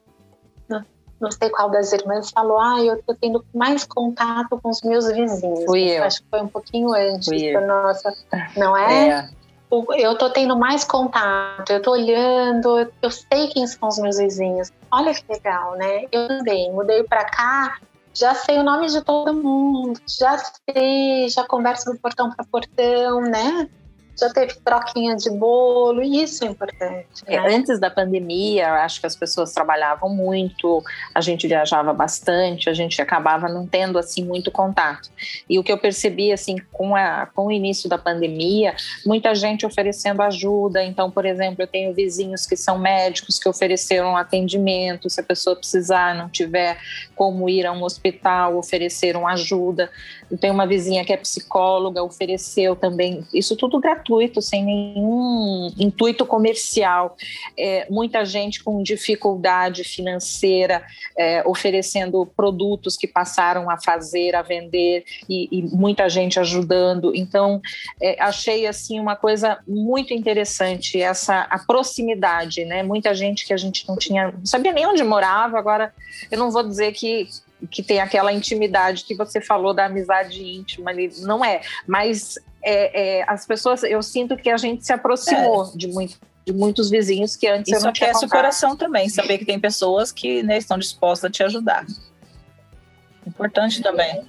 não, 1.20 1.32
sei 1.32 1.50
qual 1.50 1.70
das 1.70 1.94
irmãs 1.94 2.32
falou, 2.32 2.60
ah, 2.60 2.84
eu 2.84 3.02
tô 3.04 3.14
tendo 3.14 3.46
mais 3.54 3.84
contato 3.84 4.60
com 4.62 4.70
os 4.70 4.82
meus 4.82 5.06
vizinhos. 5.08 5.66
Fui 5.66 5.84
eu. 5.84 6.04
Acho 6.04 6.24
que 6.24 6.30
foi 6.30 6.42
um 6.42 6.48
pouquinho 6.48 6.94
antes 6.94 7.54
da 7.54 7.62
nossa, 7.62 8.16
não 8.58 8.76
é? 8.76 9.10
é? 9.10 9.30
Eu 9.98 10.18
tô 10.18 10.30
tendo 10.32 10.58
mais 10.58 10.84
contato, 10.84 11.70
eu 11.72 11.82
tô 11.82 11.92
olhando, 11.92 12.90
eu 13.02 13.12
sei 13.12 13.50
quem 13.50 13.68
são 13.68 13.90
os 13.90 14.00
meus 14.00 14.18
vizinhos. 14.18 14.72
Olha 14.90 15.14
que 15.14 15.24
legal, 15.30 15.76
né? 15.76 16.06
Eu 16.12 16.28
também 16.28 16.72
mudei 16.72 17.04
para 17.04 17.26
cá, 17.26 17.78
já 18.14 18.34
sei 18.34 18.58
o 18.58 18.64
nome 18.64 18.88
de 18.88 19.02
todo 19.02 19.34
mundo, 19.34 20.00
já 20.08 20.38
sei, 20.38 21.30
já 21.30 21.44
converso 21.46 21.92
do 21.92 22.00
portão 22.00 22.32
para 22.32 22.46
portão, 22.46 23.22
né? 23.22 23.70
Já 24.20 24.30
teve 24.30 24.56
troquinha 24.56 25.16
de 25.16 25.30
bolo, 25.30 26.02
e 26.02 26.24
isso 26.24 26.44
é 26.44 26.48
importante. 26.48 27.24
É, 27.26 27.40
né? 27.40 27.56
Antes 27.56 27.80
da 27.80 27.90
pandemia, 27.90 28.72
acho 28.84 29.00
que 29.00 29.06
as 29.06 29.16
pessoas 29.16 29.54
trabalhavam 29.54 30.10
muito, 30.10 30.84
a 31.14 31.22
gente 31.22 31.48
viajava 31.48 31.94
bastante, 31.94 32.70
a 32.70 32.74
gente 32.74 33.02
acabava 33.02 33.48
não 33.48 33.68
tendo 33.68 34.00
assim 34.00 34.24
muito 34.24 34.52
contato. 34.52 35.10
E 35.50 35.60
o 35.60 35.64
que 35.64 35.72
eu 35.72 35.78
percebi 35.78 36.32
assim 36.32 36.58
com, 36.72 36.96
a, 36.96 37.28
com 37.28 37.48
o 37.48 37.52
início 37.52 37.88
da 37.88 37.98
pandemia, 37.98 38.76
muita 39.06 39.36
gente 39.36 39.66
oferecendo 39.66 40.22
ajuda. 40.22 40.84
Então, 40.84 41.12
por 41.12 41.26
exemplo, 41.26 41.64
eu 41.64 41.68
tenho 41.68 41.94
vizinhos 41.94 42.46
que 42.46 42.56
são 42.56 42.80
médicos 42.80 43.38
que 43.38 43.48
ofereceram 43.48 44.18
atendimento, 44.18 45.10
se 45.10 45.20
a 45.20 45.24
pessoa 45.24 45.56
precisar, 45.56 46.16
não 46.16 46.30
tiver 46.30 46.78
como 47.16 47.50
ir 47.50 47.66
a 47.66 47.72
um 47.72 47.84
hospital, 47.84 48.58
ofereceram 48.58 49.28
ajuda. 49.28 49.90
Eu 50.30 50.38
tenho 50.38 50.54
uma 50.54 50.68
vizinha 50.68 51.06
que 51.06 51.14
é 51.14 51.18
psicóloga, 51.18 52.04
ofereceu 52.04 52.76
também, 52.76 53.26
isso 53.34 53.56
tudo 53.56 53.80
gratuito 53.80 54.42
sem 54.42 54.64
nenhum 54.64 55.72
intuito 55.78 56.26
comercial. 56.26 57.16
É, 57.58 57.88
muita 57.90 58.26
gente 58.26 58.64
com 58.64 58.84
dificuldade 58.84 59.84
financeira 59.84 60.84
é, 61.18 61.44
oferecendo 61.48 62.26
produtos 62.26 62.98
que 62.98 63.08
passaram 63.08 63.70
a 63.70 63.78
fazer, 63.80 64.36
a 64.36 64.42
vender 64.42 65.06
e, 65.30 65.48
e 65.52 65.62
muita 65.64 66.10
gente 66.10 66.40
ajudando. 66.40 67.16
Então, 67.16 67.62
é, 68.02 68.22
achei 68.22 68.68
assim 68.68 69.00
uma 69.00 69.16
coisa 69.16 69.60
muito 69.68 70.14
interessante 70.14 71.02
essa 71.02 71.42
a 71.50 71.60
proximidade, 71.60 72.66
né? 72.66 72.84
Muita 72.84 73.14
gente 73.14 73.46
que 73.46 73.54
a 73.54 73.58
gente 73.58 73.88
não 73.88 73.98
tinha, 73.98 74.32
não 74.32 74.46
sabia 74.46 74.74
nem 74.74 74.86
onde 74.86 75.04
morava. 75.04 75.58
Agora, 75.58 75.94
eu 76.30 76.38
não 76.38 76.52
vou 76.52 76.64
dizer 76.64 76.92
que 76.92 77.28
que 77.72 77.82
tem 77.82 78.00
aquela 78.00 78.32
intimidade 78.32 79.04
que 79.04 79.16
você 79.16 79.42
falou 79.42 79.74
da 79.74 79.86
amizade 79.86 80.44
íntima, 80.44 80.92
não 81.20 81.44
é, 81.44 81.62
mas 81.88 82.36
é, 82.64 83.20
é, 83.20 83.26
as 83.28 83.46
pessoas, 83.46 83.84
eu 83.84 84.02
sinto 84.04 84.38
que 84.38 84.50
a 84.50 84.58
gente 84.58 84.86
se 84.86 84.94
aproximou 84.94 85.72
é. 85.74 85.78
de, 85.78 85.88
muito, 85.88 86.18
de 86.46 86.54
muitos 86.54 86.90
vizinhos 86.90 87.36
que 87.36 87.48
antes 87.48 87.72
Isso 87.72 87.82
eu 87.82 87.86
não 87.86 87.94
tinha 87.94 88.10
aquece 88.10 88.26
o 88.26 88.30
coração 88.30 88.76
também, 88.76 89.10
saber 89.10 89.40
que 89.40 89.46
tem 89.46 89.60
pessoas 89.60 90.12
que 90.12 90.44
né, 90.44 90.58
estão 90.58 90.78
dispostas 90.78 91.30
a 91.30 91.32
te 91.32 91.44
ajudar. 91.44 91.86
Importante 93.26 93.82
também. 93.82 94.26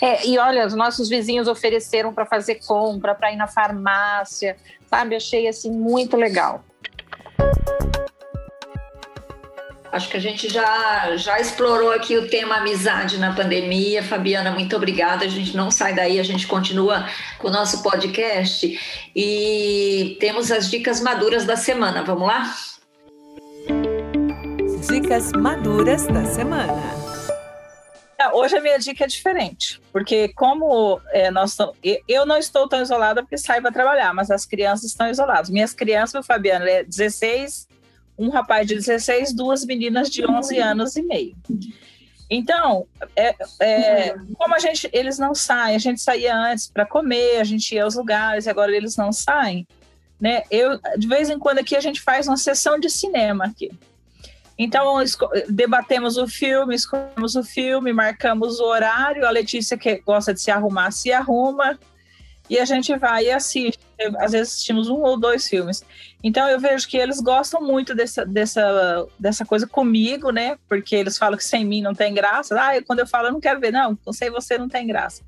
É, 0.00 0.26
e 0.26 0.38
olha, 0.38 0.66
os 0.66 0.74
nossos 0.74 1.08
vizinhos 1.08 1.48
ofereceram 1.48 2.12
para 2.12 2.26
fazer 2.26 2.56
compra, 2.66 3.14
para 3.14 3.32
ir 3.32 3.36
na 3.36 3.46
farmácia, 3.46 4.56
sabe? 4.88 5.16
Achei 5.16 5.46
assim 5.48 5.70
muito 5.70 6.16
legal. 6.16 6.64
Acho 9.94 10.08
que 10.08 10.16
a 10.16 10.20
gente 10.20 10.48
já, 10.52 11.16
já 11.16 11.38
explorou 11.38 11.92
aqui 11.92 12.18
o 12.18 12.28
tema 12.28 12.56
amizade 12.56 13.16
na 13.16 13.32
pandemia. 13.32 14.02
Fabiana, 14.02 14.50
muito 14.50 14.74
obrigada. 14.74 15.24
A 15.24 15.28
gente 15.28 15.56
não 15.56 15.70
sai 15.70 15.94
daí, 15.94 16.18
a 16.18 16.22
gente 16.24 16.48
continua 16.48 17.08
com 17.38 17.46
o 17.46 17.50
nosso 17.52 17.80
podcast 17.80 18.76
e 19.14 20.16
temos 20.18 20.50
as 20.50 20.68
dicas 20.68 21.00
maduras 21.00 21.44
da 21.44 21.54
semana. 21.54 22.02
Vamos 22.02 22.26
lá? 22.26 22.52
Dicas 24.90 25.30
maduras 25.30 26.08
da 26.08 26.24
semana. 26.24 26.82
Hoje 28.32 28.56
a 28.56 28.60
minha 28.60 28.78
dica 28.80 29.04
é 29.04 29.06
diferente, 29.06 29.80
porque 29.92 30.28
como 30.30 31.00
é, 31.12 31.30
nós 31.30 31.56
eu 32.08 32.26
não 32.26 32.38
estou 32.38 32.68
tão 32.68 32.82
isolada 32.82 33.22
porque 33.22 33.38
saio 33.38 33.62
para 33.62 33.70
trabalhar, 33.70 34.12
mas 34.12 34.28
as 34.28 34.44
crianças 34.44 34.86
estão 34.86 35.08
isoladas. 35.08 35.50
Minhas 35.50 35.72
crianças, 35.72 36.26
Fabiana, 36.26 36.68
é 36.68 36.82
16, 36.82 37.68
um 38.18 38.28
rapaz 38.28 38.66
de 38.66 38.74
16, 38.74 39.32
duas 39.32 39.64
meninas 39.64 40.08
de 40.10 40.24
11 40.24 40.58
anos 40.58 40.96
e 40.96 41.02
meio. 41.02 41.36
Então, 42.30 42.86
é, 43.14 43.34
é, 43.60 44.14
como 44.36 44.54
a 44.54 44.58
gente, 44.58 44.88
eles 44.92 45.18
não 45.18 45.34
saem, 45.34 45.76
a 45.76 45.78
gente 45.78 46.00
saía 46.00 46.36
antes 46.36 46.68
para 46.68 46.86
comer, 46.86 47.40
a 47.40 47.44
gente 47.44 47.74
ia 47.74 47.84
aos 47.84 47.94
lugares, 47.94 48.46
e 48.46 48.50
agora 48.50 48.74
eles 48.74 48.96
não 48.96 49.12
saem, 49.12 49.66
né? 50.20 50.42
Eu, 50.50 50.80
de 50.96 51.06
vez 51.06 51.28
em 51.28 51.38
quando 51.38 51.58
aqui 51.58 51.76
a 51.76 51.80
gente 51.80 52.00
faz 52.00 52.26
uma 52.26 52.36
sessão 52.36 52.78
de 52.78 52.88
cinema 52.88 53.44
aqui. 53.44 53.70
Então, 54.56 54.96
debatemos 55.48 56.16
o 56.16 56.28
filme, 56.28 56.74
escolhemos 56.74 57.34
o 57.34 57.42
filme, 57.42 57.92
marcamos 57.92 58.60
o 58.60 58.64
horário. 58.64 59.26
A 59.26 59.30
Letícia, 59.30 59.76
que 59.76 59.96
gosta 59.96 60.32
de 60.32 60.40
se 60.40 60.50
arrumar, 60.50 60.92
se 60.92 61.12
arruma 61.12 61.78
e 62.48 62.58
a 62.58 62.64
gente 62.64 62.94
vai 62.96 63.26
e 63.26 63.30
assiste. 63.30 63.78
Às 64.18 64.32
vezes 64.32 64.52
assistimos 64.52 64.88
um 64.88 65.00
ou 65.02 65.18
dois 65.18 65.48
filmes. 65.48 65.84
Então 66.22 66.48
eu 66.48 66.60
vejo 66.60 66.86
que 66.88 66.96
eles 66.96 67.20
gostam 67.20 67.62
muito 67.62 67.94
dessa, 67.94 68.26
dessa, 68.26 69.06
dessa 69.18 69.44
coisa 69.44 69.66
comigo, 69.66 70.30
né? 70.30 70.58
Porque 70.68 70.94
eles 70.94 71.16
falam 71.16 71.38
que 71.38 71.44
sem 71.44 71.64
mim 71.64 71.80
não 71.80 71.94
tem 71.94 72.12
graça. 72.12 72.54
Ah, 72.60 72.82
quando 72.82 73.00
eu 73.00 73.06
falo, 73.06 73.28
eu 73.28 73.32
não 73.32 73.40
quero 73.40 73.60
ver, 73.60 73.72
não, 73.72 73.96
sem 74.12 74.30
você 74.30 74.58
não 74.58 74.68
tem 74.68 74.86
graça. 74.86 75.22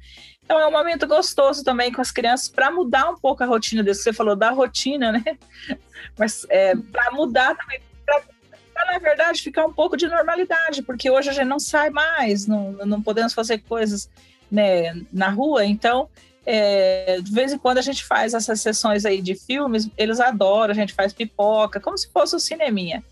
Então 0.44 0.60
é 0.60 0.66
um 0.66 0.70
momento 0.70 1.06
gostoso 1.06 1.64
também 1.64 1.90
com 1.90 2.00
as 2.00 2.10
crianças 2.10 2.48
para 2.48 2.70
mudar 2.70 3.10
um 3.10 3.16
pouco 3.16 3.42
a 3.42 3.46
rotina 3.46 3.82
desse. 3.82 4.02
Você 4.02 4.12
falou 4.12 4.36
da 4.36 4.50
rotina, 4.50 5.12
né? 5.12 5.24
Mas 6.18 6.46
é, 6.50 6.74
para 6.76 7.10
mudar 7.12 7.56
também, 7.56 7.80
para 8.04 8.92
na 8.92 8.98
verdade 8.98 9.42
ficar 9.42 9.64
um 9.64 9.72
pouco 9.72 9.96
de 9.96 10.06
normalidade, 10.06 10.82
porque 10.82 11.10
hoje 11.10 11.30
a 11.30 11.32
gente 11.32 11.46
não 11.46 11.58
sai 11.58 11.88
mais, 11.88 12.46
não, 12.46 12.72
não 12.72 13.00
podemos 13.00 13.32
fazer 13.32 13.58
coisas 13.58 14.10
né, 14.50 14.94
na 15.12 15.30
rua, 15.30 15.64
então 15.64 16.08
é, 16.46 17.18
de 17.20 17.32
vez 17.32 17.52
em 17.52 17.58
quando 17.58 17.78
a 17.78 17.82
gente 17.82 18.04
faz 18.04 18.32
essas 18.32 18.60
sessões 18.60 19.04
aí 19.04 19.20
de 19.20 19.34
filmes, 19.34 19.90
eles 19.98 20.20
adoram, 20.20 20.70
a 20.70 20.74
gente 20.76 20.94
faz 20.94 21.12
pipoca, 21.12 21.80
como 21.80 21.98
se 21.98 22.08
fosse 22.10 22.34
o 22.34 22.36
um 22.36 22.40
cineminha. 22.40 23.02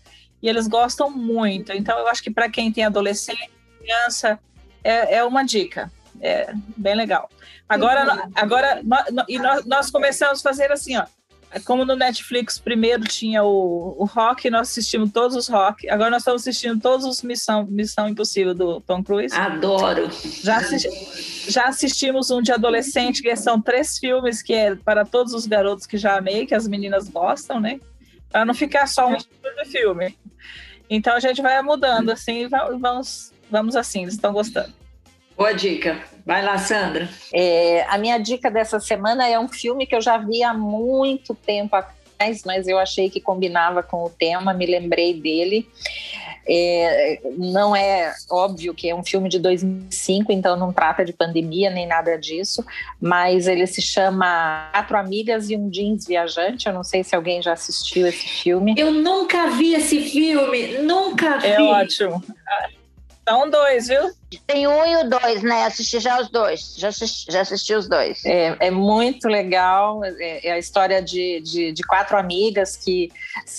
E 0.41 0.47
eles 0.47 0.67
gostam 0.67 1.09
muito. 1.09 1.73
Então, 1.73 1.97
eu 1.99 2.07
acho 2.07 2.23
que 2.23 2.31
para 2.31 2.49
quem 2.49 2.71
tem 2.71 2.85
adolescente, 2.85 3.51
criança, 3.79 4.39
é, 4.83 5.17
é 5.17 5.23
uma 5.23 5.43
dica. 5.43 5.91
É 6.21 6.53
bem 6.77 6.95
legal. 6.95 7.29
Agora, 7.67 8.29
agora 8.33 8.81
nós, 8.83 9.05
e 9.27 9.37
nós, 9.37 9.65
nós 9.65 9.91
começamos 9.91 10.39
a 10.39 10.43
fazer 10.43 10.71
assim, 10.71 10.95
ó. 10.95 11.05
Como 11.63 11.85
no 11.85 11.95
Netflix 11.95 12.59
primeiro 12.59 13.03
tinha 13.03 13.43
o, 13.43 13.95
o 13.97 14.05
rock, 14.05 14.49
nós 14.49 14.69
assistimos 14.69 15.11
todos 15.11 15.35
os 15.35 15.47
rock. 15.47 15.89
Agora 15.89 16.09
nós 16.09 16.21
estamos 16.21 16.41
assistindo 16.41 16.81
todos 16.81 17.05
os 17.05 17.21
Missão, 17.21 17.65
Missão 17.65 18.09
Impossível 18.09 18.53
do 18.53 18.81
Tom 18.81 19.03
Cruise. 19.03 19.33
Adoro. 19.33 20.09
Já, 20.43 20.57
assisti, 20.57 21.51
já 21.51 21.65
assistimos 21.65 22.29
um 22.29 22.41
de 22.41 22.51
adolescente, 22.51 23.21
que 23.21 23.35
são 23.35 23.61
três 23.61 23.97
filmes 23.97 24.41
que 24.41 24.53
é 24.53 24.75
para 24.75 25.05
todos 25.05 25.33
os 25.33 25.45
garotos 25.45 25.85
que 25.85 25.97
já 25.97 26.17
amei, 26.17 26.45
que 26.45 26.53
as 26.53 26.67
meninas 26.67 27.07
gostam, 27.07 27.59
né? 27.59 27.79
Para 28.29 28.43
não 28.43 28.53
ficar 28.53 28.87
só 28.87 29.07
um 29.07 29.15
tipo 29.15 29.49
de 29.63 29.65
filme. 29.65 30.17
Então 30.89 31.15
a 31.15 31.19
gente 31.19 31.41
vai 31.41 31.61
mudando 31.61 32.11
assim 32.11 32.43
e 32.43 32.47
vamos, 32.47 33.33
vamos 33.49 33.75
assim, 33.75 34.03
eles 34.03 34.15
estão 34.15 34.33
gostando. 34.33 34.73
Boa 35.37 35.53
dica. 35.53 36.14
Vai 36.25 36.43
lá, 36.43 36.57
Sandra. 36.57 37.07
É, 37.31 37.85
a 37.87 37.97
minha 37.97 38.17
dica 38.17 38.49
dessa 38.49 38.79
semana 38.79 39.27
é 39.27 39.39
um 39.39 39.47
filme 39.47 39.85
que 39.85 39.95
eu 39.95 40.01
já 40.01 40.17
vi 40.17 40.41
há 40.41 40.53
muito 40.53 41.35
tempo 41.35 41.75
atrás, 41.75 42.41
mas 42.43 42.67
eu 42.67 42.79
achei 42.79 43.09
que 43.09 43.21
combinava 43.21 43.83
com 43.83 44.03
o 44.03 44.09
tema, 44.09 44.53
me 44.53 44.65
lembrei 44.65 45.13
dele. 45.13 45.69
É, 46.47 47.19
não 47.37 47.75
é 47.75 48.13
óbvio 48.29 48.73
que 48.73 48.87
é 48.87 48.95
um 48.95 49.03
filme 49.03 49.27
de 49.29 49.39
2005, 49.39 50.31
então 50.31 50.55
não 50.55 50.71
trata 50.71 51.03
de 51.03 51.11
pandemia 51.11 51.71
nem 51.71 51.87
nada 51.87 52.17
disso, 52.17 52.63
mas 53.01 53.47
ele 53.47 53.65
se 53.65 53.81
chama 53.81 54.69
Quatro 54.71 54.97
Amigas 54.97 55.49
e 55.49 55.55
um 55.55 55.69
Jeans 55.69 56.07
Viajante. 56.07 56.67
Eu 56.67 56.73
não 56.73 56.83
sei 56.83 57.03
se 57.03 57.15
alguém 57.15 57.41
já 57.41 57.53
assistiu 57.53 58.07
esse 58.07 58.27
filme. 58.27 58.75
Eu 58.77 58.91
nunca 58.91 59.47
vi 59.51 59.73
esse 59.73 60.01
filme, 60.01 60.79
nunca 60.79 61.37
é 61.37 61.57
vi. 61.57 61.63
É 61.67 61.71
ótimo. 61.71 62.23
São 63.27 63.49
dois, 63.49 63.87
viu? 63.87 64.11
Tem 64.45 64.67
um 64.67 64.85
e 64.85 64.97
o 64.97 65.09
dois, 65.09 65.41
né? 65.41 65.63
Assisti 65.63 65.99
já 65.99 66.21
os 66.21 66.29
dois. 66.29 66.75
Já 66.77 66.89
assisti, 66.89 67.31
já 67.31 67.41
assisti 67.41 67.73
os 67.73 67.87
dois. 67.87 68.23
É, 68.23 68.55
é 68.59 68.69
muito 68.69 69.27
legal. 69.27 70.03
É, 70.03 70.47
é, 70.47 70.51
a 70.51 70.59
história 70.59 71.01
de, 71.01 71.41
de, 71.41 71.71
de, 71.71 71.83
quatro 71.83 72.17
amigas 72.17 72.77
que 72.77 73.11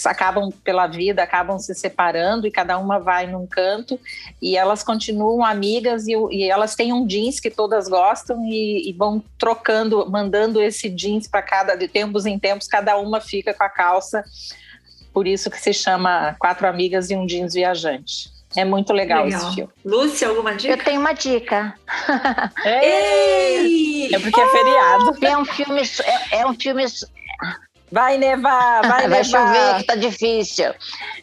acabam 0.05 0.53
pela 0.63 0.87
vida, 0.87 1.21
acabam 1.21 1.59
se 1.59 1.75
separando 1.75 2.47
e 2.47 2.51
cada 2.51 2.79
uma 2.79 3.01
vai 3.01 3.27
num 3.27 3.45
canto 3.45 3.99
e 4.41 4.57
elas 4.57 4.85
continuam 4.85 5.45
amigas 5.45 6.07
e, 6.07 6.13
e 6.31 6.49
elas 6.49 6.77
têm 6.77 6.93
um 6.93 7.05
jeans 7.05 7.41
que 7.41 7.51
todas 7.51 7.89
gostam 7.89 8.45
e, 8.47 8.89
e 8.89 8.93
vão 8.93 9.23
trocando, 9.37 10.09
mandando 10.09 10.63
esse 10.63 10.89
jeans 10.89 11.27
para 11.27 11.43
cada, 11.43 11.75
de 11.75 11.89
tempos 11.89 12.25
em 12.25 12.39
tempos, 12.39 12.69
cada 12.69 12.97
uma 12.99 13.21
fica 13.21 13.53
com 13.53 13.65
a 13.65 13.69
calça. 13.69 14.23
Por 15.13 15.27
isso 15.27 15.51
que 15.51 15.61
se 15.61 15.73
chama 15.73 16.37
Quatro 16.39 16.69
Amigas 16.69 17.11
e 17.11 17.17
um 17.17 17.27
Jeans 17.27 17.55
Viajante. 17.55 18.36
É 18.57 18.65
muito 18.65 18.93
legal, 18.93 19.25
legal, 19.25 19.41
esse 19.41 19.55
filme. 19.55 19.73
Lúcia, 19.85 20.29
alguma 20.29 20.55
dica? 20.55 20.73
Eu 20.73 20.79
tenho 20.79 21.01
uma 21.01 21.13
dica. 21.13 21.75
Ei! 22.65 24.15
É 24.15 24.19
porque 24.19 24.41
é 24.41 24.49
feriado. 24.49 25.17
É 25.25 25.37
um 25.37 25.45
filme. 25.45 25.83
É, 25.83 26.39
é 26.39 26.47
um 26.47 26.55
filme. 26.55 26.85
Vai 27.93 28.19
nevar, 28.19 28.83
vai, 28.83 29.09
vai 29.09 29.23
nevar. 29.23 29.25
chover, 29.25 29.77
que 29.77 29.85
tá 29.85 29.95
difícil. 29.95 30.75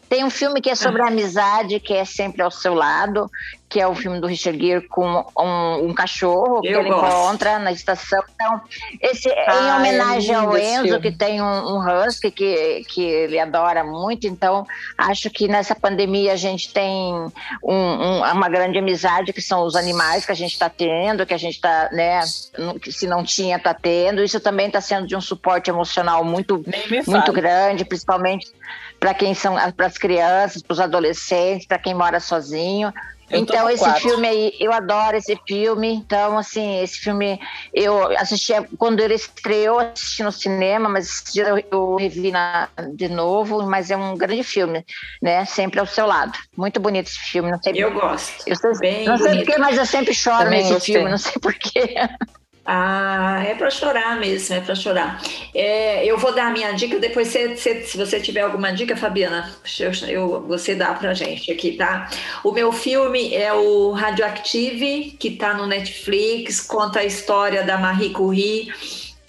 Tem 0.07 0.23
um 0.23 0.29
filme 0.29 0.61
que 0.61 0.69
é 0.69 0.75
sobre 0.75 1.01
a 1.01 1.07
amizade, 1.07 1.79
que 1.79 1.93
é 1.93 2.05
sempre 2.05 2.41
ao 2.41 2.51
seu 2.51 2.73
lado, 2.73 3.29
que 3.73 3.81
é 3.81 3.87
o 3.87 3.95
filme 3.95 4.19
do 4.19 4.27
Richard 4.27 4.63
Gere 4.63 4.87
com 4.87 5.25
um, 5.35 5.87
um 5.87 5.93
cachorro 5.95 6.61
que 6.61 6.67
Eu 6.67 6.81
ele 6.81 6.89
gosto. 6.89 7.07
encontra 7.07 7.57
na 7.57 7.71
estação. 7.71 8.23
Então, 8.35 8.61
esse 9.01 9.27
é 9.27 9.51
em 9.51 9.67
é 9.67 9.75
homenagem 9.75 10.35
é 10.35 10.37
ao 10.37 10.55
Enzo, 10.55 11.01
que 11.01 11.11
tem 11.11 11.41
um, 11.41 11.45
um 11.45 11.79
husky 11.79 12.29
que, 12.29 12.85
que 12.87 13.01
ele 13.03 13.39
adora 13.39 13.83
muito. 13.83 14.27
Então, 14.27 14.63
acho 14.95 15.27
que 15.31 15.47
nessa 15.47 15.73
pandemia 15.73 16.33
a 16.33 16.35
gente 16.35 16.71
tem 16.71 17.15
um, 17.63 17.73
um, 17.73 18.19
uma 18.19 18.47
grande 18.47 18.77
amizade, 18.77 19.33
que 19.33 19.41
são 19.41 19.65
os 19.65 19.75
animais 19.75 20.23
que 20.23 20.31
a 20.31 20.35
gente 20.35 20.53
está 20.53 20.69
tendo, 20.69 21.25
que 21.25 21.33
a 21.33 21.39
gente 21.39 21.55
está, 21.55 21.89
né, 21.91 22.21
se 22.21 23.07
não 23.07 23.23
tinha, 23.23 23.57
está 23.57 23.73
tendo. 23.73 24.23
Isso 24.23 24.39
também 24.39 24.67
está 24.67 24.81
sendo 24.81 25.07
de 25.07 25.15
um 25.15 25.21
suporte 25.21 25.71
emocional 25.71 26.23
muito, 26.23 26.63
muito 27.07 27.33
grande, 27.33 27.83
principalmente 27.85 28.53
para 28.99 29.15
quem 29.15 29.33
são 29.33 29.55
para 29.71 29.87
as 29.87 29.97
crianças, 29.97 30.61
para 30.61 30.73
os 30.73 30.79
adolescentes, 30.79 31.65
para 31.65 31.79
quem 31.79 31.95
mora 31.95 32.19
sozinho. 32.19 32.93
Eu 33.33 33.39
então, 33.39 33.69
esse 33.69 33.83
quatro. 33.83 34.01
filme 34.01 34.27
aí, 34.27 34.53
eu 34.59 34.71
adoro 34.71 35.17
esse 35.17 35.37
filme. 35.47 35.93
Então, 35.93 36.37
assim, 36.37 36.81
esse 36.81 36.99
filme 36.99 37.39
eu 37.73 38.15
assisti 38.17 38.53
quando 38.77 38.99
ele 38.99 39.15
estreou, 39.15 39.79
assisti 39.79 40.23
no 40.23 40.31
cinema, 40.31 40.87
mas 40.87 41.07
esse 41.07 41.33
dia 41.33 41.43
eu, 41.49 41.63
eu 41.71 41.95
revi 41.95 42.31
na, 42.31 42.69
de 42.93 43.09
novo. 43.09 43.63
Mas 43.63 43.89
é 43.89 43.97
um 43.97 44.15
grande 44.15 44.43
filme, 44.43 44.85
né? 45.21 45.45
Sempre 45.45 45.79
ao 45.79 45.85
seu 45.85 46.05
lado. 46.05 46.37
Muito 46.55 46.79
bonito 46.79 47.07
esse 47.07 47.19
filme. 47.19 47.51
Não 47.51 47.61
sei 47.61 47.73
eu 47.75 47.91
gosto. 47.91 48.43
Eu 48.47 48.55
sei, 48.55 48.73
Bem 48.79 49.05
não 49.05 49.17
sei 49.17 49.37
porquê, 49.37 49.57
mas 49.57 49.77
eu 49.77 49.85
sempre 49.85 50.13
choro 50.13 50.43
Também 50.43 50.59
nesse 50.59 50.73
gostei. 50.73 50.95
filme, 50.95 51.09
não 51.09 51.17
sei 51.17 51.33
porquê. 51.41 51.95
Ah, 52.65 53.43
é 53.45 53.55
para 53.55 53.69
chorar 53.69 54.17
mesmo, 54.17 54.55
é 54.55 54.61
para 54.61 54.73
chorar. 54.73 55.21
É, 55.53 56.05
eu 56.05 56.17
vou 56.17 56.33
dar 56.33 56.47
a 56.47 56.51
minha 56.51 56.71
dica, 56.71 56.97
depois 56.97 57.27
se, 57.27 57.57
se, 57.57 57.97
você 57.97 58.21
tiver 58.21 58.39
alguma 58.39 58.71
dica, 58.71 58.95
Fabiana, 58.95 59.53
eu, 59.79 59.91
eu, 60.07 60.47
você 60.47 60.73
dá 60.73 60.93
para 60.93 61.13
gente 61.13 61.51
aqui, 61.51 61.73
tá? 61.73 62.09
O 62.41 62.53
meu 62.53 62.71
filme 62.71 63.33
é 63.33 63.51
o 63.51 63.91
Radioactive, 63.91 65.17
que 65.19 65.27
está 65.27 65.53
no 65.53 65.67
Netflix, 65.67 66.61
conta 66.61 66.99
a 66.99 67.03
história 67.03 67.63
da 67.63 67.77
Marie 67.77 68.11
Curie, 68.11 68.71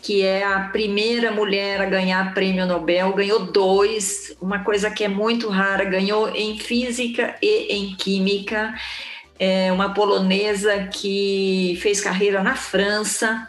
que 0.00 0.22
é 0.22 0.44
a 0.44 0.68
primeira 0.68 1.32
mulher 1.32 1.80
a 1.80 1.86
ganhar 1.86 2.34
prêmio 2.34 2.66
Nobel, 2.66 3.12
ganhou 3.14 3.46
dois, 3.46 4.36
uma 4.40 4.60
coisa 4.60 4.92
que 4.92 5.02
é 5.02 5.08
muito 5.08 5.48
rara, 5.48 5.84
ganhou 5.84 6.28
em 6.28 6.56
física 6.56 7.34
e 7.42 7.74
em 7.74 7.96
química 7.96 8.72
é 9.38 9.72
uma 9.72 9.92
polonesa 9.92 10.84
que 10.84 11.78
fez 11.82 12.00
carreira 12.00 12.42
na 12.42 12.56
França. 12.56 13.48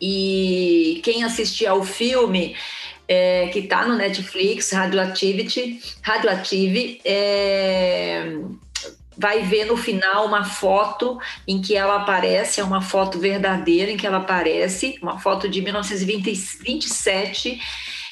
E 0.00 1.00
quem 1.04 1.24
assistir 1.24 1.66
ao 1.66 1.82
filme 1.82 2.56
é, 3.08 3.48
que 3.48 3.60
está 3.60 3.86
no 3.86 3.96
Netflix, 3.96 4.70
Radioactivity, 4.72 5.80
Radioactive, 6.02 7.00
é, 7.04 8.38
vai 9.16 9.42
ver 9.42 9.66
no 9.66 9.76
final 9.76 10.26
uma 10.26 10.44
foto 10.44 11.18
em 11.46 11.60
que 11.60 11.76
ela 11.76 11.96
aparece, 11.96 12.60
é 12.60 12.64
uma 12.64 12.80
foto 12.80 13.18
verdadeira 13.18 13.90
em 13.90 13.96
que 13.96 14.06
ela 14.06 14.18
aparece, 14.18 14.98
uma 15.00 15.18
foto 15.18 15.48
de 15.48 15.60
1927 15.62 17.60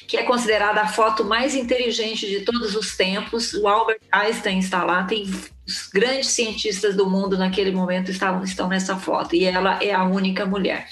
que 0.07 0.17
é 0.17 0.23
considerada 0.23 0.81
a 0.81 0.87
foto 0.87 1.23
mais 1.23 1.55
inteligente 1.55 2.27
de 2.27 2.41
todos 2.41 2.75
os 2.75 2.95
tempos. 2.95 3.53
O 3.53 3.67
Albert 3.67 4.01
Einstein 4.11 4.59
está 4.59 4.83
lá, 4.83 5.05
tem 5.05 5.25
os 5.65 5.87
grandes 5.87 6.29
cientistas 6.29 6.95
do 6.95 7.09
mundo 7.09 7.37
naquele 7.37 7.71
momento 7.71 8.11
estavam, 8.11 8.43
estão 8.43 8.67
nessa 8.67 8.97
foto, 8.97 9.35
e 9.35 9.45
ela 9.45 9.81
é 9.81 9.93
a 9.93 10.03
única 10.03 10.45
mulher. 10.45 10.87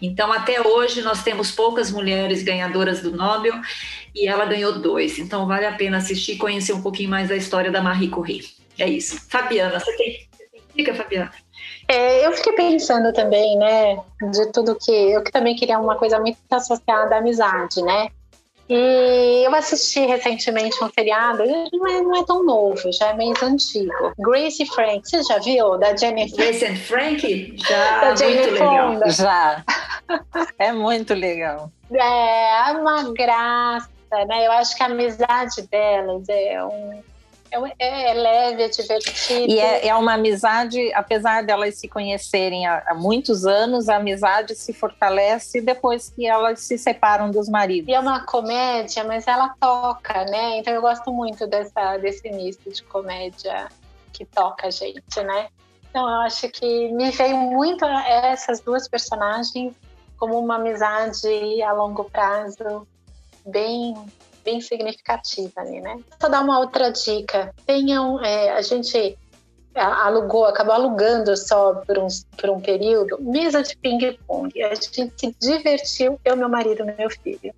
Então, 0.00 0.32
até 0.32 0.66
hoje, 0.66 1.02
nós 1.02 1.22
temos 1.22 1.50
poucas 1.50 1.90
mulheres 1.90 2.42
ganhadoras 2.42 3.00
do 3.00 3.10
Nobel 3.10 3.54
e 4.14 4.26
ela 4.26 4.46
ganhou 4.46 4.78
dois. 4.78 5.18
Então, 5.18 5.46
vale 5.46 5.66
a 5.66 5.72
pena 5.72 5.98
assistir 5.98 6.32
e 6.32 6.38
conhecer 6.38 6.72
um 6.72 6.82
pouquinho 6.82 7.10
mais 7.10 7.28
da 7.28 7.36
história 7.36 7.70
da 7.70 7.82
Marie 7.82 8.08
Curie. 8.08 8.46
É 8.78 8.88
isso. 8.88 9.20
Fabiana, 9.28 9.78
você 9.78 9.94
tem, 9.96 10.28
dica, 10.74 10.94
Fabiana? 10.94 11.30
É, 11.86 12.24
eu 12.26 12.32
fiquei 12.32 12.52
pensando 12.54 13.12
também, 13.12 13.58
né, 13.58 13.96
de 14.30 14.52
tudo 14.52 14.76
que. 14.76 14.92
Eu 14.92 15.22
também 15.24 15.54
queria 15.54 15.78
uma 15.78 15.96
coisa 15.96 16.18
muito 16.18 16.38
associada 16.50 17.16
à 17.16 17.18
amizade, 17.18 17.82
né? 17.82 18.08
E 18.72 19.44
eu 19.44 19.52
assisti 19.52 20.06
recentemente 20.06 20.82
um 20.82 20.88
seriado, 20.88 21.42
não 21.72 21.88
é, 21.88 22.00
não 22.02 22.16
é 22.16 22.24
tão 22.24 22.44
novo, 22.44 22.80
já 22.92 23.08
é 23.08 23.14
meio 23.14 23.34
antigo. 23.42 24.12
Grace 24.16 24.64
Frank, 24.66 25.02
você 25.02 25.24
já 25.24 25.38
viu? 25.38 25.76
Da 25.76 25.96
Jennifer. 25.96 26.36
Grace 26.36 26.64
and 26.64 26.76
Frank? 26.76 27.56
Já, 27.68 28.00
da 28.00 28.24
muito 28.24 28.50
legal. 28.52 29.10
Já. 29.10 29.64
É 30.56 30.72
muito 30.72 31.14
legal. 31.14 31.70
É, 31.92 32.72
uma 32.72 33.12
graça, 33.12 33.88
né? 34.28 34.46
Eu 34.46 34.52
acho 34.52 34.76
que 34.76 34.82
a 34.84 34.86
amizade 34.86 35.62
delas 35.62 36.28
é 36.28 36.64
um 36.64 37.02
é, 37.50 38.10
é, 38.10 38.14
leve, 38.14 38.62
é 38.62 38.68
divertido. 38.68 39.52
E 39.52 39.58
é, 39.58 39.88
é, 39.88 39.94
uma 39.94 40.14
amizade, 40.14 40.92
apesar 40.94 41.44
delas 41.44 41.76
se 41.76 41.88
conhecerem 41.88 42.66
há, 42.66 42.82
há, 42.86 42.94
muitos 42.94 43.44
anos, 43.44 43.88
a 43.88 43.96
amizade 43.96 44.54
se 44.54 44.72
fortalece 44.72 45.60
depois 45.60 46.10
que 46.10 46.26
elas 46.26 46.60
se 46.60 46.78
separam 46.78 47.30
dos 47.30 47.48
maridos. 47.48 47.88
E 47.88 47.94
é 47.94 48.00
uma 48.00 48.24
comédia, 48.24 49.04
mas 49.04 49.26
ela 49.26 49.54
toca, 49.60 50.24
né? 50.24 50.58
Então 50.58 50.72
eu 50.72 50.80
gosto 50.80 51.12
muito 51.12 51.46
dessa, 51.46 51.96
desse 51.98 52.28
início 52.28 52.70
de 52.70 52.82
comédia 52.84 53.68
que 54.12 54.24
toca 54.24 54.68
a 54.68 54.70
gente, 54.70 55.22
né? 55.22 55.48
Então 55.90 56.08
eu 56.08 56.20
acho 56.20 56.48
que 56.48 56.88
me 56.92 57.10
veio 57.10 57.36
muito 57.36 57.84
essas 57.84 58.60
duas 58.60 58.88
personagens 58.88 59.74
como 60.16 60.38
uma 60.38 60.56
amizade 60.56 61.62
a 61.62 61.72
longo 61.72 62.04
prazo 62.04 62.86
bem 63.46 63.94
bem 64.44 64.60
significativa 64.60 65.60
ali, 65.60 65.80
né? 65.80 65.98
Só 66.20 66.28
dar 66.28 66.42
uma 66.42 66.58
outra 66.58 66.90
dica. 66.90 67.54
Tenham, 67.66 68.22
é, 68.24 68.50
a 68.50 68.62
gente 68.62 69.18
alugou, 69.74 70.44
acabou 70.44 70.74
alugando 70.74 71.36
só 71.36 71.74
por 71.74 71.98
um, 71.98 72.08
por 72.36 72.50
um 72.50 72.60
período, 72.60 73.18
mesa 73.20 73.62
de 73.62 73.76
ping-pong. 73.76 74.62
A 74.62 74.74
gente 74.74 75.12
se 75.16 75.36
divertiu, 75.40 76.18
eu, 76.24 76.36
meu 76.36 76.48
marido 76.48 76.82
e 76.82 76.94
meu 76.96 77.10
filho. 77.10 77.54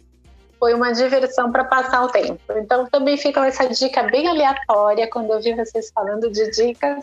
Foi 0.59 0.75
uma 0.75 0.93
diversão 0.93 1.51
para 1.51 1.65
passar 1.65 2.05
o 2.05 2.09
tempo. 2.09 2.41
Então, 2.57 2.87
também 2.87 3.17
fica 3.17 3.45
essa 3.47 3.69
dica 3.69 4.05
bem 4.05 4.29
aleatória, 4.29 5.09
quando 5.11 5.33
eu 5.33 5.41
vi 5.41 5.55
vocês 5.55 5.91
falando 5.93 6.31
de 6.31 6.51
dicas. 6.51 7.03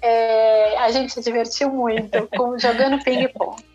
É, 0.00 0.78
a 0.78 0.90
gente 0.90 1.12
se 1.12 1.20
divertiu 1.20 1.70
muito 1.70 2.28
com, 2.36 2.58
jogando 2.58 3.02
ping-pong. 3.04 3.71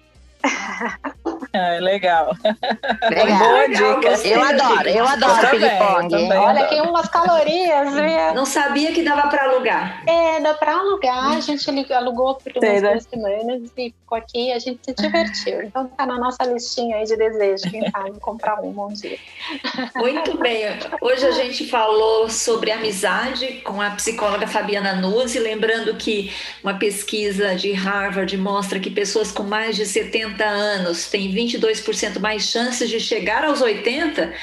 Ah, 1.53 1.79
legal. 1.79 2.35
Legal. 3.09 3.39
Boa 3.39 3.67
dica. 3.67 4.27
Eu 4.27 4.43
adoro, 4.43 4.89
eu 4.89 5.07
adoro 5.07 5.49
ping-pong. 5.49 6.33
Olha, 6.35 6.67
tem 6.67 6.81
umas 6.81 7.07
calorias, 7.07 7.93
viu? 7.93 8.33
Não 8.35 8.45
sabia 8.45 8.91
que 8.91 9.01
dava 9.01 9.27
para 9.27 9.45
alugar. 9.45 10.03
É, 10.07 10.39
dá 10.39 10.53
para 10.53 10.73
alugar. 10.73 11.37
A 11.37 11.39
gente 11.39 11.93
alugou 11.93 12.35
por 12.35 12.51
umas 12.55 12.81
duas 12.81 13.03
semanas 13.03 13.71
e 13.77 13.93
ficou 14.07 14.17
aqui 14.17 14.51
a 14.51 14.59
gente 14.59 14.79
se 14.83 14.93
divertiu. 14.93 15.61
Então 15.63 15.87
tá 15.87 16.05
na 16.05 16.17
nossa 16.17 16.43
listinha 16.43 16.97
aí 16.97 17.05
de 17.05 17.15
desejo, 17.15 17.69
quem 17.71 17.89
sabe 17.89 18.19
comprar 18.19 18.61
um 18.61 18.71
bom 18.71 18.89
dia. 18.89 19.17
Muito 19.95 20.37
bem. 20.37 20.65
Hoje 21.01 21.25
a 21.25 21.31
gente 21.31 21.67
falou 21.69 22.29
sobre 22.29 22.71
amizade 22.71 23.61
com 23.63 23.81
a 23.81 23.91
psicóloga 23.91 24.47
Fabiana 24.47 24.93
Nuzzi, 24.93 25.39
lembrando 25.39 25.95
que 25.95 26.31
uma 26.63 26.75
pesquisa 26.75 27.55
de 27.55 27.71
Harvard 27.73 28.35
mostra 28.37 28.79
que 28.79 28.89
pessoas 28.89 29.31
com 29.31 29.43
mais 29.43 29.75
de 29.75 29.85
70 29.85 30.26
anos 30.43 31.07
têm 31.07 31.33
22% 31.33 32.19
mais 32.19 32.43
chances 32.43 32.89
de 32.89 32.99
chegar 32.99 33.43
aos 33.45 33.61
80 33.61 34.33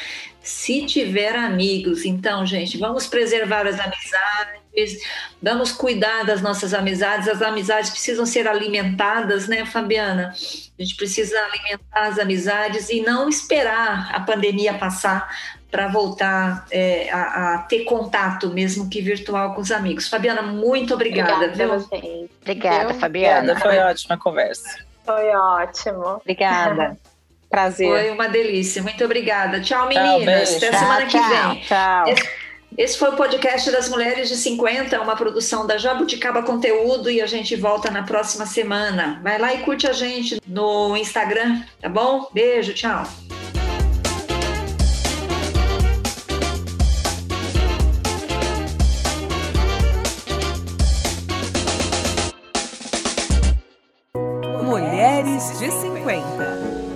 se 0.45 0.85
tiver 0.85 1.35
amigos. 1.35 2.05
Então, 2.05 2.45
gente, 2.45 2.77
vamos 2.77 3.07
preservar 3.07 3.67
as 3.67 3.81
amizades, 3.81 5.01
vamos 5.43 5.73
cuidar 5.73 6.25
das 6.25 6.43
nossas 6.43 6.75
amizades. 6.75 7.27
As 7.27 7.41
amizades 7.41 7.89
precisam 7.89 8.27
ser 8.27 8.47
alimentadas, 8.47 9.49
né, 9.49 9.65
Fabiana? 9.65 10.35
A 10.79 10.83
gente 10.83 10.97
precisa 10.97 11.35
alimentar 11.47 12.09
as 12.09 12.19
amizades 12.19 12.91
e 12.91 13.01
não 13.01 13.27
esperar 13.27 14.15
a 14.15 14.21
pandemia 14.21 14.75
passar 14.75 15.29
para 15.71 15.89
voltar 15.89 16.67
é, 16.71 17.11
a, 17.11 17.55
a, 17.55 17.59
ter 17.63 17.85
contato, 17.85 18.51
mesmo 18.51 18.89
que 18.89 19.01
virtual, 19.01 19.55
com 19.55 19.63
os 19.63 19.73
amigos. 19.73 20.09
Fabiana, 20.09 20.43
muito 20.43 20.93
obrigada. 20.93 21.47
Obrigada, 21.47 21.79
viu? 21.79 22.29
obrigada 22.43 22.95
Fabiana. 22.95 23.59
Foi 23.59 23.79
ótima 23.79 24.15
a 24.15 24.19
conversa. 24.19 24.94
Foi 25.05 25.29
ótimo. 25.31 26.21
Obrigada. 26.23 26.97
Prazer. 27.51 27.89
Foi 27.89 28.11
uma 28.11 28.29
delícia. 28.29 28.83
Muito 28.83 29.05
obrigada. 29.05 29.61
Tchau, 29.61 29.87
meninas. 29.87 30.49
Tchau, 30.49 30.57
Até 30.57 30.71
tchau, 30.71 30.79
semana 30.81 31.07
que 31.07 31.19
vem. 31.19 31.61
Tchau. 31.61 32.09
Esse, 32.09 32.29
esse 32.77 32.99
foi 32.99 33.11
o 33.11 33.17
podcast 33.17 33.71
das 33.71 33.89
Mulheres 33.89 34.29
de 34.29 34.35
50, 34.35 35.01
uma 35.01 35.15
produção 35.15 35.65
da 35.65 35.79
Jabuticaba 35.79 36.43
Conteúdo 36.43 37.09
e 37.09 37.23
a 37.23 37.27
gente 37.27 37.55
volta 37.55 37.91
na 37.93 38.03
próxima 38.03 38.47
semana. 38.47 39.21
Vai 39.23 39.39
lá 39.39 39.55
e 39.55 39.59
curte 39.59 39.87
a 39.87 39.93
gente 39.93 40.41
no 40.45 40.97
Instagram, 40.97 41.63
tá 41.81 41.89
bom? 41.89 42.29
Beijo, 42.33 42.75
tchau. 42.75 43.05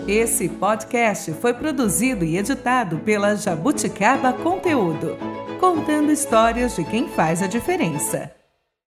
Esse 0.08 0.48
podcast 0.48 1.34
foi 1.34 1.52
produzido 1.52 2.24
e 2.24 2.38
editado 2.38 2.96
pela 3.00 3.36
Jabuticaba 3.36 4.32
Conteúdo, 4.32 5.18
contando 5.60 6.10
histórias 6.10 6.74
de 6.74 6.82
quem 6.82 7.10
faz 7.10 7.42
a 7.42 7.46
diferença. 7.46 8.37